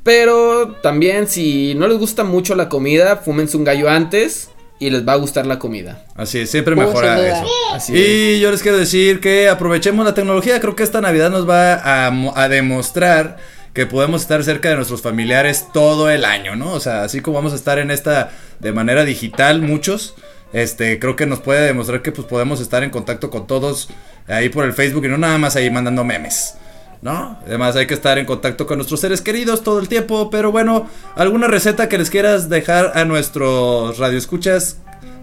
Pero 0.02 0.76
también 0.82 1.28
si 1.28 1.74
no 1.74 1.86
les 1.86 1.98
gusta 1.98 2.24
mucho 2.24 2.54
la 2.54 2.70
comida, 2.70 3.18
fúmense 3.18 3.58
un 3.58 3.64
gallo 3.64 3.90
antes 3.90 4.50
y 4.78 4.88
les 4.88 5.06
va 5.06 5.12
a 5.12 5.16
gustar 5.16 5.44
la 5.44 5.58
comida. 5.58 6.06
Así 6.14 6.38
es, 6.38 6.50
siempre 6.50 6.74
Uh, 6.74 6.78
mejora 6.78 7.20
eso. 7.20 7.46
Así 7.74 7.92
es. 7.94 8.08
Y 8.08 8.40
yo 8.40 8.50
les 8.50 8.62
quiero 8.62 8.78
decir 8.78 9.20
que 9.20 9.50
aprovechemos 9.50 10.06
la 10.06 10.14
tecnología. 10.14 10.58
Creo 10.58 10.74
que 10.74 10.82
esta 10.82 11.02
Navidad 11.02 11.28
nos 11.28 11.46
va 11.46 11.74
a, 11.74 12.06
a 12.06 12.48
demostrar 12.48 13.36
que 13.74 13.84
podemos 13.84 14.22
estar 14.22 14.42
cerca 14.42 14.70
de 14.70 14.76
nuestros 14.76 15.02
familiares 15.02 15.66
todo 15.72 16.08
el 16.08 16.24
año, 16.24 16.56
¿no? 16.56 16.72
O 16.72 16.80
sea, 16.80 17.04
así 17.04 17.20
como 17.20 17.36
vamos 17.36 17.52
a 17.52 17.56
estar 17.56 17.78
en 17.78 17.90
esta 17.90 18.30
de 18.58 18.72
manera 18.72 19.04
digital, 19.04 19.60
muchos. 19.60 20.14
Este, 20.52 20.98
creo 20.98 21.14
que 21.14 21.26
nos 21.26 21.40
puede 21.40 21.66
demostrar 21.66 22.02
que 22.02 22.10
pues 22.10 22.26
podemos 22.26 22.60
estar 22.60 22.82
en 22.82 22.90
contacto 22.90 23.30
con 23.30 23.46
todos 23.46 23.88
ahí 24.28 24.48
por 24.48 24.64
el 24.64 24.72
Facebook 24.72 25.04
y 25.04 25.08
no 25.08 25.18
nada 25.18 25.38
más 25.38 25.56
ahí 25.56 25.70
mandando 25.70 26.04
memes. 26.04 26.54
¿No? 27.02 27.38
Además 27.46 27.76
hay 27.76 27.86
que 27.86 27.94
estar 27.94 28.18
en 28.18 28.26
contacto 28.26 28.66
con 28.66 28.76
nuestros 28.76 29.00
seres 29.00 29.22
queridos 29.22 29.62
todo 29.62 29.78
el 29.78 29.88
tiempo. 29.88 30.28
Pero 30.28 30.52
bueno, 30.52 30.86
¿alguna 31.16 31.46
receta 31.46 31.88
que 31.88 31.96
les 31.96 32.10
quieras 32.10 32.50
dejar 32.50 32.92
a 32.94 33.06
nuestros 33.06 33.96
radioescuchas? 33.96 34.76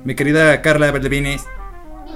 Mi 0.03 0.15
querida 0.15 0.61
Carla 0.63 0.89
Beldevinis. 0.91 1.43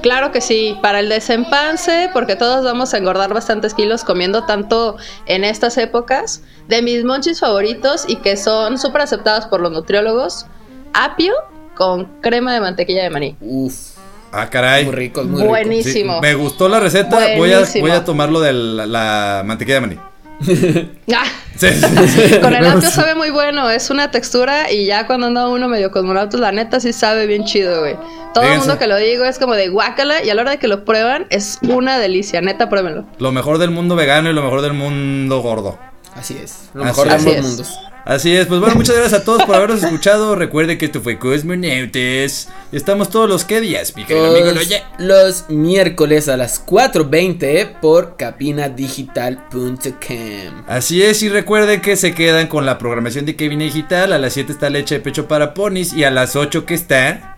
Claro 0.01 0.31
que 0.31 0.41
sí, 0.41 0.79
para 0.81 0.99
el 0.99 1.09
desempance, 1.09 2.09
porque 2.11 2.35
todos 2.35 2.65
vamos 2.65 2.93
a 2.93 2.97
engordar 2.97 3.33
bastantes 3.35 3.75
kilos 3.75 4.03
comiendo 4.03 4.45
tanto 4.45 4.97
en 5.27 5.43
estas 5.43 5.77
épocas. 5.77 6.41
De 6.67 6.81
mis 6.81 7.03
monchis 7.03 7.39
favoritos 7.39 8.05
y 8.07 8.15
que 8.15 8.35
son 8.35 8.79
súper 8.79 9.01
aceptados 9.01 9.45
por 9.45 9.59
los 9.61 9.71
nutriólogos, 9.71 10.47
apio 10.93 11.33
con 11.75 12.05
crema 12.21 12.51
de 12.53 12.61
mantequilla 12.61 13.03
de 13.03 13.09
maní. 13.11 13.37
Uf, 13.41 13.97
Ah, 14.31 14.49
caray. 14.49 14.85
muy 14.85 14.93
ricos, 14.95 15.25
muy. 15.25 15.43
Buenísimo. 15.43 16.15
Sí, 16.15 16.19
me 16.21 16.33
gustó 16.35 16.69
la 16.69 16.79
receta. 16.79 17.19
Voy 17.37 17.51
a, 17.53 17.63
voy 17.79 17.91
a 17.91 18.03
tomarlo 18.05 18.39
de 18.39 18.53
la, 18.53 18.85
la 18.85 19.43
mantequilla 19.45 19.75
de 19.75 19.81
maní. 19.81 19.99
Ah, 21.13 21.25
Sí, 21.55 21.67
sí, 21.69 22.07
sí. 22.07 22.39
con 22.41 22.55
el 22.55 22.65
apio 22.65 22.89
sabe 22.89 23.13
muy 23.13 23.29
bueno, 23.29 23.69
es 23.69 23.89
una 23.91 24.09
textura 24.09 24.71
y 24.71 24.85
ya 24.87 25.05
cuando 25.05 25.27
anda 25.27 25.47
uno 25.47 25.67
medio 25.67 25.91
cosmonautas, 25.91 26.39
la 26.39 26.51
neta 26.51 26.79
sí 26.79 26.91
sabe 26.93 27.27
bien 27.27 27.43
chido, 27.45 27.81
güey. 27.81 27.95
Todo 28.33 28.45
el 28.45 28.57
mundo 28.59 28.79
que 28.79 28.87
lo 28.87 28.95
digo 28.97 29.25
es 29.25 29.37
como 29.37 29.53
de 29.53 29.67
guácala 29.67 30.23
y 30.23 30.29
a 30.29 30.33
la 30.35 30.41
hora 30.41 30.51
de 30.51 30.57
que 30.57 30.67
lo 30.67 30.85
prueban 30.85 31.27
es 31.29 31.59
una 31.61 31.99
delicia, 31.99 32.41
neta, 32.41 32.69
pruébenlo. 32.69 33.05
Lo 33.19 33.31
mejor 33.31 33.57
del 33.59 33.69
mundo 33.69 33.95
vegano 33.95 34.29
y 34.29 34.33
lo 34.33 34.41
mejor 34.41 34.61
del 34.61 34.73
mundo 34.73 35.41
gordo. 35.41 35.77
Así 36.15 36.37
es. 36.41 36.69
Lo 36.73 36.83
Así 36.83 36.87
mejor 36.91 37.07
de 37.09 37.13
ambos 37.15 37.33
es. 37.35 37.43
mundos. 37.43 37.79
Así 38.11 38.35
es, 38.35 38.45
pues 38.45 38.59
bueno, 38.59 38.75
muchas 38.75 38.97
gracias 38.97 39.21
a 39.21 39.23
todos 39.23 39.43
por 39.43 39.55
habernos 39.55 39.81
escuchado. 39.81 40.35
Recuerden 40.35 40.77
que 40.77 40.83
esto 40.83 40.99
fue 40.99 41.17
Cosmonautes. 41.17 42.49
Y 42.73 42.75
estamos 42.75 43.09
todos 43.09 43.29
los 43.29 43.45
que 43.45 43.61
días, 43.61 43.95
mi 43.95 44.03
querido 44.03 44.35
amigo 44.35 44.51
Loye. 44.51 44.83
los 44.97 45.49
miércoles 45.49 46.27
a 46.27 46.35
las 46.35 46.65
4.20 46.65 47.79
por 47.79 48.17
capinadigital.com. 48.17 50.63
Así 50.67 51.01
es, 51.01 51.23
y 51.23 51.29
recuerden 51.29 51.79
que 51.79 51.95
se 51.95 52.13
quedan 52.13 52.47
con 52.47 52.65
la 52.65 52.77
programación 52.77 53.25
de 53.25 53.37
Kevin 53.37 53.59
Digital. 53.59 54.11
A 54.11 54.17
las 54.17 54.33
7 54.33 54.51
está 54.51 54.69
leche 54.69 54.95
de 54.95 54.99
pecho 54.99 55.29
para 55.29 55.53
ponis 55.53 55.93
y 55.93 56.03
a 56.03 56.11
las 56.11 56.35
8 56.35 56.65
que 56.65 56.73
está. 56.73 57.37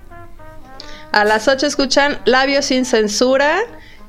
A 1.12 1.24
las 1.24 1.48
8 1.48 1.68
escuchan 1.68 2.20
Labios 2.26 2.66
sin 2.66 2.86
censura 2.86 3.60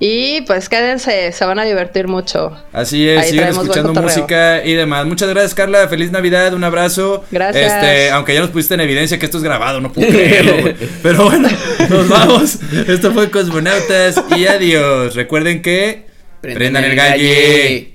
y 0.01 0.41
pues 0.43 0.69
quédense, 0.69 1.33
se 1.33 1.45
van 1.45 1.59
a 1.59 1.65
divertir 1.65 2.09
mucho. 2.09 2.57
Así 2.73 3.09
es, 3.09 3.19
Ahí 3.19 3.31
sigan 3.31 3.45
traemos 3.45 3.67
buen 3.67 3.79
escuchando 3.79 4.03
música 4.03 4.65
y 4.65 4.75
demás. 4.75 5.07
Muchas 5.07 5.29
gracias, 5.29 5.55
Carla. 5.55 5.89
Feliz 5.89 6.11
Navidad, 6.11 6.53
un 6.55 6.65
abrazo. 6.65 7.25
Gracias. 7.31 7.73
Este, 7.73 8.11
aunque 8.11 8.35
ya 8.35 8.41
nos 8.41 8.51
pusiste 8.51 8.75
en 8.75 8.81
evidencia 8.81 9.19
que 9.19 9.27
esto 9.27 9.39
es 9.39 9.45
grabado, 9.45 9.81
no 9.81 9.93
puedo 9.93 10.09
creerlo, 10.09 10.61
güey. 10.61 10.75
Pero 11.03 11.25
bueno, 11.25 11.49
nos 11.89 12.09
vamos. 12.09 12.59
Esto 12.89 13.13
fue 13.13 13.31
Cosmonautas 13.31 14.23
y 14.37 14.47
adiós. 14.47 15.15
Recuerden 15.15 15.63
que 15.63 16.07
prendan, 16.41 16.85
el 16.85 16.97
galle. 16.97 17.94